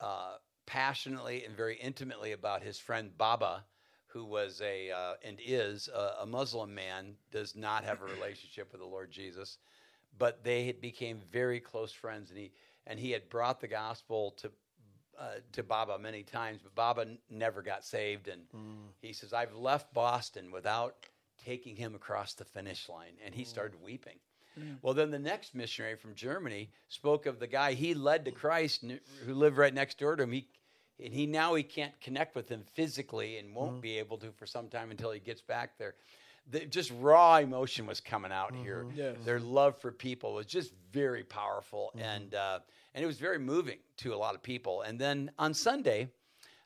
uh, 0.00 0.36
passionately 0.66 1.44
and 1.44 1.56
very 1.56 1.76
intimately 1.76 2.32
about 2.32 2.62
his 2.62 2.78
friend 2.78 3.16
Baba, 3.16 3.64
who 4.06 4.24
was 4.24 4.60
a 4.62 4.90
uh, 4.90 5.14
and 5.24 5.38
is 5.44 5.88
a, 5.88 6.22
a 6.22 6.26
Muslim 6.26 6.74
man, 6.74 7.16
does 7.32 7.56
not 7.56 7.84
have 7.84 8.02
a 8.02 8.06
relationship 8.06 8.70
with 8.72 8.80
the 8.80 8.86
Lord 8.86 9.10
Jesus, 9.10 9.58
but 10.18 10.44
they 10.44 10.66
had 10.66 10.80
became 10.80 11.20
very 11.32 11.60
close 11.60 11.92
friends, 11.92 12.30
and 12.30 12.38
he 12.38 12.52
and 12.86 12.98
he 12.98 13.10
had 13.10 13.28
brought 13.28 13.60
the 13.60 13.68
gospel 13.68 14.32
to 14.38 14.50
uh, 15.18 15.40
to 15.52 15.62
Baba 15.62 15.98
many 15.98 16.22
times, 16.22 16.60
but 16.62 16.74
Baba 16.74 17.02
n- 17.02 17.18
never 17.30 17.62
got 17.62 17.84
saved. 17.84 18.28
And 18.28 18.42
he 19.00 19.12
says, 19.12 19.32
I've 19.32 19.54
left 19.54 19.92
Boston 19.94 20.50
without 20.50 20.96
taking 21.44 21.76
him 21.76 21.94
across 21.94 22.34
the 22.34 22.44
finish 22.44 22.88
line. 22.88 23.14
And 23.24 23.34
he 23.34 23.42
mm. 23.42 23.46
started 23.46 23.82
weeping. 23.82 24.18
Mm. 24.58 24.76
Well, 24.82 24.94
then 24.94 25.10
the 25.10 25.18
next 25.18 25.54
missionary 25.54 25.96
from 25.96 26.14
Germany 26.14 26.70
spoke 26.88 27.26
of 27.26 27.38
the 27.38 27.46
guy 27.46 27.72
he 27.72 27.94
led 27.94 28.24
to 28.24 28.30
Christ 28.30 28.84
n- 28.84 29.00
who 29.26 29.34
lived 29.34 29.56
right 29.56 29.74
next 29.74 29.98
door 29.98 30.16
to 30.16 30.22
him. 30.22 30.32
He, 30.32 30.48
and 31.02 31.12
he 31.12 31.26
now 31.26 31.54
he 31.54 31.62
can't 31.62 31.98
connect 32.00 32.36
with 32.36 32.48
him 32.48 32.64
physically 32.74 33.38
and 33.38 33.54
won't 33.54 33.78
mm. 33.78 33.82
be 33.82 33.98
able 33.98 34.16
to 34.18 34.30
for 34.32 34.46
some 34.46 34.68
time 34.68 34.90
until 34.90 35.10
he 35.10 35.20
gets 35.20 35.42
back 35.42 35.76
there. 35.78 35.94
The, 36.50 36.66
just 36.66 36.92
raw 37.00 37.36
emotion 37.36 37.86
was 37.86 38.00
coming 38.00 38.30
out 38.32 38.54
here. 38.54 38.86
Yes. 38.94 39.16
Their 39.24 39.40
love 39.40 39.78
for 39.80 39.90
people 39.90 40.34
was 40.34 40.46
just 40.46 40.72
very 40.92 41.24
powerful, 41.24 41.92
and 41.98 42.34
uh, 42.34 42.58
and 42.94 43.02
it 43.02 43.06
was 43.06 43.18
very 43.18 43.38
moving 43.38 43.78
to 43.98 44.14
a 44.14 44.16
lot 44.16 44.34
of 44.34 44.42
people. 44.42 44.82
And 44.82 44.98
then 44.98 45.30
on 45.38 45.54
Sunday, 45.54 46.10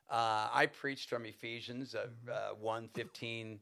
uh, 0.09 0.49
I 0.51 0.65
preached 0.65 1.09
from 1.09 1.25
Ephesians 1.25 1.95
uh, 1.95 2.07
uh, 2.31 2.55
1 2.59 2.89
15 2.93 3.59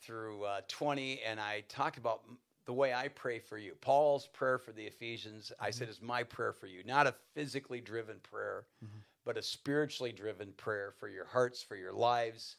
through 0.00 0.44
uh, 0.44 0.60
20, 0.68 1.20
and 1.26 1.38
I 1.38 1.62
talked 1.68 1.96
about 1.96 2.22
the 2.64 2.72
way 2.72 2.92
I 2.92 3.08
pray 3.08 3.38
for 3.38 3.56
you. 3.58 3.72
Paul's 3.80 4.26
prayer 4.28 4.58
for 4.58 4.72
the 4.72 4.82
Ephesians, 4.84 5.52
I 5.60 5.70
said, 5.70 5.88
is 5.88 6.00
my 6.02 6.22
prayer 6.24 6.52
for 6.52 6.66
you. 6.66 6.82
Not 6.84 7.06
a 7.06 7.14
physically 7.34 7.80
driven 7.80 8.16
prayer, 8.22 8.64
but 9.24 9.36
a 9.36 9.42
spiritually 9.42 10.12
driven 10.12 10.52
prayer 10.56 10.92
for 10.98 11.08
your 11.08 11.24
hearts, 11.24 11.62
for 11.62 11.76
your 11.76 11.92
lives. 11.92 12.56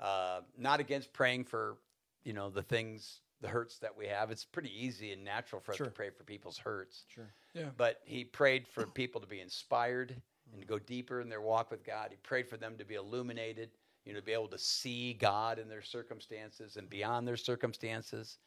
Uh, 0.00 0.40
not 0.58 0.80
against 0.80 1.12
praying 1.12 1.44
for, 1.44 1.76
you 2.24 2.32
know, 2.32 2.50
the 2.50 2.62
things, 2.62 3.20
the 3.40 3.48
hurts 3.48 3.78
that 3.78 3.96
we 3.96 4.06
have. 4.06 4.30
It's 4.30 4.44
pretty 4.44 4.70
easy 4.74 5.12
and 5.12 5.24
natural 5.24 5.60
for 5.60 5.72
us 5.72 5.76
Sure. 5.78 5.86
to 5.86 5.92
pray 5.92 6.10
for 6.10 6.24
people's 6.24 6.58
hurts 6.58 7.04
Sure. 7.08 7.32
Yeah. 7.54 7.70
but 7.76 8.00
he 8.04 8.24
prayed 8.24 8.66
for 8.66 8.86
people 8.86 9.20
to 9.20 9.26
be 9.26 9.40
inspired 9.40 10.20
and 10.52 10.60
to 10.60 10.66
go 10.66 10.78
deeper 10.78 11.20
in 11.20 11.28
their 11.28 11.40
walk 11.40 11.70
with 11.70 11.84
God. 11.84 12.08
He 12.10 12.16
prayed 12.16 12.48
for 12.48 12.56
them 12.56 12.76
to 12.78 12.84
be 12.84 12.94
illuminated, 12.94 13.70
you 14.04 14.12
know, 14.12 14.20
to 14.20 14.24
be 14.24 14.32
able 14.32 14.48
to 14.48 14.58
see 14.58 15.14
God 15.14 15.58
in 15.58 15.68
their 15.68 15.82
circumstances 15.82 16.76
and 16.76 16.88
beyond 16.88 17.26
their 17.26 17.36
circumstances, 17.36 18.38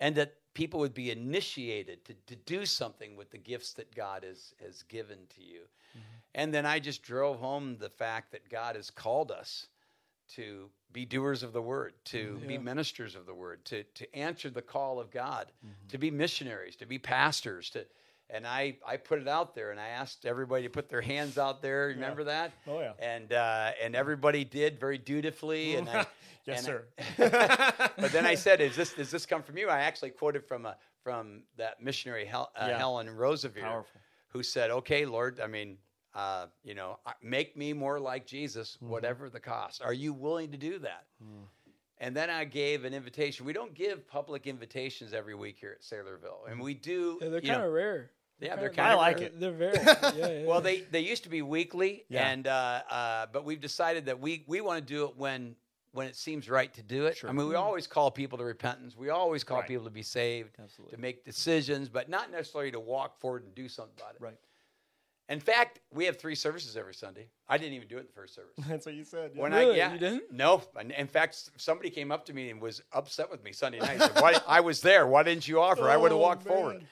and 0.00 0.14
that 0.16 0.34
people 0.54 0.80
would 0.80 0.94
be 0.94 1.10
initiated 1.10 2.04
to, 2.04 2.14
to 2.26 2.36
do 2.36 2.66
something 2.66 3.16
with 3.16 3.30
the 3.30 3.38
gifts 3.38 3.72
that 3.74 3.94
God 3.94 4.24
has, 4.24 4.52
has 4.62 4.82
given 4.84 5.18
to 5.36 5.42
you. 5.42 5.60
Mm-hmm. 5.90 6.16
And 6.34 6.52
then 6.54 6.66
I 6.66 6.80
just 6.80 7.02
drove 7.02 7.38
home 7.38 7.76
the 7.78 7.90
fact 7.90 8.32
that 8.32 8.48
God 8.48 8.74
has 8.76 8.90
called 8.90 9.30
us 9.30 9.68
to 10.36 10.70
be 10.92 11.04
doers 11.04 11.42
of 11.42 11.52
the 11.52 11.62
word, 11.62 11.94
to 12.06 12.40
be 12.46 12.56
ministers 12.58 13.14
of 13.16 13.26
the 13.26 13.34
word, 13.34 13.64
to 13.66 13.82
to 13.82 14.14
answer 14.16 14.50
the 14.50 14.62
call 14.62 15.00
of 15.00 15.10
God, 15.10 15.50
to 15.88 15.98
be 15.98 16.10
missionaries, 16.10 16.76
to 16.76 16.86
be 16.86 16.98
pastors, 16.98 17.70
to 17.70 17.84
and 18.30 18.46
I, 18.46 18.78
I 18.86 18.96
put 18.96 19.20
it 19.20 19.28
out 19.28 19.54
there 19.54 19.70
and 19.70 19.78
I 19.78 19.88
asked 19.88 20.24
everybody 20.24 20.62
to 20.62 20.70
put 20.70 20.88
their 20.88 21.02
hands 21.02 21.36
out 21.36 21.60
there. 21.60 21.88
Remember 21.88 22.24
that? 22.24 22.52
Oh, 22.66 22.80
yeah. 22.80 22.92
And 22.98 23.32
uh, 23.32 23.72
and 23.82 23.94
everybody 23.94 24.44
did 24.44 24.80
very 24.80 24.98
dutifully. 24.98 25.76
And 25.76 25.88
I, 25.88 26.06
Yes, 26.46 26.58
and 26.58 26.66
sir. 26.66 26.84
I- 27.18 27.90
but 27.98 28.12
then 28.12 28.26
I 28.26 28.34
said, 28.34 28.60
"Is 28.60 28.76
this 28.76 28.92
does 28.92 29.10
this 29.10 29.24
come 29.24 29.42
from 29.42 29.56
you?" 29.56 29.68
I 29.70 29.80
actually 29.80 30.10
quoted 30.10 30.44
from 30.44 30.66
a 30.66 30.76
from 31.02 31.42
that 31.56 31.82
missionary 31.82 32.26
Hel, 32.26 32.50
uh, 32.54 32.66
Yeah. 32.68 32.76
Helen 32.78 33.06
Roseveare, 33.08 33.84
who 34.28 34.42
said, 34.42 34.70
"Okay, 34.70 35.06
Lord, 35.06 35.40
I 35.40 35.46
mean, 35.46 35.78
uh, 36.14 36.46
you 36.62 36.74
know, 36.74 36.98
make 37.22 37.56
me 37.56 37.72
more 37.72 37.98
like 38.00 38.26
Jesus, 38.26 38.76
Mm-hmm. 38.76 38.88
whatever 38.90 39.28
the 39.30 39.40
cost. 39.40 39.82
Are 39.82 39.92
you 39.92 40.12
willing 40.12 40.50
to 40.52 40.58
do 40.58 40.78
that?" 40.80 41.04
Mm. 41.22 41.44
And 41.98 42.16
then 42.16 42.28
I 42.28 42.44
gave 42.44 42.84
an 42.84 42.92
invitation. 42.92 43.46
We 43.46 43.52
don't 43.52 43.72
give 43.74 44.06
public 44.08 44.46
invitations 44.46 45.12
every 45.12 45.34
week 45.34 45.56
here 45.60 45.72
at 45.72 45.82
Saylorville, 45.82 46.50
and 46.50 46.60
we 46.60 46.74
do. 46.74 47.18
Yeah, 47.22 47.28
they're 47.28 47.40
kind 47.40 47.62
of 47.62 47.72
rare. 47.72 48.10
Yeah, 48.40 48.56
they're 48.56 48.68
kinda 48.68 48.82
kinda 48.82 48.90
I 48.90 48.94
like 48.96 49.16
rare. 49.18 49.26
it. 49.26 49.40
They're 49.40 49.52
very. 49.52 49.78
Yeah, 50.18 50.28
yeah. 50.40 50.44
Well, 50.44 50.60
they 50.60 50.80
they 50.80 51.00
used 51.00 51.22
to 51.22 51.28
be 51.30 51.40
weekly, 51.42 52.04
Yeah. 52.08 52.28
and 52.28 52.46
uh, 52.46 52.82
uh, 52.90 53.26
but 53.32 53.44
we've 53.44 53.60
decided 53.60 54.06
that 54.06 54.18
we 54.20 54.44
we 54.48 54.60
want 54.60 54.84
to 54.86 54.94
do 54.94 55.04
it 55.06 55.16
when 55.16 55.54
when 55.92 56.08
it 56.08 56.16
seems 56.16 56.50
right 56.50 56.74
to 56.74 56.82
do 56.82 57.06
it. 57.06 57.16
Sure. 57.16 57.30
I 57.30 57.32
mean, 57.32 57.48
we 57.48 57.54
always 57.54 57.86
call 57.86 58.10
people 58.10 58.36
to 58.38 58.44
repentance. 58.44 58.96
We 58.96 59.10
always 59.10 59.44
call 59.44 59.58
Right. 59.58 59.68
people 59.68 59.84
to 59.84 59.90
be 59.90 60.02
saved, 60.02 60.56
Absolutely. 60.60 60.96
to 60.96 61.00
make 61.00 61.24
decisions, 61.24 61.88
but 61.88 62.08
not 62.08 62.32
necessarily 62.32 62.72
to 62.72 62.80
walk 62.80 63.20
forward 63.20 63.44
and 63.44 63.54
do 63.54 63.68
something 63.68 63.94
about 63.96 64.16
it. 64.16 64.20
Right. 64.20 64.36
In 65.28 65.40
fact, 65.40 65.80
we 65.92 66.04
have 66.04 66.18
three 66.18 66.34
services 66.34 66.76
every 66.76 66.92
Sunday. 66.94 67.28
I 67.48 67.56
didn't 67.56 67.72
even 67.74 67.88
do 67.88 67.96
it 67.96 68.00
in 68.00 68.06
the 68.06 68.12
first 68.12 68.34
service. 68.34 68.52
That's 68.68 68.84
what 68.84 68.94
you 68.94 69.04
said. 69.04 69.32
yeah. 69.34 69.40
When 69.42 69.52
Really? 69.52 69.74
I 69.80 69.86
yeah, 69.86 69.92
You 69.94 69.98
didn't? 69.98 70.32
No. 70.32 70.62
In 70.96 71.06
fact, 71.06 71.50
somebody 71.56 71.88
came 71.90 72.12
up 72.12 72.26
to 72.26 72.34
me 72.34 72.50
and 72.50 72.60
was 72.60 72.82
upset 72.92 73.30
with 73.30 73.42
me 73.42 73.52
Sunday 73.52 73.78
night. 73.78 74.00
Said, 74.00 74.20
Why, 74.20 74.34
I 74.46 74.60
was 74.60 74.82
there. 74.82 75.06
Why 75.06 75.22
didn't 75.22 75.48
you 75.48 75.60
offer? 75.60 75.88
I 75.88 75.96
would 75.96 76.10
have 76.10 76.18
Oh, 76.20 76.22
walked 76.22 76.42
forward. 76.46 76.84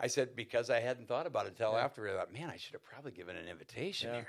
I 0.00 0.06
said 0.06 0.34
because 0.34 0.70
I 0.70 0.80
hadn't 0.80 1.08
thought 1.08 1.26
about 1.26 1.44
it 1.46 1.50
until 1.50 1.72
Yeah. 1.72 1.84
after. 1.84 2.08
I 2.08 2.14
thought, 2.18 2.32
man, 2.32 2.48
I 2.50 2.56
should 2.56 2.72
have 2.72 2.82
probably 2.84 3.12
given 3.12 3.36
an 3.36 3.48
invitation 3.48 4.08
Yeah. 4.10 4.14
here. 4.20 4.28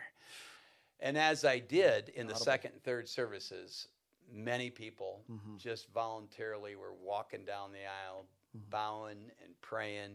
And 1.00 1.18
as 1.18 1.44
I 1.46 1.60
did 1.60 2.10
in 2.10 2.28
the 2.28 2.36
second 2.36 2.72
and 2.74 2.84
third 2.84 3.08
services, 3.08 3.88
many 4.32 4.70
people 4.70 5.24
Mm-hmm. 5.32 5.58
just 5.58 5.88
voluntarily 5.94 6.76
were 6.76 6.94
walking 6.94 7.46
down 7.46 7.72
the 7.72 7.86
aisle, 8.06 8.26
Mm-hmm. 8.56 8.70
bowing 8.70 9.32
and 9.44 9.54
praying 9.62 10.12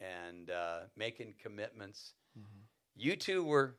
and 0.00 0.50
uh, 0.50 0.80
making 0.96 1.34
commitments. 1.42 2.14
Mm-hmm. 2.98 3.08
You 3.08 3.16
two 3.16 3.44
were 3.44 3.76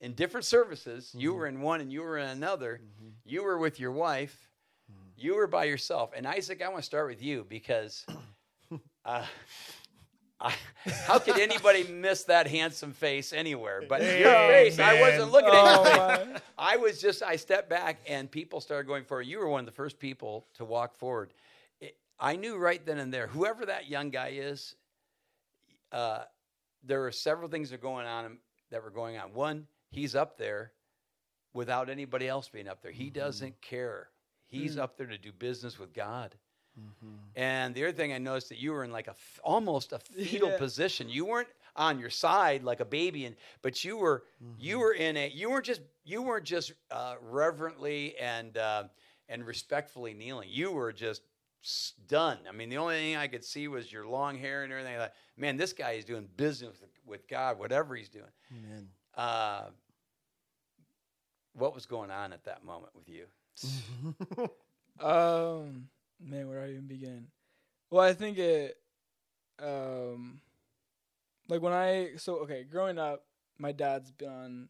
in 0.00 0.12
different 0.14 0.44
services. 0.46 1.10
You 1.14 1.30
Mm-hmm. 1.30 1.38
were 1.38 1.46
in 1.46 1.60
one 1.60 1.80
and 1.80 1.92
you 1.92 2.02
were 2.02 2.18
in 2.18 2.28
another. 2.28 2.80
You 3.24 3.42
were 3.42 3.58
with 3.58 3.80
your 3.80 3.92
wife. 3.92 4.48
Mm-hmm. 4.90 5.08
You 5.16 5.36
were 5.36 5.46
by 5.46 5.64
yourself. 5.64 6.10
And 6.16 6.26
Isaac, 6.26 6.62
I 6.62 6.68
want 6.68 6.80
to 6.80 6.86
start 6.86 7.08
with 7.08 7.22
you 7.22 7.44
because 7.48 8.04
uh, 9.04 9.24
I, 10.38 10.54
how 11.06 11.18
could 11.18 11.38
anybody 11.38 11.84
miss 11.84 12.24
that 12.24 12.46
handsome 12.46 12.92
face 12.92 13.32
anywhere? 13.32 13.82
But 13.88 14.02
your 14.02 14.10
Hey, 14.10 14.68
face, 14.70 14.78
I 14.78 15.00
wasn't 15.00 15.32
looking 15.32 15.48
at 15.48 15.54
oh, 15.54 15.84
your 15.84 16.16
face. 16.18 16.26
my. 16.34 16.40
I 16.58 16.76
was 16.76 17.00
just, 17.00 17.22
I 17.22 17.36
stepped 17.36 17.70
back 17.70 18.00
and 18.06 18.30
people 18.30 18.60
started 18.60 18.86
going 18.86 19.04
forward. 19.04 19.26
You 19.26 19.38
were 19.38 19.48
one 19.48 19.60
of 19.60 19.66
the 19.66 19.72
first 19.72 19.98
people 19.98 20.46
to 20.54 20.64
walk 20.66 20.94
forward. 20.94 21.32
It, 21.80 21.96
I 22.20 22.36
knew 22.36 22.56
right 22.58 22.84
then 22.84 22.98
and 22.98 23.12
there, 23.12 23.26
whoever 23.28 23.64
that 23.66 23.88
young 23.88 24.10
guy 24.10 24.32
is, 24.34 24.74
uh, 25.92 26.24
there 26.84 27.04
are 27.06 27.12
several 27.12 27.48
things 27.48 27.70
that 27.70 27.82
were 27.82 27.88
going 27.88 28.06
on 28.06 28.36
that 28.76 28.84
were 28.84 28.90
going 28.90 29.16
on. 29.16 29.32
One, 29.32 29.66
he's 29.90 30.14
up 30.14 30.36
there 30.36 30.72
without 31.54 31.88
anybody 31.88 32.28
else 32.28 32.46
being 32.50 32.68
up 32.68 32.82
there. 32.82 32.92
He 32.92 33.08
doesn't 33.08 33.58
care. 33.62 34.10
He's 34.48 34.76
up 34.76 34.98
there 34.98 35.06
to 35.06 35.16
do 35.16 35.32
business 35.32 35.78
with 35.78 35.94
God. 35.94 36.34
And 37.34 37.74
the 37.74 37.84
other 37.84 37.92
thing 37.96 38.12
I 38.12 38.18
noticed 38.18 38.50
that 38.50 38.58
you 38.58 38.72
were 38.72 38.84
in 38.84 38.92
like 38.92 39.06
a 39.08 39.14
almost 39.42 39.92
a 39.94 39.98
fetal 40.28 40.50
Yeah. 40.50 40.58
position. 40.58 41.08
You 41.08 41.24
weren't 41.24 41.48
on 41.74 41.98
your 41.98 42.10
side 42.10 42.62
like 42.64 42.80
a 42.80 42.84
baby, 42.84 43.24
and 43.24 43.34
but 43.62 43.82
you 43.82 43.96
were 43.96 44.24
you 44.58 44.78
were 44.78 44.92
in 44.92 45.16
a 45.16 45.28
you 45.30 45.48
weren't 45.50 45.64
just 45.64 45.80
you 46.04 46.20
weren't 46.20 46.44
just 46.44 46.74
uh, 46.90 47.14
reverently 47.22 48.14
and 48.18 48.58
uh, 48.58 48.84
and 49.30 49.46
respectfully 49.46 50.12
kneeling. 50.12 50.50
You 50.52 50.70
were 50.70 50.92
just 50.92 51.22
stunned. 51.62 52.40
I 52.46 52.52
mean, 52.52 52.68
the 52.68 52.76
only 52.76 52.96
thing 52.96 53.16
I 53.16 53.26
could 53.26 53.44
see 53.44 53.68
was 53.68 53.90
your 53.90 54.06
long 54.06 54.36
hair 54.38 54.62
and 54.62 54.70
everything. 54.70 54.98
Like, 54.98 55.12
man, 55.38 55.56
this 55.56 55.72
guy 55.72 55.92
is 55.92 56.04
doing 56.04 56.28
business 56.36 56.76
with, 57.06 57.20
with 57.20 57.28
God, 57.28 57.58
whatever 57.58 57.94
he's 57.94 58.08
doing. 58.08 58.24
Amen. 58.52 58.88
Uh, 59.14 59.64
what 61.54 61.74
was 61.74 61.86
going 61.86 62.10
on 62.10 62.32
at 62.32 62.44
that 62.44 62.64
moment 62.64 62.92
with 62.94 63.08
you? 63.08 63.26
Um, 64.98 65.88
man, 66.18 66.48
where 66.48 66.60
do 66.60 66.66
I 66.66 66.70
even 66.70 66.86
begin? 66.86 67.26
Well, 67.90 68.02
I 68.02 68.14
think 68.14 68.38
it. 68.38 68.78
um, 69.62 70.40
like 71.48 71.60
when 71.60 71.74
I 71.74 72.12
so 72.16 72.36
okay, 72.38 72.64
growing 72.64 72.98
up, 72.98 73.24
my 73.58 73.72
dad's 73.72 74.10
been 74.10 74.28
on, 74.30 74.68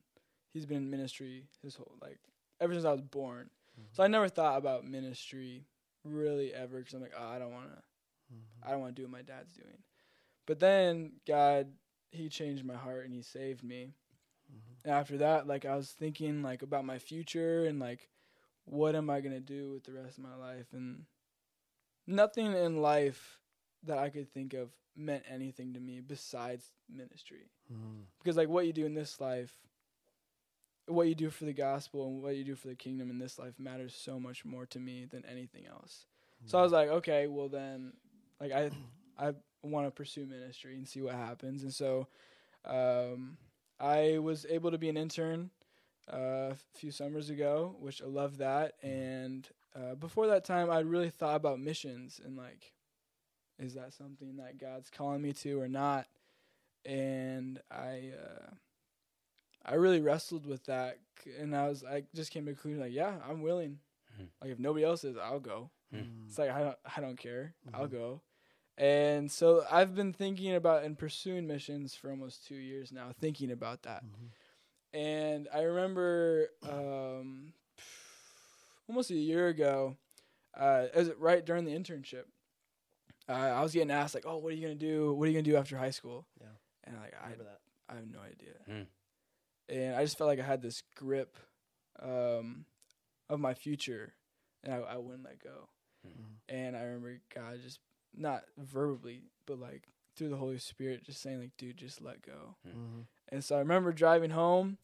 he's 0.52 0.66
been 0.66 0.78
in 0.78 0.90
ministry 0.90 1.44
his 1.62 1.76
whole 1.76 1.94
like 2.02 2.18
ever 2.60 2.72
since 2.72 2.84
I 2.84 2.90
was 2.90 3.02
born. 3.02 3.50
So 3.92 4.02
I 4.02 4.08
never 4.08 4.28
thought 4.28 4.58
about 4.58 4.84
ministry 4.84 5.64
really 6.02 6.52
ever 6.52 6.78
because 6.78 6.94
I'm 6.94 7.02
like, 7.02 7.14
oh, 7.16 7.28
I 7.28 7.38
don't 7.38 7.52
want 7.52 7.68
to, 7.70 7.82
I 8.66 8.72
don't 8.72 8.80
want 8.80 8.96
to 8.96 9.00
do 9.00 9.06
what 9.06 9.12
my 9.12 9.22
dad's 9.22 9.52
doing. 9.54 9.78
But 10.46 10.58
then 10.58 11.12
God, 11.26 11.68
He 12.10 12.28
changed 12.28 12.64
my 12.64 12.76
heart 12.76 13.04
and 13.04 13.14
He 13.14 13.22
saved 13.22 13.62
me. 13.62 13.92
And 14.84 14.94
after 14.94 15.18
that, 15.18 15.46
like 15.46 15.64
I 15.64 15.76
was 15.76 15.90
thinking 15.90 16.42
like 16.42 16.62
about 16.62 16.84
my 16.84 16.98
future 16.98 17.64
and 17.64 17.80
like, 17.80 18.08
what 18.64 18.94
am 18.94 19.10
I 19.10 19.20
gonna 19.20 19.40
do 19.40 19.72
with 19.72 19.84
the 19.84 19.92
rest 19.92 20.18
of 20.18 20.24
my 20.24 20.36
life? 20.36 20.66
And 20.72 21.04
nothing 22.06 22.52
in 22.52 22.80
life 22.80 23.40
that 23.84 23.98
I 23.98 24.10
could 24.10 24.32
think 24.32 24.54
of 24.54 24.70
meant 24.96 25.24
anything 25.28 25.74
to 25.74 25.80
me 25.80 26.00
besides 26.00 26.72
ministry. 26.88 27.50
Mm-hmm. 27.72 28.02
Because 28.18 28.36
like 28.36 28.48
what 28.48 28.66
you 28.66 28.72
do 28.72 28.86
in 28.86 28.94
this 28.94 29.20
life, 29.20 29.52
what 30.86 31.08
you 31.08 31.14
do 31.14 31.30
for 31.30 31.44
the 31.44 31.52
gospel 31.52 32.06
and 32.06 32.22
what 32.22 32.36
you 32.36 32.44
do 32.44 32.54
for 32.54 32.68
the 32.68 32.76
kingdom 32.76 33.10
in 33.10 33.18
this 33.18 33.38
life 33.38 33.54
matters 33.58 33.94
so 33.94 34.20
much 34.20 34.44
more 34.44 34.66
to 34.66 34.78
me 34.78 35.04
than 35.04 35.24
anything 35.26 35.66
else. 35.66 36.06
So 36.44 36.58
I 36.58 36.60
mm-hmm. 36.60 36.62
was 36.64 36.72
like, 36.72 36.88
okay, 36.88 37.26
well 37.26 37.48
then, 37.48 37.92
like 38.40 38.52
I, 38.52 38.70
I 39.18 39.32
want 39.62 39.86
to 39.86 39.90
pursue 39.90 40.26
ministry 40.26 40.74
and 40.76 40.86
see 40.88 41.02
what 41.02 41.14
happens. 41.14 41.62
And 41.62 41.72
so, 41.72 42.08
um, 42.64 43.36
I 43.78 44.18
was 44.18 44.46
able 44.48 44.70
to 44.70 44.78
be 44.78 44.88
an 44.88 44.96
intern 44.96 45.50
uh, 46.12 46.16
a 46.52 46.56
few 46.74 46.90
summers 46.90 47.30
ago, 47.30 47.76
which 47.78 48.02
I 48.02 48.06
love 48.06 48.38
that. 48.38 48.74
And 48.82 49.46
uh, 49.74 49.94
before 49.96 50.26
that 50.28 50.44
time, 50.44 50.70
I 50.70 50.80
really 50.80 51.10
thought 51.10 51.36
about 51.36 51.60
missions 51.60 52.20
and 52.24 52.36
like, 52.36 52.72
is 53.58 53.74
that 53.74 53.92
something 53.94 54.36
that 54.36 54.58
God's 54.58 54.90
calling 54.90 55.22
me 55.22 55.32
to 55.34 55.60
or 55.60 55.68
not? 55.68 56.06
And 56.84 57.60
I, 57.70 58.12
uh, 58.22 58.50
I 59.64 59.74
really 59.74 60.00
wrestled 60.00 60.46
with 60.46 60.64
that, 60.66 60.98
and 61.40 61.56
I 61.56 61.68
was, 61.68 61.82
I 61.82 62.04
just 62.14 62.30
came 62.30 62.44
to 62.44 62.52
the 62.52 62.54
conclusion 62.54 62.80
like, 62.80 62.92
yeah, 62.92 63.14
I'm 63.28 63.42
willing. 63.42 63.78
Mhm. 64.18 64.28
Like 64.40 64.50
if 64.52 64.58
nobody 64.58 64.84
else 64.84 65.02
is, 65.04 65.16
I'll 65.16 65.40
go. 65.40 65.70
Mm. 65.92 66.28
It's 66.28 66.38
like 66.38 66.50
I 66.50 66.60
don't, 66.60 66.76
I 66.96 67.00
don't 67.00 67.16
care. 67.18 67.54
I'll 67.74 67.88
Mhm. 67.88 67.92
go. 67.92 68.22
And 68.78 69.30
so 69.30 69.64
I've 69.70 69.94
been 69.94 70.12
thinking 70.12 70.54
about 70.54 70.84
and 70.84 70.98
pursuing 70.98 71.46
missions 71.46 71.94
for 71.94 72.10
almost 72.10 72.46
two 72.46 72.56
years 72.56 72.92
now, 72.92 73.08
thinking 73.20 73.50
about 73.50 73.82
that. 73.84 74.04
And 74.92 75.48
I 75.54 75.62
remember 75.62 76.48
um, 76.68 77.52
almost 78.88 79.10
a 79.10 79.14
year 79.14 79.48
ago, 79.48 79.96
uh, 80.58 80.86
as 80.94 81.10
right 81.18 81.44
during 81.44 81.64
the 81.64 81.72
internship, 81.72 82.24
uh, 83.28 83.32
I 83.32 83.62
was 83.62 83.72
getting 83.72 83.90
asked 83.90 84.14
like, 84.14 84.24
"Oh, 84.26 84.36
what 84.38 84.52
are 84.52 84.56
you 84.56 84.62
gonna 84.62 84.74
do? 84.74 85.12
What 85.14 85.24
are 85.24 85.30
you 85.30 85.34
gonna 85.34 85.42
do 85.42 85.56
after 85.56 85.76
high 85.76 85.90
school?" 85.90 86.26
Yeah. 86.40 86.46
and 86.84 86.96
like 86.96 87.14
I, 87.20 87.24
Remember 87.24 87.44
that. 87.44 87.60
I 87.88 87.94
have 87.96 88.06
no 88.06 88.20
idea. 88.20 88.54
Hmm. 88.66 89.74
And 89.74 89.96
I 89.96 90.04
just 90.04 90.16
felt 90.16 90.28
like 90.28 90.38
I 90.40 90.44
had 90.44 90.62
this 90.62 90.82
grip 90.94 91.36
um, 92.00 92.66
of 93.28 93.40
my 93.40 93.54
future, 93.54 94.14
and 94.62 94.72
I, 94.72 94.76
I 94.78 94.96
wouldn't 94.96 95.24
let 95.24 95.42
go. 95.42 95.68
And 96.48 96.76
I 96.76 96.82
remember 96.82 97.18
God 97.34 97.58
just 97.64 97.80
not 98.16 98.44
verbally, 98.58 99.22
but 99.46 99.58
like 99.58 99.82
through 100.16 100.30
the 100.30 100.36
Holy 100.36 100.58
Spirit, 100.58 101.04
just 101.04 101.20
saying 101.20 101.40
like, 101.40 101.56
"Dude, 101.56 101.76
just 101.76 102.00
let 102.00 102.22
go." 102.22 102.56
Hmm. 102.64 102.70
Mm-hmm. 102.70 103.00
And 103.30 103.44
so 103.44 103.56
I 103.56 103.60
remember 103.60 103.92
driving 103.92 104.30
home. 104.30 104.78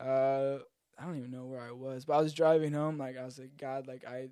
Uh, 0.00 0.58
I 0.98 1.04
don't 1.04 1.18
even 1.18 1.30
know 1.30 1.44
where 1.44 1.60
I 1.60 1.72
was, 1.72 2.04
but 2.04 2.14
I 2.14 2.22
was 2.22 2.32
driving 2.32 2.72
home. 2.72 2.98
Like 2.98 3.18
I 3.18 3.24
was 3.24 3.38
like, 3.38 3.56
God, 3.56 3.86
like 3.86 4.06
I, 4.06 4.28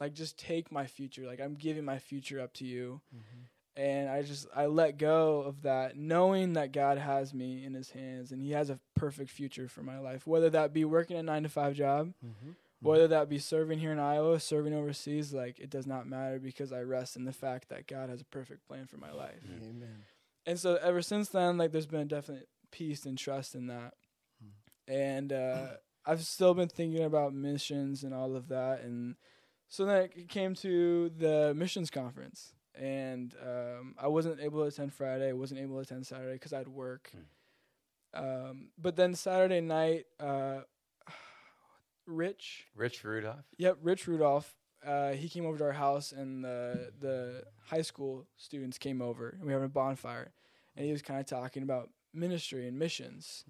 like 0.00 0.14
just 0.14 0.38
take 0.38 0.70
my 0.72 0.86
future. 0.86 1.26
Like 1.26 1.40
I'm 1.40 1.54
giving 1.54 1.84
my 1.84 1.98
future 1.98 2.40
up 2.40 2.52
to 2.54 2.64
you. 2.64 3.00
Mm-hmm. 3.14 3.42
And 3.74 4.10
I 4.10 4.20
just 4.22 4.46
I 4.54 4.66
let 4.66 4.98
go 4.98 5.40
of 5.40 5.62
that, 5.62 5.96
knowing 5.96 6.54
that 6.54 6.72
God 6.72 6.98
has 6.98 7.32
me 7.32 7.64
in 7.64 7.72
His 7.72 7.90
hands 7.90 8.30
and 8.30 8.42
He 8.42 8.50
has 8.50 8.68
a 8.68 8.78
perfect 8.94 9.30
future 9.30 9.66
for 9.66 9.82
my 9.82 9.98
life. 9.98 10.26
Whether 10.26 10.50
that 10.50 10.74
be 10.74 10.84
working 10.84 11.16
a 11.16 11.22
nine 11.22 11.44
to 11.44 11.48
five 11.48 11.74
job, 11.74 12.12
mm-hmm. 12.24 12.50
Whether 12.82 13.08
that 13.08 13.28
be 13.28 13.38
serving 13.38 13.78
here 13.78 13.92
in 13.92 13.98
Iowa, 13.98 14.40
serving 14.40 14.74
overseas, 14.74 15.32
like 15.32 15.58
it 15.58 15.70
does 15.70 15.86
not 15.86 16.06
matter 16.06 16.38
because 16.38 16.72
I 16.72 16.80
rest 16.82 17.16
in 17.16 17.24
the 17.24 17.32
fact 17.32 17.68
that 17.68 17.86
God 17.86 18.10
has 18.10 18.20
a 18.20 18.24
perfect 18.24 18.66
plan 18.66 18.86
for 18.86 18.96
my 18.96 19.12
life. 19.12 19.42
Amen. 19.62 20.04
And 20.46 20.58
so 20.58 20.78
ever 20.82 21.02
since 21.02 21.28
then, 21.28 21.56
like 21.58 21.72
there's 21.72 21.86
been 21.86 22.00
a 22.00 22.04
definite 22.04 22.48
peace 22.70 23.06
and 23.06 23.16
trust 23.16 23.54
in 23.54 23.68
that. 23.68 23.94
And 24.88 25.32
uh, 25.32 25.66
I've 26.06 26.24
still 26.24 26.54
been 26.54 26.68
thinking 26.68 27.04
about 27.04 27.32
missions 27.32 28.02
and 28.02 28.12
all 28.12 28.34
of 28.34 28.48
that. 28.48 28.80
And 28.82 29.14
so 29.68 29.84
then 29.84 30.08
it 30.14 30.28
came 30.28 30.54
to 30.56 31.10
the 31.10 31.54
missions 31.56 31.90
conference. 31.90 32.52
And 32.74 33.34
um, 33.42 33.94
I 33.98 34.08
wasn't 34.08 34.40
able 34.40 34.60
to 34.60 34.66
attend 34.66 34.92
Friday. 34.92 35.28
I 35.28 35.34
wasn't 35.34 35.60
able 35.60 35.76
to 35.76 35.82
attend 35.82 36.06
Saturday 36.06 36.34
because 36.34 36.52
I 36.52 36.58
had 36.58 36.68
work. 36.68 37.12
Um, 38.14 38.70
but 38.78 38.96
then 38.96 39.14
Saturday 39.14 39.60
night, 39.60 40.06
uh, 40.18 40.60
Rich, 42.06 42.66
Rich 42.74 43.04
Rudolph. 43.04 43.44
Yep, 43.58 43.78
Rich 43.82 44.06
Rudolph. 44.06 44.54
Uh, 44.84 45.12
he 45.12 45.28
came 45.28 45.46
over 45.46 45.58
to 45.58 45.64
our 45.64 45.72
house, 45.72 46.12
and 46.12 46.44
the 46.44 46.90
the 46.98 47.44
high 47.66 47.82
school 47.82 48.26
students 48.36 48.78
came 48.78 49.00
over, 49.00 49.30
and 49.30 49.42
we 49.42 49.46
were 49.46 49.52
having 49.52 49.66
a 49.66 49.68
bonfire, 49.68 50.32
and 50.76 50.84
he 50.84 50.92
was 50.92 51.02
kind 51.02 51.20
of 51.20 51.26
talking 51.26 51.62
about 51.62 51.90
ministry 52.12 52.66
and 52.66 52.78
missions, 52.78 53.44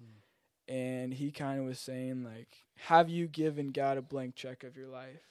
and 0.67 1.13
he 1.13 1.31
kind 1.31 1.59
of 1.59 1.65
was 1.65 1.79
saying 1.79 2.23
like, 2.23 2.65
"Have 2.75 3.09
you 3.09 3.27
given 3.27 3.71
God 3.71 3.97
a 3.97 4.01
blank 4.01 4.35
check 4.35 4.63
of 4.63 4.77
your 4.77 4.87
life? 4.87 5.23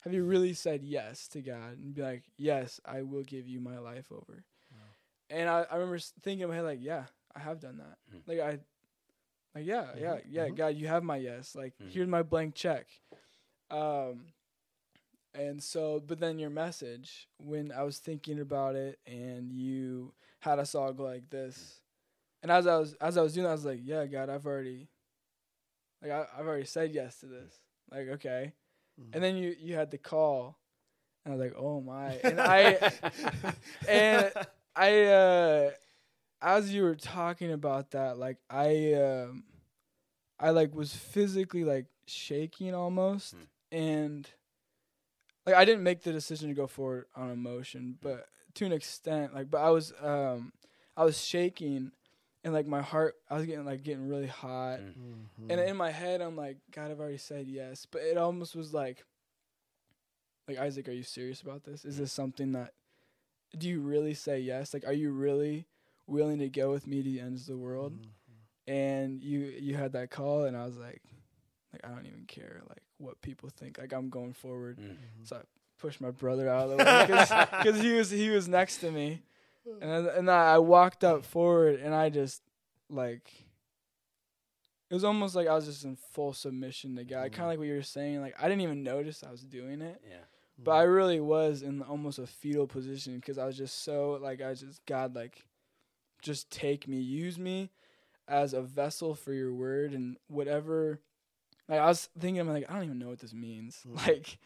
Have 0.00 0.14
you 0.14 0.24
really 0.24 0.54
said 0.54 0.82
yes 0.82 1.28
to 1.28 1.40
God 1.40 1.78
and 1.78 1.94
be 1.94 2.02
like, 2.02 2.24
yes, 2.36 2.78
I 2.84 3.02
will 3.02 3.22
give 3.22 3.46
you 3.48 3.60
my 3.60 3.78
life 3.78 4.10
over?" 4.12 4.44
And 5.30 5.48
I, 5.48 5.66
I 5.70 5.76
remember 5.76 5.98
thinking 5.98 6.42
in 6.42 6.48
my 6.48 6.54
head 6.56 6.64
like, 6.64 6.82
"Yeah, 6.82 7.04
I 7.34 7.40
have 7.40 7.60
done 7.60 7.78
that. 7.78 7.98
Mm. 8.14 8.20
Like 8.26 8.40
I, 8.40 8.58
like 9.54 9.66
yeah, 9.66 9.86
yeah, 9.96 10.18
yeah, 10.28 10.48
mhm. 10.48 10.56
God, 10.56 10.76
you 10.76 10.86
have 10.88 11.02
my 11.02 11.16
yes. 11.16 11.54
Like 11.54 11.74
Mhm. 11.80 11.90
here's 11.90 12.08
my 12.08 12.22
blank 12.22 12.54
check." 12.54 12.86
Um, 13.70 14.26
and 15.34 15.62
so, 15.62 16.00
but 16.00 16.20
then 16.20 16.38
your 16.38 16.50
message, 16.50 17.28
when 17.38 17.72
I 17.72 17.82
was 17.82 17.98
thinking 17.98 18.40
about 18.40 18.76
it, 18.76 18.98
and 19.06 19.50
you 19.52 20.14
had 20.40 20.58
us 20.58 20.74
all 20.74 20.92
go 20.92 21.04
like 21.04 21.28
this, 21.30 21.80
and 22.42 22.50
as 22.52 22.66
I 22.66 22.76
was 22.78 22.94
as 22.94 23.16
I 23.16 23.22
was 23.22 23.32
doing, 23.34 23.44
that, 23.44 23.50
I 23.50 23.54
was 23.54 23.64
like, 23.64 23.80
"Yeah, 23.82 24.06
God, 24.06 24.28
I've 24.30 24.46
already, 24.46 24.88
like, 26.02 26.10
I, 26.12 26.26
I've 26.38 26.46
already 26.46 26.66
said 26.66 26.92
yes 26.92 27.18
to 27.20 27.26
this. 27.26 27.54
Like, 27.90 28.08
okay." 28.08 28.52
And 29.12 29.22
then 29.22 29.36
you 29.36 29.54
you 29.58 29.74
had 29.74 29.90
the 29.90 29.98
call, 29.98 30.58
and 31.24 31.32
I 31.34 31.36
was 31.36 31.44
like, 31.44 31.56
"Oh 31.58 31.80
my!" 31.80 32.14
And 32.24 32.40
I 32.40 32.78
and 33.88 34.32
I 34.76 35.02
uh, 35.04 35.70
as 36.44 36.72
you 36.72 36.82
were 36.82 36.94
talking 36.94 37.50
about 37.50 37.90
that, 37.92 38.18
like 38.18 38.36
I 38.50 38.92
um, 38.94 39.44
I 40.38 40.50
like 40.50 40.74
was 40.74 40.94
physically 40.94 41.64
like 41.64 41.86
shaking 42.06 42.74
almost, 42.74 43.32
Hmm. 43.34 43.40
and 43.76 44.30
like 45.46 45.54
I 45.56 45.64
didn't 45.64 45.82
make 45.82 46.02
the 46.02 46.12
decision 46.12 46.48
to 46.50 46.54
go 46.54 46.66
forward 46.66 47.06
on 47.16 47.30
emotion, 47.30 47.98
but 48.00 48.26
to 48.54 48.64
an 48.66 48.72
extent, 48.72 49.34
like, 49.34 49.50
but 49.50 49.58
I 49.58 49.70
was 49.70 49.92
um, 50.00 50.52
I 50.96 51.04
was 51.04 51.20
shaking, 51.22 51.92
and 52.44 52.52
like 52.54 52.66
my 52.66 52.82
heart, 52.82 53.14
I 53.30 53.34
was 53.36 53.46
getting 53.46 53.64
like 53.64 53.82
getting 53.82 54.06
really 54.08 54.26
hot, 54.26 54.80
Mm. 54.80 54.94
Mm-hmm. 54.96 55.50
and 55.50 55.60
in 55.60 55.76
my 55.76 55.90
head, 55.90 56.20
I'm 56.20 56.36
like, 56.36 56.58
God, 56.70 56.90
I've 56.90 57.00
already 57.00 57.18
said 57.18 57.46
yes, 57.48 57.86
but 57.90 58.02
it 58.02 58.16
almost 58.18 58.54
was 58.54 58.72
like, 58.74 59.02
like 60.46 60.58
Isaac, 60.58 60.88
are 60.88 60.92
you 60.92 61.02
serious 61.02 61.40
about 61.40 61.64
this? 61.64 61.84
Is 61.84 61.96
this 61.96 62.12
something 62.12 62.52
that, 62.52 62.72
do 63.56 63.66
you 63.68 63.80
really 63.80 64.14
say 64.14 64.40
yes? 64.40 64.74
Like, 64.74 64.86
are 64.86 64.92
you 64.92 65.10
really 65.10 65.66
willing 66.06 66.38
to 66.38 66.48
go 66.48 66.70
with 66.70 66.86
me 66.86 67.02
to 67.02 67.10
the 67.10 67.20
ends 67.20 67.42
of 67.42 67.46
the 67.48 67.56
world? 67.56 67.94
And 68.66 69.22
you 69.22 69.40
you 69.40 69.74
had 69.76 69.92
that 69.92 70.10
call, 70.10 70.44
and 70.44 70.56
I 70.56 70.64
was 70.64 70.76
like, 70.78 71.02
like 71.72 71.84
I 71.84 71.88
don't 71.88 72.06
even 72.06 72.24
care 72.26 72.62
like 72.68 72.82
what 72.98 73.20
people 73.20 73.50
think. 73.50 73.78
Like 73.78 73.92
I'm 73.92 74.08
going 74.08 74.32
forward. 74.32 74.78
Mm. 74.78 74.96
So 75.24 75.36
I 75.36 75.40
pushed 75.78 76.00
my 76.00 76.10
brother 76.10 76.48
out 76.48 76.70
of 76.70 76.78
the 76.78 76.84
way 76.84 77.06
because 77.62 77.80
he 77.82 77.92
was 77.92 78.10
he 78.10 78.30
was 78.30 78.48
next 78.48 78.78
to 78.78 78.90
me, 78.90 79.20
and 79.82 79.90
I, 79.90 79.98
and 80.16 80.30
I 80.30 80.58
walked 80.58 81.04
up 81.04 81.24
forward, 81.26 81.78
and 81.80 81.94
I 81.94 82.08
just 82.08 82.40
like 82.88 83.30
it 84.90 84.94
was 84.94 85.04
almost 85.04 85.34
like 85.34 85.48
I 85.48 85.54
was 85.54 85.66
just 85.66 85.84
in 85.84 85.96
full 86.12 86.32
submission 86.32 86.96
to 86.96 87.04
God, 87.04 87.32
kind 87.32 87.42
of 87.42 87.48
like 87.48 87.58
what 87.58 87.66
you 87.68 87.74
were 87.74 87.82
saying. 87.82 88.20
Like 88.20 88.34
I 88.38 88.48
didn't 88.48 88.62
even 88.62 88.82
notice 88.82 89.24
I 89.26 89.30
was 89.30 89.42
doing 89.42 89.80
it, 89.82 90.00
Yeah. 90.08 90.16
but 90.62 90.72
I 90.72 90.82
really 90.84 91.20
was 91.20 91.62
in 91.62 91.82
almost 91.82 92.18
a 92.18 92.26
fetal 92.26 92.66
position 92.66 93.16
because 93.16 93.36
I 93.38 93.44
was 93.46 93.56
just 93.58 93.82
so 93.82 94.18
like 94.22 94.40
I 94.40 94.50
was 94.50 94.60
just 94.60 94.84
God 94.86 95.14
like, 95.14 95.44
just 96.24 96.50
take 96.50 96.88
me, 96.88 96.96
use 96.98 97.38
me 97.38 97.70
as 98.26 98.52
a 98.54 98.62
vessel 98.62 99.14
for 99.14 99.32
your 99.32 99.52
word 99.54 99.92
and 99.92 100.16
whatever. 100.28 100.98
Like 101.68 101.78
I 101.80 101.86
was 101.86 102.08
thinking, 102.18 102.40
I'm 102.40 102.48
like 102.48 102.68
I 102.68 102.74
don't 102.74 102.84
even 102.84 102.98
know 102.98 103.08
what 103.10 103.20
this 103.20 103.34
means. 103.34 103.78
Mhm. 103.86 103.96
Like, 104.06 104.38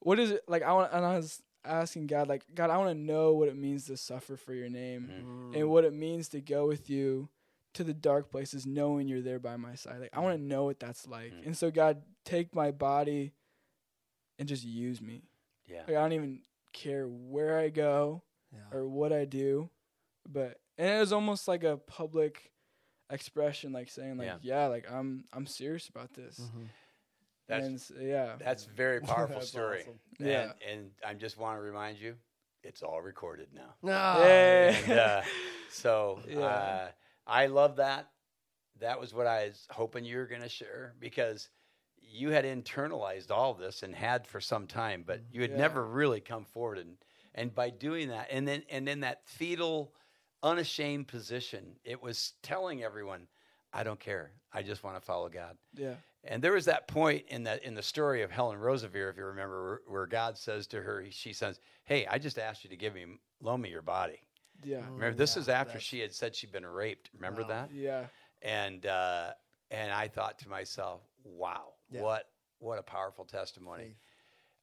what 0.00 0.18
is 0.18 0.30
it? 0.32 0.42
Like 0.48 0.62
I 0.62 0.72
want, 0.72 0.92
and 0.92 1.04
I 1.04 1.16
was 1.16 1.42
asking 1.64 2.06
God, 2.08 2.28
like 2.28 2.44
God, 2.54 2.70
I 2.70 2.76
want 2.78 2.90
to 2.90 2.94
know 2.94 3.32
what 3.34 3.48
it 3.48 3.56
means 3.56 3.86
to 3.86 3.96
suffer 3.96 4.36
for 4.36 4.52
your 4.54 4.68
name 4.68 5.10
Mm. 5.10 5.56
and 5.56 5.70
what 5.70 5.84
it 5.84 5.92
means 5.94 6.28
to 6.30 6.40
go 6.40 6.66
with 6.66 6.88
you 6.90 7.28
to 7.74 7.84
the 7.84 7.94
dark 7.94 8.30
places, 8.30 8.66
knowing 8.66 9.06
you're 9.08 9.20
there 9.22 9.38
by 9.38 9.56
my 9.56 9.74
side. 9.76 10.00
Like 10.00 10.10
I 10.12 10.20
want 10.20 10.36
to 10.38 10.42
know 10.44 10.64
what 10.64 10.80
that's 10.80 11.06
like. 11.06 11.32
Mm. 11.32 11.46
And 11.46 11.56
so 11.56 11.70
God, 11.70 12.02
take 12.24 12.54
my 12.54 12.70
body 12.72 13.32
and 14.38 14.48
just 14.48 14.64
use 14.64 15.00
me. 15.00 15.22
Yeah. 15.68 15.82
Like 15.86 15.96
I 15.96 16.00
don't 16.02 16.12
even 16.14 16.40
care 16.72 17.06
where 17.06 17.58
I 17.58 17.68
go 17.68 18.22
Yeah. 18.52 18.76
or 18.78 18.88
what 18.88 19.12
I 19.12 19.24
do. 19.24 19.70
but 20.28 20.58
and 20.78 20.88
it 20.88 20.98
was 20.98 21.12
almost 21.12 21.48
like 21.48 21.64
a 21.64 21.76
public 21.76 22.50
expression, 23.10 23.72
like 23.72 23.88
saying 23.90 24.16
like, 24.18 24.26
Yeah. 24.26 24.36
yeah, 24.42 24.66
like 24.66 24.86
I'm 24.90 25.24
I'm 25.32 25.46
serious 25.46 25.88
about 25.88 26.12
this. 26.14 26.38
Mm-hmm. 26.40 26.64
That's 27.48 27.90
and 27.90 28.08
yeah, 28.08 28.36
that's 28.38 28.64
very 28.64 29.00
powerful 29.12 29.36
That's 29.36 29.48
story. 29.48 29.80
awesome. 29.80 29.98
Yeah. 30.18 30.42
And, 30.42 30.52
and 30.80 30.90
I 31.06 31.14
just 31.14 31.36
want 31.38 31.58
to 31.58 31.62
remind 31.62 31.98
you, 31.98 32.14
it's 32.62 32.82
all 32.82 33.00
recorded 33.02 33.48
now. 33.54 33.74
No. 33.82 33.92
Yeah. 34.24 34.76
And, 34.86 34.92
uh, 34.98 35.22
so 35.70 36.20
Yeah. 36.28 36.38
uh, 36.40 36.88
I 37.26 37.46
love 37.46 37.76
that. 37.76 38.08
That 38.80 39.00
was 39.00 39.12
what 39.12 39.26
I 39.26 39.46
was 39.48 39.66
hoping 39.70 40.04
you 40.04 40.16
were 40.18 40.26
going 40.26 40.42
to 40.42 40.48
share 40.48 40.94
because 41.00 41.48
you 42.00 42.30
had 42.30 42.44
internalized 42.44 43.30
all 43.30 43.52
this 43.54 43.82
and 43.82 43.94
had 43.94 44.26
for 44.26 44.40
some 44.40 44.66
time, 44.66 45.04
but 45.06 45.20
you 45.32 45.42
had 45.42 45.50
Yeah. 45.50 45.56
never 45.58 45.84
really 45.84 46.20
come 46.20 46.44
forward 46.44 46.78
and 46.78 46.96
and 47.34 47.54
by 47.54 47.70
doing 47.70 48.08
that 48.08 48.26
and 48.30 48.46
then 48.48 48.62
and 48.70 48.86
then 48.88 49.00
that 49.00 49.22
fetal 49.26 49.92
unashamed 50.42 51.08
position, 51.08 51.76
it 51.84 52.02
was 52.02 52.34
telling 52.42 52.82
everyone, 52.82 53.26
I 53.72 53.82
don't 53.82 54.00
care. 54.00 54.32
I 54.52 54.62
just 54.62 54.82
want 54.82 54.96
to 54.96 55.00
follow 55.00 55.28
God. 55.28 55.56
yeah, 55.76 55.94
And 56.24 56.42
there 56.42 56.52
was 56.52 56.64
that 56.64 56.88
point 56.88 57.24
in 57.28 57.44
the 57.44 57.64
in 57.66 57.74
the 57.74 57.82
story 57.82 58.22
of 58.22 58.30
Helen 58.30 58.58
Roseveare, 58.58 59.10
if 59.10 59.16
you 59.16 59.24
remember, 59.24 59.62
where, 59.64 59.80
where 59.86 60.06
God 60.06 60.36
says 60.36 60.66
to 60.68 60.80
her, 60.82 61.04
she 61.10 61.32
says, 61.32 61.60
"Hey, 61.84 62.06
I 62.06 62.18
just 62.18 62.38
asked 62.38 62.64
you 62.64 62.70
to 62.70 62.76
give 62.76 62.94
me 62.94 63.06
loan 63.40 63.60
me 63.60 63.70
your 63.70 63.82
body." 63.82 64.20
yeah, 64.64 64.82
Remember, 64.90 65.14
this 65.14 65.36
yeah, 65.36 65.42
is 65.42 65.48
after 65.48 65.68
that's- 65.74 65.82
she 65.84 66.00
had 66.00 66.12
said 66.12 66.34
she'd 66.34 66.52
been 66.52 66.66
raped. 66.66 67.10
Remember 67.14 67.42
Wow. 67.42 67.48
that? 67.48 67.70
yeah, 67.72 68.06
And 68.42 68.84
uh, 68.86 69.32
and 69.70 69.92
I 69.92 70.08
thought 70.08 70.38
to 70.40 70.48
myself, 70.48 71.00
"Wow, 71.22 71.74
Yeah. 71.90 72.02
what 72.02 72.28
what 72.58 72.78
a 72.78 72.82
powerful 72.82 73.24
testimony." 73.24 73.84
Faith. 73.84 73.96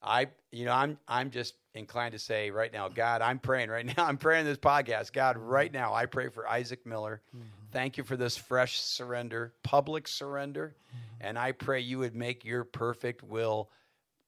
I, 0.02 0.28
you 0.52 0.64
know, 0.64 0.72
I'm 0.72 0.98
I'm 1.06 1.30
just 1.30 1.54
inclined 1.74 2.12
to 2.12 2.18
say 2.18 2.50
right 2.50 2.72
now, 2.72 2.88
God, 2.88 3.22
I'm 3.22 3.38
praying 3.38 3.70
right 3.70 3.86
now. 3.96 4.04
I'm 4.04 4.16
praying 4.16 4.44
this 4.44 4.58
podcast, 4.58 5.12
God, 5.12 5.36
right 5.36 5.72
now. 5.72 5.94
I 5.94 6.06
pray 6.06 6.28
for 6.28 6.48
Isaac 6.48 6.86
Miller. 6.86 7.20
Mm-hmm. 7.34 7.46
Thank 7.72 7.98
you 7.98 8.04
for 8.04 8.16
this 8.16 8.36
fresh 8.36 8.80
surrender, 8.80 9.52
public 9.62 10.08
surrender, 10.08 10.74
mm-hmm. 10.88 11.26
and 11.26 11.38
I 11.38 11.52
pray 11.52 11.80
you 11.80 11.98
would 11.98 12.14
make 12.14 12.44
your 12.44 12.64
perfect 12.64 13.22
will 13.22 13.70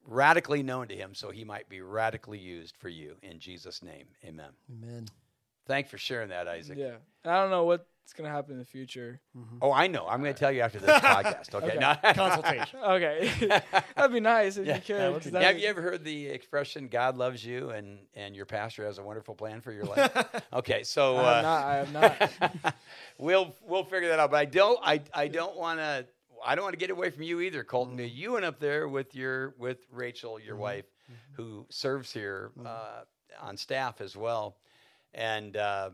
radically 0.05 0.63
known 0.63 0.87
to 0.87 0.95
him, 0.95 1.13
so 1.13 1.29
he 1.29 1.43
might 1.43 1.69
be 1.69 1.81
radically 1.81 2.39
used 2.39 2.75
for 2.77 2.89
you 2.89 3.15
in 3.21 3.39
Jesus' 3.39 3.83
name. 3.83 4.05
Amen. 4.25 4.49
Amen. 4.71 5.07
Thanks 5.67 5.89
for 5.89 5.97
sharing 5.97 6.29
that, 6.29 6.47
Isaac. 6.47 6.77
yeah. 6.77 6.95
I 7.23 7.41
don't 7.41 7.51
know 7.51 7.65
what's 8.03 8.13
gonna 8.13 8.29
happen 8.29 8.53
in 8.53 8.59
the 8.59 8.65
future. 8.65 9.21
Oh, 9.61 9.71
I 9.71 9.87
know. 9.87 10.05
I'm 10.07 10.21
going 10.21 10.33
to 10.33 10.39
tell 10.39 10.51
you 10.51 10.61
after 10.61 10.79
this 10.79 10.89
podcast. 11.01 11.53
Okay. 11.55 11.67
Okay. 11.67 11.77
No. 11.79 11.95
Consultation. 12.13 12.79
Okay, 12.79 13.31
that'd 13.95 14.11
be 14.13 14.19
nice 14.19 14.57
if 14.57 14.65
Yeah, 14.65 14.75
you 14.75 14.81
could. 14.81 14.95
that 14.97 15.13
would 15.13 15.21
'cause 15.23 15.31
be 15.31 15.37
Have 15.37 15.41
that'd 15.43 15.61
you 15.61 15.67
ever 15.67 15.81
heard 15.81 16.03
the 16.03 16.27
expression 16.27 16.87
"God 16.87 17.15
loves 17.17 17.45
you" 17.45 17.69
and 17.69 17.99
and 18.13 18.35
your 18.35 18.45
pastor 18.45 18.85
has 18.85 18.97
a 18.97 19.03
wonderful 19.03 19.35
plan 19.35 19.61
for 19.61 19.71
your 19.71 19.85
life? 19.85 20.11
okay, 20.53 20.83
so 20.83 21.17
I 21.17 21.23
have 21.23 21.35
uh, 21.37 21.41
not. 21.41 21.65
I 21.65 21.75
have 21.75 22.63
not. 22.63 22.75
we'll 23.17 23.55
we'll 23.65 23.83
figure 23.85 24.09
that 24.09 24.19
out. 24.19 24.31
But 24.31 24.37
I 24.37 24.45
don't 24.45 24.79
I 24.83 25.01
I 25.13 25.27
don't 25.27 25.55
want 25.55 25.79
to 25.79 26.05
I 26.43 26.55
don't 26.55 26.63
want 26.63 26.73
to 26.73 26.79
get 26.79 26.89
away 26.89 27.11
from 27.11 27.23
you 27.23 27.39
either, 27.41 27.63
Colton. 27.63 27.97
Mm-hmm. 27.97 28.15
You 28.17 28.33
went 28.33 28.45
up 28.45 28.59
there 28.59 28.87
with 28.87 29.13
your 29.15 29.53
with 29.57 29.77
Rachel, 29.91 30.39
your 30.39 30.55
wife, 30.55 30.85
who 31.33 31.65
serves 31.69 32.11
here 32.11 32.51
Mm-hmm. 32.57 32.67
uh, 32.67 33.45
on 33.47 33.55
staff 33.57 34.01
as 34.01 34.17
well, 34.17 34.57
and. 35.13 35.55
Uh, 35.55 35.91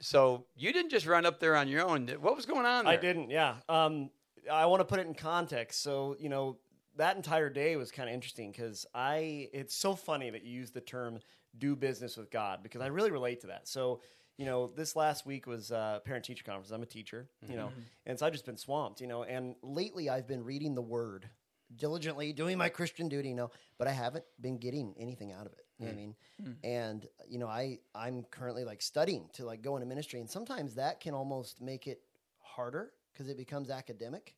so 0.00 0.44
you 0.56 0.72
didn't 0.72 0.90
just 0.90 1.06
run 1.06 1.26
up 1.26 1.40
there 1.40 1.56
on 1.56 1.68
your 1.68 1.88
own. 1.88 2.08
What 2.20 2.36
was 2.36 2.46
going 2.46 2.66
on 2.66 2.84
there? 2.84 2.94
I 2.94 2.96
didn't. 2.96 3.30
Yeah. 3.30 3.56
Um, 3.68 4.10
I 4.50 4.66
want 4.66 4.80
to 4.80 4.84
put 4.84 5.00
it 5.00 5.06
in 5.06 5.14
context. 5.14 5.82
So 5.82 6.16
you 6.18 6.28
know 6.28 6.58
that 6.96 7.16
entire 7.16 7.50
day 7.50 7.76
was 7.76 7.90
kind 7.90 8.08
of 8.08 8.14
interesting 8.14 8.50
because 8.52 8.86
I. 8.94 9.48
It's 9.52 9.74
so 9.74 9.94
funny 9.94 10.30
that 10.30 10.44
you 10.44 10.52
use 10.52 10.70
the 10.70 10.80
term 10.80 11.18
"do 11.56 11.76
business 11.76 12.16
with 12.16 12.30
God" 12.30 12.62
because 12.62 12.80
I 12.80 12.86
really 12.86 13.10
relate 13.10 13.40
to 13.42 13.48
that. 13.48 13.68
So 13.68 14.00
you 14.38 14.46
know, 14.46 14.68
this 14.68 14.94
last 14.94 15.26
week 15.26 15.48
was 15.48 15.72
uh, 15.72 15.98
parent 16.04 16.24
teacher 16.24 16.44
conference. 16.44 16.70
I'm 16.70 16.82
a 16.82 16.86
teacher, 16.86 17.28
you 17.48 17.56
know, 17.56 17.72
and 18.06 18.16
so 18.16 18.24
I've 18.24 18.32
just 18.32 18.46
been 18.46 18.56
swamped, 18.56 19.00
you 19.00 19.08
know, 19.08 19.24
and 19.24 19.56
Lately, 19.62 20.08
I've 20.08 20.28
been 20.28 20.44
reading 20.44 20.76
the 20.76 20.82
Word 20.82 21.28
diligently, 21.74 22.32
doing 22.32 22.56
my 22.56 22.68
Christian 22.68 23.08
duty, 23.08 23.30
you 23.30 23.34
know, 23.34 23.50
but 23.78 23.88
I 23.88 23.90
haven't 23.90 24.24
been 24.40 24.56
getting 24.58 24.94
anything 24.96 25.32
out 25.32 25.46
of 25.46 25.52
it. 25.52 25.66
You 25.78 25.86
know 25.86 25.92
what 25.92 25.98
I 25.98 26.02
mm. 26.02 26.04
mean? 26.04 26.14
Mm. 26.42 26.56
And 26.64 27.08
you 27.28 27.38
know, 27.38 27.46
I 27.46 27.78
I'm 27.94 28.24
currently 28.30 28.64
like 28.64 28.82
studying 28.82 29.28
to 29.34 29.44
like 29.44 29.62
go 29.62 29.76
into 29.76 29.86
ministry, 29.86 30.20
and 30.20 30.28
sometimes 30.28 30.74
that 30.74 31.00
can 31.00 31.14
almost 31.14 31.60
make 31.60 31.86
it 31.86 32.02
harder 32.40 32.90
because 33.12 33.28
it 33.28 33.36
becomes 33.36 33.70
academic 33.70 34.34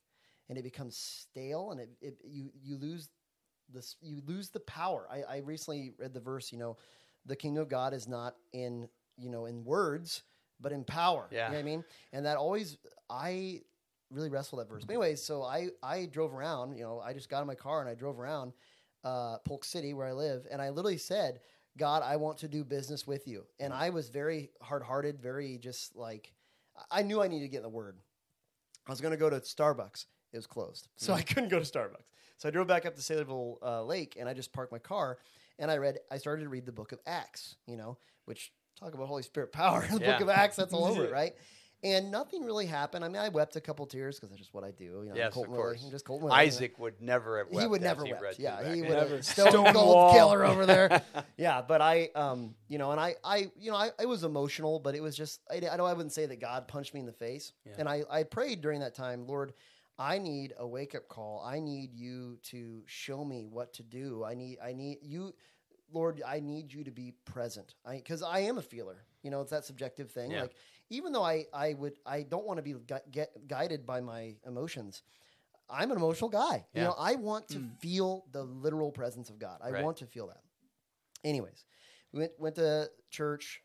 and 0.49 0.57
it 0.57 0.63
becomes 0.63 0.95
stale, 0.97 1.71
and 1.71 1.79
it, 1.79 1.89
it 2.01 2.17
you 2.23 2.51
you 2.61 2.77
lose 2.77 3.09
this 3.73 3.95
you 4.01 4.21
lose 4.25 4.49
the 4.49 4.59
power. 4.61 5.07
I, 5.11 5.35
I 5.35 5.37
recently 5.39 5.93
read 5.97 6.13
the 6.13 6.19
verse, 6.19 6.51
you 6.51 6.57
know, 6.57 6.77
the 7.25 7.35
kingdom 7.35 7.61
of 7.61 7.69
God 7.69 7.93
is 7.93 8.07
not 8.07 8.35
in 8.53 8.87
you 9.17 9.29
know 9.29 9.45
in 9.45 9.63
words, 9.63 10.23
but 10.59 10.71
in 10.71 10.83
power. 10.83 11.27
Yeah. 11.31 11.47
You 11.47 11.51
know 11.51 11.57
what 11.57 11.61
I 11.61 11.63
mean? 11.63 11.83
And 12.13 12.25
that 12.25 12.37
always 12.37 12.77
I 13.09 13.61
really 14.11 14.29
wrestle 14.29 14.57
that 14.59 14.69
verse. 14.69 14.83
But 14.83 14.93
anyways, 14.93 15.23
so 15.23 15.43
I 15.43 15.69
I 15.81 16.05
drove 16.05 16.33
around. 16.33 16.77
You 16.77 16.83
know, 16.83 16.99
I 16.99 17.13
just 17.13 17.29
got 17.29 17.41
in 17.41 17.47
my 17.47 17.55
car 17.55 17.81
and 17.81 17.89
I 17.89 17.95
drove 17.95 18.19
around 18.19 18.53
uh, 19.03 19.37
Polk 19.39 19.63
City 19.65 19.93
where 19.93 20.07
I 20.07 20.13
live, 20.13 20.47
and 20.51 20.61
I 20.61 20.69
literally 20.69 20.97
said, 20.97 21.39
"God, 21.77 22.03
I 22.03 22.15
want 22.17 22.39
to 22.39 22.47
do 22.47 22.63
business 22.63 23.07
with 23.07 23.27
you." 23.27 23.45
And 23.59 23.73
I 23.73 23.89
was 23.89 24.09
very 24.09 24.51
hard 24.61 24.83
hearted, 24.83 25.19
very 25.21 25.57
just 25.57 25.95
like 25.95 26.33
I 26.89 27.01
knew 27.03 27.21
I 27.21 27.27
needed 27.27 27.45
to 27.45 27.49
get 27.49 27.57
in 27.57 27.63
the 27.63 27.69
Word. 27.69 27.97
I 28.87 28.91
was 28.91 29.01
going 29.01 29.11
to 29.11 29.17
go 29.17 29.29
to 29.29 29.39
Starbucks. 29.39 30.05
It 30.33 30.37
was 30.37 30.47
closed, 30.47 30.87
so 30.95 31.13
I 31.13 31.21
couldn't 31.23 31.49
go 31.49 31.59
to 31.59 31.65
Starbucks. 31.65 32.07
So 32.37 32.47
I 32.47 32.51
drove 32.51 32.67
back 32.67 32.85
up 32.85 32.95
to 32.95 33.01
Saylorville 33.01 33.57
uh, 33.61 33.83
Lake, 33.83 34.17
and 34.19 34.27
I 34.27 34.33
just 34.33 34.51
parked 34.53 34.71
my 34.71 34.79
car, 34.79 35.17
and 35.59 35.69
I 35.69 35.77
read. 35.77 35.99
I 36.09 36.17
started 36.17 36.43
to 36.43 36.49
read 36.49 36.65
the 36.65 36.71
Book 36.71 36.91
of 36.91 36.99
Acts. 37.05 37.55
You 37.67 37.77
know, 37.77 37.97
which 38.25 38.51
talk 38.79 38.93
about 38.93 39.07
Holy 39.07 39.23
Spirit 39.23 39.51
power. 39.51 39.85
the 39.91 39.99
Yeah. 39.99 40.13
Book 40.13 40.21
of 40.21 40.29
Acts, 40.29 40.55
that's 40.55 40.73
all 40.73 40.85
over 40.85 41.05
it, 41.05 41.11
right? 41.21 41.33
And 41.83 42.11
nothing 42.11 42.45
really 42.45 42.67
happened. 42.67 43.03
I 43.03 43.07
mean, 43.07 43.21
I 43.21 43.29
wept 43.29 43.55
a 43.55 43.61
couple 43.61 43.87
tears 43.87 44.15
because 44.17 44.29
that's 44.29 44.39
just 44.39 44.53
what 44.53 44.63
I 44.63 44.69
do. 44.69 44.83
You 45.03 45.09
know, 45.09 45.15
Yes, 45.15 45.29
of 45.29 45.33
Colton 45.33 45.51
Willie. 45.53 45.63
course. 45.63 45.83
I'm 45.83 45.89
just 45.89 46.05
Colton 46.05 46.25
Willie, 46.27 46.37
you 46.39 46.41
know. 46.43 46.47
Isaac 46.47 46.77
would 46.79 47.01
never 47.01 47.39
have. 47.39 47.49
He 47.49 47.65
would 47.65 47.81
never 47.81 48.05
he 48.05 48.13
wept. 48.13 48.37
Yeah, 48.37 48.71
he 48.71 48.81
would 48.81 48.89
Never. 48.91 49.15
have 49.15 49.25
stone 49.25 49.49
Stone 49.49 49.73
cold 49.73 49.87
wall. 49.87 50.13
killer 50.13 50.45
over 50.45 50.67
there. 50.67 51.01
yeah, 51.37 51.61
but 51.63 51.81
I, 51.81 52.09
um, 52.13 52.53
you 52.67 52.77
know, 52.77 52.91
and 52.91 52.99
I, 52.99 53.15
I, 53.23 53.49
you 53.59 53.71
know, 53.71 53.77
I, 53.77 53.89
I 53.99 54.05
was 54.05 54.23
emotional, 54.23 54.77
but 54.79 54.93
it 54.93 55.01
was 55.01 55.17
just, 55.17 55.41
I, 55.49 55.55
I 55.71 55.75
know 55.75 55.85
I 55.85 55.93
wouldn't 55.93 56.13
say 56.13 56.27
that 56.27 56.39
God 56.39 56.67
punched 56.67 56.93
me 56.93 56.99
in 56.99 57.07
the 57.07 57.13
face. 57.13 57.53
Yeah. 57.65 57.73
And 57.79 57.89
I, 57.89 58.03
I 58.11 58.23
prayed 58.23 58.61
during 58.61 58.81
that 58.81 58.93
time, 58.93 59.25
Lord, 59.25 59.53
I 59.97 60.19
need 60.19 60.53
a 60.59 60.67
wake 60.67 60.93
up 60.93 61.07
call. 61.07 61.43
I 61.43 61.59
need 61.59 61.95
you 61.95 62.37
to 62.51 62.83
show 62.85 63.25
me 63.25 63.47
what 63.49 63.73
to 63.73 63.83
do. 63.83 64.23
I 64.23 64.35
need, 64.35 64.59
I 64.63 64.73
need 64.73 64.99
you, 65.01 65.33
Lord, 65.91 66.21
I 66.27 66.39
need 66.41 66.71
you 66.71 66.83
to 66.83 66.91
be 66.91 67.13
present. 67.25 67.73
I, 67.85 67.99
cause 68.07 68.21
I 68.21 68.39
am 68.41 68.59
a 68.59 68.61
feeler, 68.61 69.03
you 69.23 69.31
know, 69.31 69.41
it's 69.41 69.49
that 69.51 69.65
subjective 69.65 70.11
thing. 70.11 70.29
Yeah. 70.31 70.43
Like, 70.43 70.53
even 70.91 71.11
though 71.13 71.23
I, 71.23 71.45
I 71.53 71.73
would, 71.73 71.93
I 72.05 72.21
don't 72.23 72.45
want 72.45 72.57
to 72.57 72.61
be 72.63 72.73
gu- 72.73 73.07
get 73.09 73.47
guided 73.47 73.85
by 73.87 74.01
my 74.01 74.35
emotions. 74.45 75.01
I'm 75.69 75.89
an 75.89 75.97
emotional 75.97 76.29
guy. 76.29 76.65
Yeah. 76.73 76.81
You 76.81 76.87
know, 76.89 76.95
I 76.99 77.15
want 77.15 77.47
to 77.49 77.63
feel 77.79 78.25
the 78.31 78.43
literal 78.43 78.91
presence 78.91 79.29
of 79.29 79.39
God. 79.39 79.59
I 79.63 79.71
Right. 79.71 79.83
want 79.83 79.97
to 79.97 80.05
feel 80.05 80.27
that. 80.27 80.41
Anyways, 81.23 81.65
we 82.11 82.19
went 82.19 82.33
went 82.39 82.55
to 82.55 82.89
church. 83.09 83.63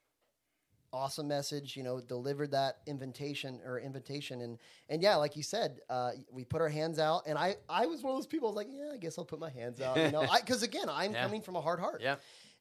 Awesome 0.92 1.26
message, 1.28 1.76
you 1.76 1.82
know, 1.82 2.00
delivered 2.00 2.52
that 2.52 2.78
invitation 2.86 3.60
or 3.66 3.78
invitation, 3.80 4.40
and 4.40 4.56
and 4.88 5.02
yeah, 5.02 5.16
like 5.16 5.36
you 5.36 5.42
said, 5.42 5.80
uh, 5.90 6.12
we 6.30 6.44
put 6.44 6.62
our 6.62 6.68
hands 6.70 6.98
out, 6.98 7.24
and 7.26 7.36
I 7.36 7.56
I 7.68 7.84
was 7.86 8.02
one 8.02 8.12
of 8.12 8.16
those 8.18 8.26
people. 8.28 8.48
I 8.48 8.50
was 8.52 8.56
like, 8.56 8.68
yeah, 8.70 8.92
I 8.94 8.96
guess 8.96 9.18
I'll 9.18 9.24
put 9.24 9.40
my 9.40 9.50
hands 9.50 9.80
out, 9.80 9.96
you 9.98 10.10
know, 10.12 10.24
because 10.40 10.62
again, 10.62 10.88
I'm 10.88 11.12
Yeah. 11.12 11.24
coming 11.24 11.42
from 11.42 11.56
a 11.56 11.60
hard 11.60 11.80
heart, 11.80 12.00
Yeah. 12.02 12.16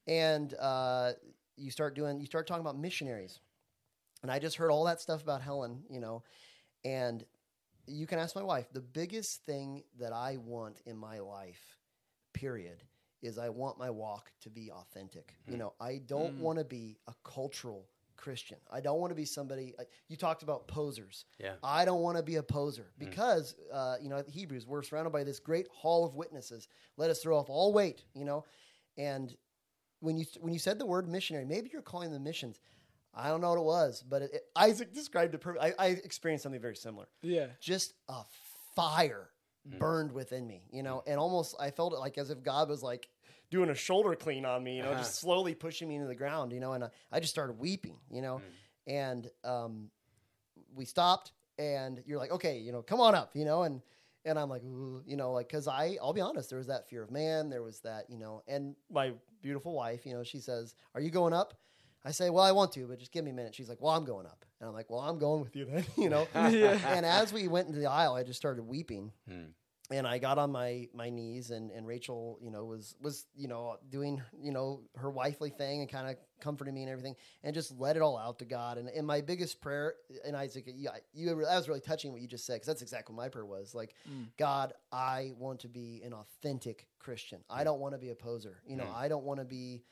and 0.07 0.53
uh, 0.59 1.13
you 1.55 1.71
start 1.71 1.95
doing, 1.95 2.19
you 2.19 2.25
start 2.25 2.45
talking 2.47 2.61
about 2.61 2.77
missionaries, 2.77 3.39
and 4.25 4.31
I 4.31 4.39
just 4.39 4.55
heard 4.55 4.71
all 4.71 4.85
that 4.85 4.99
stuff 4.99 5.21
about 5.21 5.43
Helen, 5.43 5.83
you 5.87 5.99
know, 5.99 6.23
and 6.83 7.23
you 7.85 8.07
can 8.07 8.17
ask 8.17 8.35
my 8.35 8.41
wife. 8.41 8.65
The 8.73 8.81
biggest 8.81 9.43
thing 9.43 9.83
that 9.99 10.13
I 10.13 10.37
want 10.37 10.81
in 10.87 10.97
my 10.97 11.19
life, 11.19 11.77
period, 12.33 12.81
is 13.21 13.37
I 13.37 13.49
want 13.49 13.77
my 13.77 13.91
walk 13.91 14.31
to 14.41 14.49
be 14.49 14.71
authentic. 14.71 15.35
You 15.45 15.53
hmm. 15.53 15.59
know, 15.59 15.73
I 15.79 16.01
don't 16.07 16.33
hmm. 16.33 16.41
want 16.41 16.57
to 16.57 16.65
be 16.65 16.97
a 17.07 17.13
cultural 17.23 17.85
Christian. 18.17 18.57
I 18.71 18.81
don't 18.81 18.99
want 18.99 19.11
to 19.11 19.15
be 19.15 19.25
somebody. 19.25 19.75
like, 19.77 19.89
You 20.07 20.17
talked 20.17 20.41
about 20.41 20.67
posers. 20.67 21.25
Yeah. 21.37 21.53
I 21.61 21.85
don't 21.85 22.01
want 22.01 22.17
to 22.17 22.23
be 22.23 22.37
a 22.37 22.43
poser 22.43 22.87
hmm. 22.97 23.05
because, 23.05 23.53
uh, 23.71 23.97
you 24.01 24.09
know, 24.09 24.23
Hebrews, 24.27 24.65
we're 24.65 24.81
surrounded 24.81 25.11
by 25.11 25.23
this 25.23 25.39
great 25.39 25.67
hall 25.67 26.03
of 26.03 26.15
witnesses. 26.15 26.67
Let 26.97 27.11
us 27.11 27.21
throw 27.21 27.37
off 27.37 27.51
all 27.51 27.73
weight, 27.73 28.05
you 28.15 28.25
know. 28.25 28.43
And 28.97 29.35
when 29.99 30.17
you 30.17 30.25
when 30.39 30.51
you 30.51 30.59
said 30.59 30.79
the 30.79 30.85
word 30.87 31.07
missionary, 31.07 31.45
maybe 31.45 31.69
you're 31.71 31.83
calling 31.83 32.11
them 32.11 32.23
missions. 32.23 32.59
I 33.15 33.29
don't 33.29 33.39
know 33.41 33.49
what 33.49 33.57
it 33.59 33.63
was, 33.63 34.03
but 34.07 34.21
it, 34.23 34.31
it- 34.33 34.43
Isaac 34.55 34.93
described 34.93 35.33
it 35.35 35.39
perfectly. 35.39 35.73
I, 35.79 35.85
I 35.85 35.87
experienced 35.91 36.43
something 36.43 36.61
very 36.61 36.75
similar. 36.75 37.07
Yeah. 37.21 37.47
Just 37.61 37.93
a 38.09 38.23
fire 38.75 39.29
burned 39.79 40.11
within 40.11 40.45
me, 40.45 40.61
you 40.71 40.83
know, 40.83 41.01
and 41.07 41.19
almost 41.19 41.55
I 41.59 41.71
felt 41.71 41.93
it 41.93 41.97
like 41.97 42.17
as 42.19 42.29
if 42.29 42.43
God 42.43 42.69
was 42.69 42.83
like 42.83 43.09
doing 43.49 43.69
a 43.69 43.75
shoulder 43.75 44.13
clean 44.15 44.45
on 44.45 44.63
me, 44.63 44.77
you 44.77 44.83
know, 44.83 44.89
Uh-huh. 44.91 44.99
just 44.99 45.15
slowly 45.19 45.55
pushing 45.55 45.87
me 45.87 45.95
into 45.95 46.07
the 46.07 46.15
ground, 46.15 46.51
you 46.51 46.59
know, 46.59 46.73
and 46.73 46.83
I, 46.83 46.89
I 47.11 47.19
just 47.19 47.31
started 47.31 47.57
weeping, 47.57 47.97
you 48.11 48.21
know, 48.21 48.41
and 48.85 49.27
um, 49.43 49.89
we 50.75 50.85
stopped, 50.85 51.31
and 51.57 52.03
you're 52.05 52.19
like, 52.19 52.31
okay, 52.31 52.59
you 52.59 52.71
know, 52.71 52.81
come 52.83 52.99
on 52.99 53.15
up, 53.15 53.31
you 53.35 53.45
know, 53.45 53.63
and 53.63 53.81
and 54.25 54.37
I'm 54.39 54.49
like, 54.49 54.63
Ooh, 54.63 55.01
you 55.05 55.15
know, 55.17 55.31
like 55.31 55.47
because 55.47 55.67
I 55.67 55.97
I'll 56.01 56.13
be 56.13 56.21
honest, 56.21 56.49
there 56.49 56.57
was 56.59 56.67
that 56.67 56.87
fear 56.89 57.01
of 57.03 57.09
man, 57.11 57.49
there 57.49 57.63
was 57.63 57.79
that, 57.81 58.09
you 58.09 58.17
know, 58.17 58.43
and 58.47 58.75
my 58.91 59.13
beautiful 59.41 59.73
wife, 59.73 60.05
you 60.05 60.13
know, 60.13 60.23
she 60.23 60.39
says, 60.39 60.75
"Are 60.93 61.01
you 61.01 61.09
going 61.11 61.33
up?" 61.33 61.53
I 62.05 62.11
say, 62.11 62.29
well, 62.29 62.43
I 62.43 62.51
want 62.51 62.71
to, 62.73 62.85
but 62.87 62.99
just 62.99 63.11
give 63.11 63.25
me 63.25 63.31
a 63.31 63.33
minute. 63.33 63.55
She's 63.55 63.67
like, 63.67 63.81
well, 63.81 63.91
I'm 63.93 64.05
going 64.05 64.25
up. 64.27 64.45
And 64.59 64.67
I'm 64.69 64.75
like, 64.75 64.89
well, 64.89 64.99
I'm 65.01 65.17
going 65.17 65.41
with 65.41 65.55
you 65.55 65.65
then, 65.65 65.85
you 65.97 66.09
know? 66.09 66.27
Yeah. 66.35 66.77
and 66.95 67.05
as 67.05 67.33
we 67.33 67.47
went 67.47 67.67
into 67.67 67.79
the 67.79 67.87
aisle, 67.87 68.13
I 68.13 68.23
just 68.23 68.37
started 68.37 68.63
weeping. 68.63 69.11
Hmm. 69.27 69.45
And 69.91 70.07
I 70.07 70.17
got 70.17 70.39
on 70.39 70.51
my, 70.51 70.87
my 70.95 71.11
knees 71.11 71.51
and, 71.51 71.69
and 71.69 71.85
Rachel, 71.85 72.39
you 72.41 72.49
know, 72.49 72.65
was, 72.65 72.95
was, 73.03 73.25
you 73.35 73.47
know, 73.47 73.77
doing, 73.91 74.19
you 74.41 74.51
know, 74.51 74.81
her 74.95 75.11
wifely 75.11 75.51
thing 75.51 75.81
and 75.81 75.89
kind 75.91 76.09
of 76.09 76.15
comforting 76.41 76.73
me 76.73 76.81
and 76.81 76.89
everything 76.89 77.15
and 77.43 77.53
just 77.53 77.71
let 77.77 77.95
it 77.95 78.01
all 78.01 78.17
out 78.17 78.39
to 78.39 78.45
God. 78.45 78.79
And, 78.79 78.89
and 78.89 79.05
my 79.05 79.21
biggest 79.21 79.61
prayer, 79.61 79.93
and 80.25 80.35
Isaac, 80.35 80.65
you, 80.75 80.89
you, 81.13 81.27
that 81.35 81.55
was 81.55 81.67
really 81.67 81.81
touching 81.81 82.11
what 82.11 82.19
you 82.21 82.27
just 82.27 82.47
said. 82.47 82.59
Cause 82.61 82.65
that's 82.65 82.81
exactly 82.81 83.13
what 83.15 83.23
my 83.25 83.29
prayer 83.29 83.45
was 83.45 83.75
like, 83.75 83.93
Mm. 84.11 84.25
God, 84.37 84.73
I 84.91 85.33
want 85.37 85.59
to 85.59 85.67
be 85.67 86.01
an 86.03 86.13
authentic 86.13 86.87
Christian. 86.97 87.41
I 87.47 87.63
don't 87.63 87.79
want 87.79 87.93
to 87.93 87.99
be 87.99 88.09
a 88.09 88.15
poser. 88.15 88.57
You 88.67 88.77
know, 88.77 88.85
Mm. 88.85 88.95
I 88.95 89.07
don't 89.07 89.23
want 89.23 89.39
to 89.39 89.45
be 89.45 89.83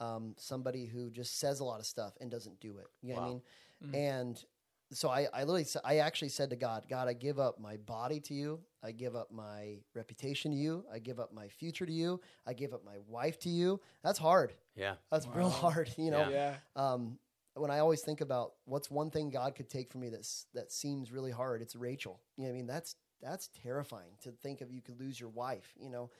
um, 0.00 0.34
somebody 0.36 0.86
who 0.86 1.10
just 1.10 1.38
says 1.38 1.60
a 1.60 1.64
lot 1.64 1.80
of 1.80 1.86
stuff 1.86 2.14
and 2.20 2.30
doesn't 2.30 2.60
do 2.60 2.78
it. 2.78 2.86
You 3.02 3.14
know 3.14 3.20
what 3.20 3.26
I 3.26 3.28
mean? 3.28 3.42
Mm. 3.84 4.20
And 4.20 4.44
so 4.92 5.08
I, 5.08 5.26
I 5.34 5.40
literally, 5.40 5.66
I 5.84 5.98
actually 5.98 6.28
said 6.28 6.50
to 6.50 6.56
God, 6.56 6.86
God, 6.88 7.08
I 7.08 7.12
give 7.12 7.38
up 7.38 7.58
my 7.58 7.76
body 7.76 8.20
to 8.20 8.34
you. 8.34 8.60
I 8.84 8.92
give 8.92 9.16
up 9.16 9.32
my 9.32 9.78
reputation 9.94 10.52
to 10.52 10.56
you. 10.56 10.84
I 10.92 11.00
give 11.00 11.18
up 11.18 11.32
my 11.32 11.48
future 11.48 11.86
to 11.86 11.92
you. 11.92 12.20
I 12.46 12.52
give 12.52 12.72
up 12.72 12.84
my 12.84 12.96
wife 13.08 13.38
to 13.40 13.48
you. 13.48 13.80
That's 14.04 14.18
hard. 14.18 14.52
Yeah. 14.76 14.94
That's 15.10 15.26
real 15.34 15.50
hard. 15.50 15.90
You 15.96 16.10
know, 16.10 16.28
yeah. 16.28 16.54
um, 16.76 17.18
when 17.54 17.70
I 17.70 17.78
always 17.78 18.02
think 18.02 18.20
about 18.20 18.52
what's 18.64 18.90
one 18.90 19.10
thing 19.10 19.30
God 19.30 19.54
could 19.54 19.68
take 19.68 19.90
from 19.90 20.02
me 20.02 20.10
that's 20.10 20.46
that 20.54 20.70
seems 20.70 21.10
really 21.10 21.30
hard, 21.32 21.62
it's 21.62 21.74
Rachel. 21.74 22.20
You 22.36 22.44
know, 22.44 22.50
what 22.50 22.54
I 22.54 22.58
mean, 22.58 22.66
that's 22.66 22.96
that's 23.22 23.48
terrifying 23.62 24.12
to 24.22 24.30
think 24.30 24.60
of. 24.60 24.70
You 24.70 24.82
could 24.82 25.00
lose 25.00 25.18
your 25.18 25.30
wife. 25.30 25.72
You 25.80 25.90
know, 25.90 26.10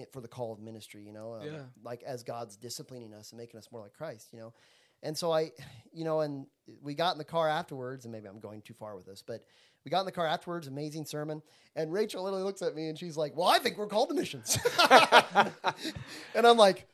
it, 0.00 0.12
for 0.12 0.20
the 0.20 0.28
call 0.28 0.52
of 0.52 0.58
ministry. 0.60 1.02
You 1.02 1.12
know, 1.12 1.34
um, 1.34 1.46
Yeah. 1.46 1.62
like 1.82 2.02
as 2.02 2.22
God's 2.22 2.56
disciplining 2.56 3.14
us 3.14 3.30
and 3.32 3.38
making 3.38 3.58
us 3.58 3.68
more 3.72 3.80
like 3.80 3.92
Christ. 3.94 4.28
You 4.32 4.38
know, 4.40 4.54
and 5.02 5.16
so 5.16 5.32
I, 5.32 5.52
you 5.92 6.04
know, 6.04 6.20
and 6.20 6.46
we 6.82 6.94
got 6.94 7.12
in 7.12 7.18
the 7.18 7.24
car 7.24 7.48
afterwards, 7.48 8.04
and 8.04 8.12
maybe 8.12 8.28
I'm 8.28 8.40
going 8.40 8.62
too 8.62 8.74
far 8.74 8.96
with 8.96 9.06
this, 9.06 9.22
but 9.26 9.44
we 9.84 9.90
got 9.90 10.00
in 10.00 10.06
the 10.06 10.12
car 10.12 10.26
afterwards. 10.26 10.66
Amazing 10.66 11.06
sermon, 11.06 11.42
and 11.76 11.92
Rachel 11.92 12.22
literally 12.22 12.44
looks 12.44 12.60
at 12.62 12.74
me 12.74 12.88
and 12.88 12.98
she's 12.98 13.16
like, 13.16 13.36
"Well, 13.36 13.48
I 13.48 13.58
think 13.58 13.78
we're 13.78 13.86
called 13.86 14.08
to 14.10 14.14
missions," 14.14 14.58
and 16.34 16.46
I'm 16.46 16.56
like. 16.56 16.86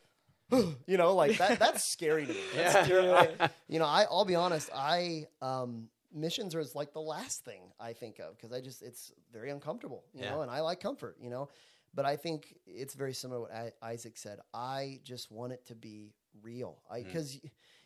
you 0.87 0.95
know, 0.95 1.13
like 1.13 1.37
that. 1.39 1.59
That's 1.59 1.83
scary 1.83 2.25
to 2.25 2.31
me. 2.31 2.39
That's 2.55 2.73
Yeah. 2.73 2.83
scary. 2.85 3.09
I- 3.11 3.49
you 3.67 3.79
know, 3.79 3.85
I, 3.85 4.03
I'll 4.09 4.23
be 4.23 4.35
honest. 4.35 4.69
I 4.73 5.25
um, 5.41 5.89
missions 6.13 6.55
are 6.55 6.63
like 6.73 6.93
the 6.93 7.01
last 7.01 7.43
thing 7.43 7.63
I 7.81 7.91
think 7.91 8.19
of 8.19 8.37
because 8.37 8.53
I 8.53 8.61
just 8.61 8.81
it's 8.81 9.11
very 9.33 9.49
uncomfortable. 9.51 10.05
You 10.13 10.23
Yeah. 10.23 10.31
know, 10.31 10.41
and 10.43 10.49
I 10.49 10.61
like 10.61 10.79
comfort. 10.79 11.17
You 11.21 11.29
know, 11.31 11.49
but 11.97 12.05
I 12.05 12.15
think 12.15 12.55
it's 12.67 12.93
very 12.93 13.13
similar 13.13 13.39
to 13.39 13.41
what 13.41 13.51
I, 13.83 13.91
Isaac 13.93 14.17
said. 14.17 14.39
I 14.53 15.01
just 15.03 15.31
want 15.31 15.51
it 15.51 15.65
to 15.65 15.75
be 15.75 16.13
real. 16.41 16.81
I 16.89 16.99
Mhm. 17.01 17.05
because 17.05 17.39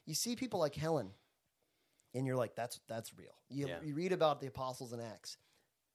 you 0.06 0.14
see 0.14 0.36
people 0.36 0.60
like 0.60 0.76
Helen, 0.76 1.14
and 2.14 2.28
you're 2.28 2.36
like, 2.36 2.56
that's 2.56 2.80
that's 2.88 3.18
real. 3.18 3.36
You 3.50 3.68
Yeah. 3.68 3.82
you 3.82 3.96
read 3.96 4.12
about 4.12 4.40
the 4.42 4.48
apostles 4.48 4.92
in 4.94 5.00
Acts. 5.00 5.38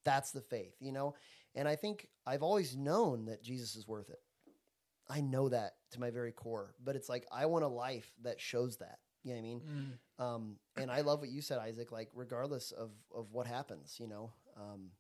That's 0.04 0.30
the 0.32 0.40
faith. 0.40 0.74
You 0.80 0.92
know, 0.92 1.14
and 1.54 1.68
I 1.68 1.76
think 1.76 2.08
I've 2.26 2.42
always 2.42 2.74
known 2.76 3.26
that 3.26 3.42
Jesus 3.42 3.76
is 3.76 3.86
worth 3.86 4.08
it. 4.10 4.22
I 5.08 5.20
know 5.20 5.48
that 5.50 5.76
to 5.90 6.00
my 6.00 6.10
very 6.10 6.32
core, 6.32 6.74
but 6.82 6.96
it's 6.96 7.08
like 7.08 7.26
I 7.30 7.46
want 7.46 7.64
a 7.64 7.68
life 7.68 8.12
that 8.22 8.40
shows 8.40 8.78
that. 8.78 8.98
You 9.22 9.34
know 9.34 9.40
what 9.40 9.46
I 9.46 9.48
mean? 9.50 9.60
Mm. 10.18 10.24
Um, 10.24 10.60
and 10.76 10.90
I 10.90 11.02
love 11.02 11.20
what 11.20 11.28
you 11.28 11.42
said, 11.42 11.58
Isaac. 11.58 11.92
Like 11.92 12.10
regardless 12.14 12.72
of 12.72 12.90
of 13.12 13.32
what 13.32 13.46
happens, 13.46 14.00
you 14.00 14.06
know. 14.06 14.32
Um, 14.56 14.92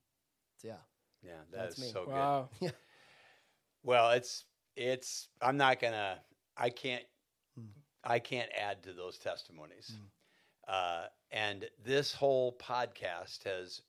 so 0.58 0.68
yeah, 0.68 0.82
Yeah. 1.22 1.40
That's 1.50 1.76
That's 1.76 1.78
me. 1.78 1.90
so 1.92 2.04
good. 2.04 2.12
Wow. 2.14 2.50
Well, 3.86 4.10
it's 4.10 4.44
it's. 4.76 5.28
I'm 5.40 5.56
not 5.56 5.80
gonna. 5.80 6.18
I 6.56 6.70
can't. 6.70 7.04
Mm. 7.58 7.68
I 8.02 8.18
can't 8.18 8.50
add 8.58 8.82
to 8.82 8.92
those 8.92 9.16
testimonies. 9.16 9.92
Uh, 10.66 11.04
and 11.30 11.68
this 11.84 12.12
whole 12.12 12.56
podcast 12.58 13.44
has 13.44 13.82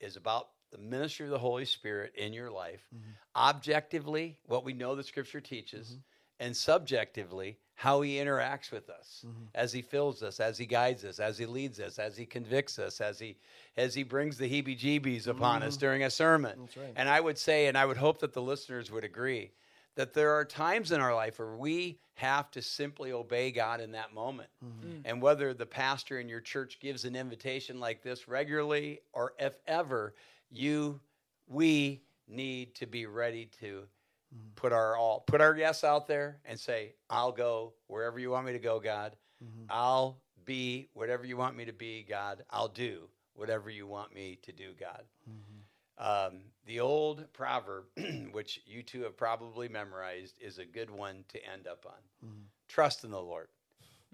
is 0.00 0.16
about 0.16 0.48
the 0.72 0.78
ministry 0.78 1.26
of 1.26 1.30
the 1.30 1.38
Holy 1.38 1.64
Spirit 1.64 2.12
in 2.16 2.32
your 2.32 2.50
life, 2.50 2.84
Mhm. 2.92 3.14
objectively 3.36 4.36
what 4.46 4.64
we 4.64 4.72
know 4.72 4.96
the 4.96 5.04
Scripture 5.04 5.40
teaches, 5.40 5.92
Mhm. 5.92 6.02
and 6.40 6.56
subjectively 6.56 7.60
how 7.76 8.00
He 8.00 8.16
interacts 8.16 8.70
with 8.72 8.88
us 8.90 9.24
Mhm. 9.26 9.48
as 9.54 9.72
He 9.72 9.82
fills 9.82 10.22
us, 10.22 10.40
as 10.40 10.58
He 10.58 10.66
guides 10.66 11.04
us, 11.04 11.20
as 11.20 11.38
He 11.38 11.46
leads 11.46 11.78
us, 11.78 11.98
as 11.98 12.16
He 12.16 12.26
convicts 12.26 12.78
us, 12.78 13.00
as 13.00 13.18
He 13.18 13.36
as 13.76 13.94
He 13.94 14.02
brings 14.02 14.38
the 14.38 14.50
heebie-jeebies 14.50 15.26
upon 15.26 15.62
us 15.62 15.76
Mhm. 15.76 15.80
during 15.80 16.02
a 16.02 16.10
sermon. 16.10 16.58
that's 16.60 16.76
right. 16.76 16.92
And 16.96 17.08
I 17.08 17.20
would 17.20 17.38
say, 17.38 17.66
and 17.66 17.76
I 17.78 17.84
would 17.84 17.98
hope 17.98 18.18
that 18.20 18.32
the 18.32 18.42
listeners 18.42 18.90
would 18.90 19.04
agree, 19.04 19.52
that 19.94 20.14
there 20.14 20.32
are 20.32 20.44
times 20.44 20.90
in 20.92 21.00
our 21.00 21.14
life 21.14 21.38
where 21.38 21.54
we 21.54 22.00
have 22.14 22.50
to 22.52 22.62
simply 22.62 23.12
obey 23.12 23.50
God 23.50 23.80
in 23.82 23.92
that 23.92 24.14
moment. 24.14 24.48
Mhm. 24.64 25.02
And 25.04 25.20
whether 25.20 25.52
the 25.52 25.66
pastor 25.66 26.18
in 26.18 26.28
your 26.30 26.40
church 26.40 26.80
gives 26.80 27.04
an 27.04 27.14
invitation 27.14 27.78
like 27.78 28.00
this 28.02 28.26
regularly 28.26 29.00
or 29.12 29.34
if 29.38 29.58
ever, 29.66 30.14
you, 30.50 30.98
we 31.46 32.00
need 32.26 32.74
to 32.76 32.86
be 32.86 33.04
ready 33.06 33.46
to 33.60 33.86
Mhm. 34.34 34.54
put 34.56 34.72
our 34.72 34.96
all, 34.96 35.20
put 35.20 35.40
our 35.40 35.56
yes 35.56 35.84
out 35.84 36.06
there 36.06 36.40
and 36.44 36.58
say, 36.58 36.94
I'll 37.10 37.32
go 37.32 37.74
wherever 37.86 38.18
you 38.18 38.30
want 38.30 38.46
me 38.46 38.52
to 38.52 38.58
go, 38.58 38.80
God. 38.80 39.16
Mhm. 39.42 39.66
I'll 39.70 40.20
be 40.44 40.88
whatever 40.94 41.24
you 41.24 41.36
want 41.36 41.56
me 41.56 41.64
to 41.64 41.72
be, 41.72 42.02
God. 42.02 42.44
I'll 42.50 42.68
do 42.68 43.08
whatever 43.34 43.70
you 43.70 43.86
want 43.86 44.12
me 44.14 44.36
to 44.42 44.52
do, 44.52 44.74
God. 44.74 45.06
Mhm. 45.28 45.62
Um, 45.98 46.52
the 46.64 46.80
old 46.80 47.32
proverb, 47.32 47.86
which 48.32 48.60
you 48.66 48.82
two 48.82 49.02
have 49.02 49.16
probably 49.16 49.68
memorized, 49.68 50.38
is 50.40 50.58
a 50.58 50.64
good 50.66 50.90
one 50.90 51.24
to 51.28 51.44
end 51.44 51.66
up 51.66 51.86
on. 51.86 52.28
Mhm. 52.28 52.46
Trust 52.68 53.04
in 53.04 53.10
the 53.10 53.22
Lord 53.22 53.48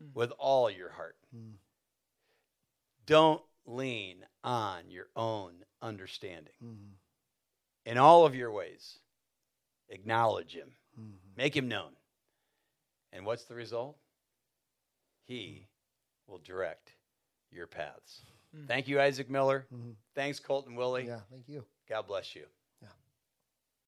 Mm. 0.01 0.15
with 0.15 0.31
all 0.39 0.71
your 0.71 0.91
heart. 0.91 1.19
Mm. 1.35 1.59
Don't 3.07 3.45
lean 3.67 4.27
on 4.43 4.91
your 4.91 5.09
own 5.17 5.65
understanding. 5.81 6.55
Mhm. 6.63 6.97
In 7.85 7.99
all 7.99 8.25
of 8.25 8.35
your 8.35 8.51
ways, 8.53 9.01
acknowledge 9.93 10.55
Him, 10.55 10.75
Mhm. 10.99 11.37
make 11.37 11.55
Him 11.57 11.69
known. 11.69 11.97
And 13.13 13.25
what's 13.27 13.45
the 13.45 13.55
result? 13.55 13.97
He 15.25 15.69
will 16.27 16.39
direct 16.39 16.95
your 17.51 17.67
paths. 17.67 18.23
Mm. 18.55 18.67
Thank 18.67 18.89
you, 18.89 19.01
Isaac 19.01 19.31
Miller. 19.31 19.67
Mhm. 19.73 19.95
Thanks, 20.15 20.41
Colton 20.41 20.75
Willie. 20.75 21.07
Yeah, 21.07 21.21
thank 21.31 21.49
you. 21.49 21.65
God 21.87 22.07
bless 22.07 22.35
you. 22.35 22.47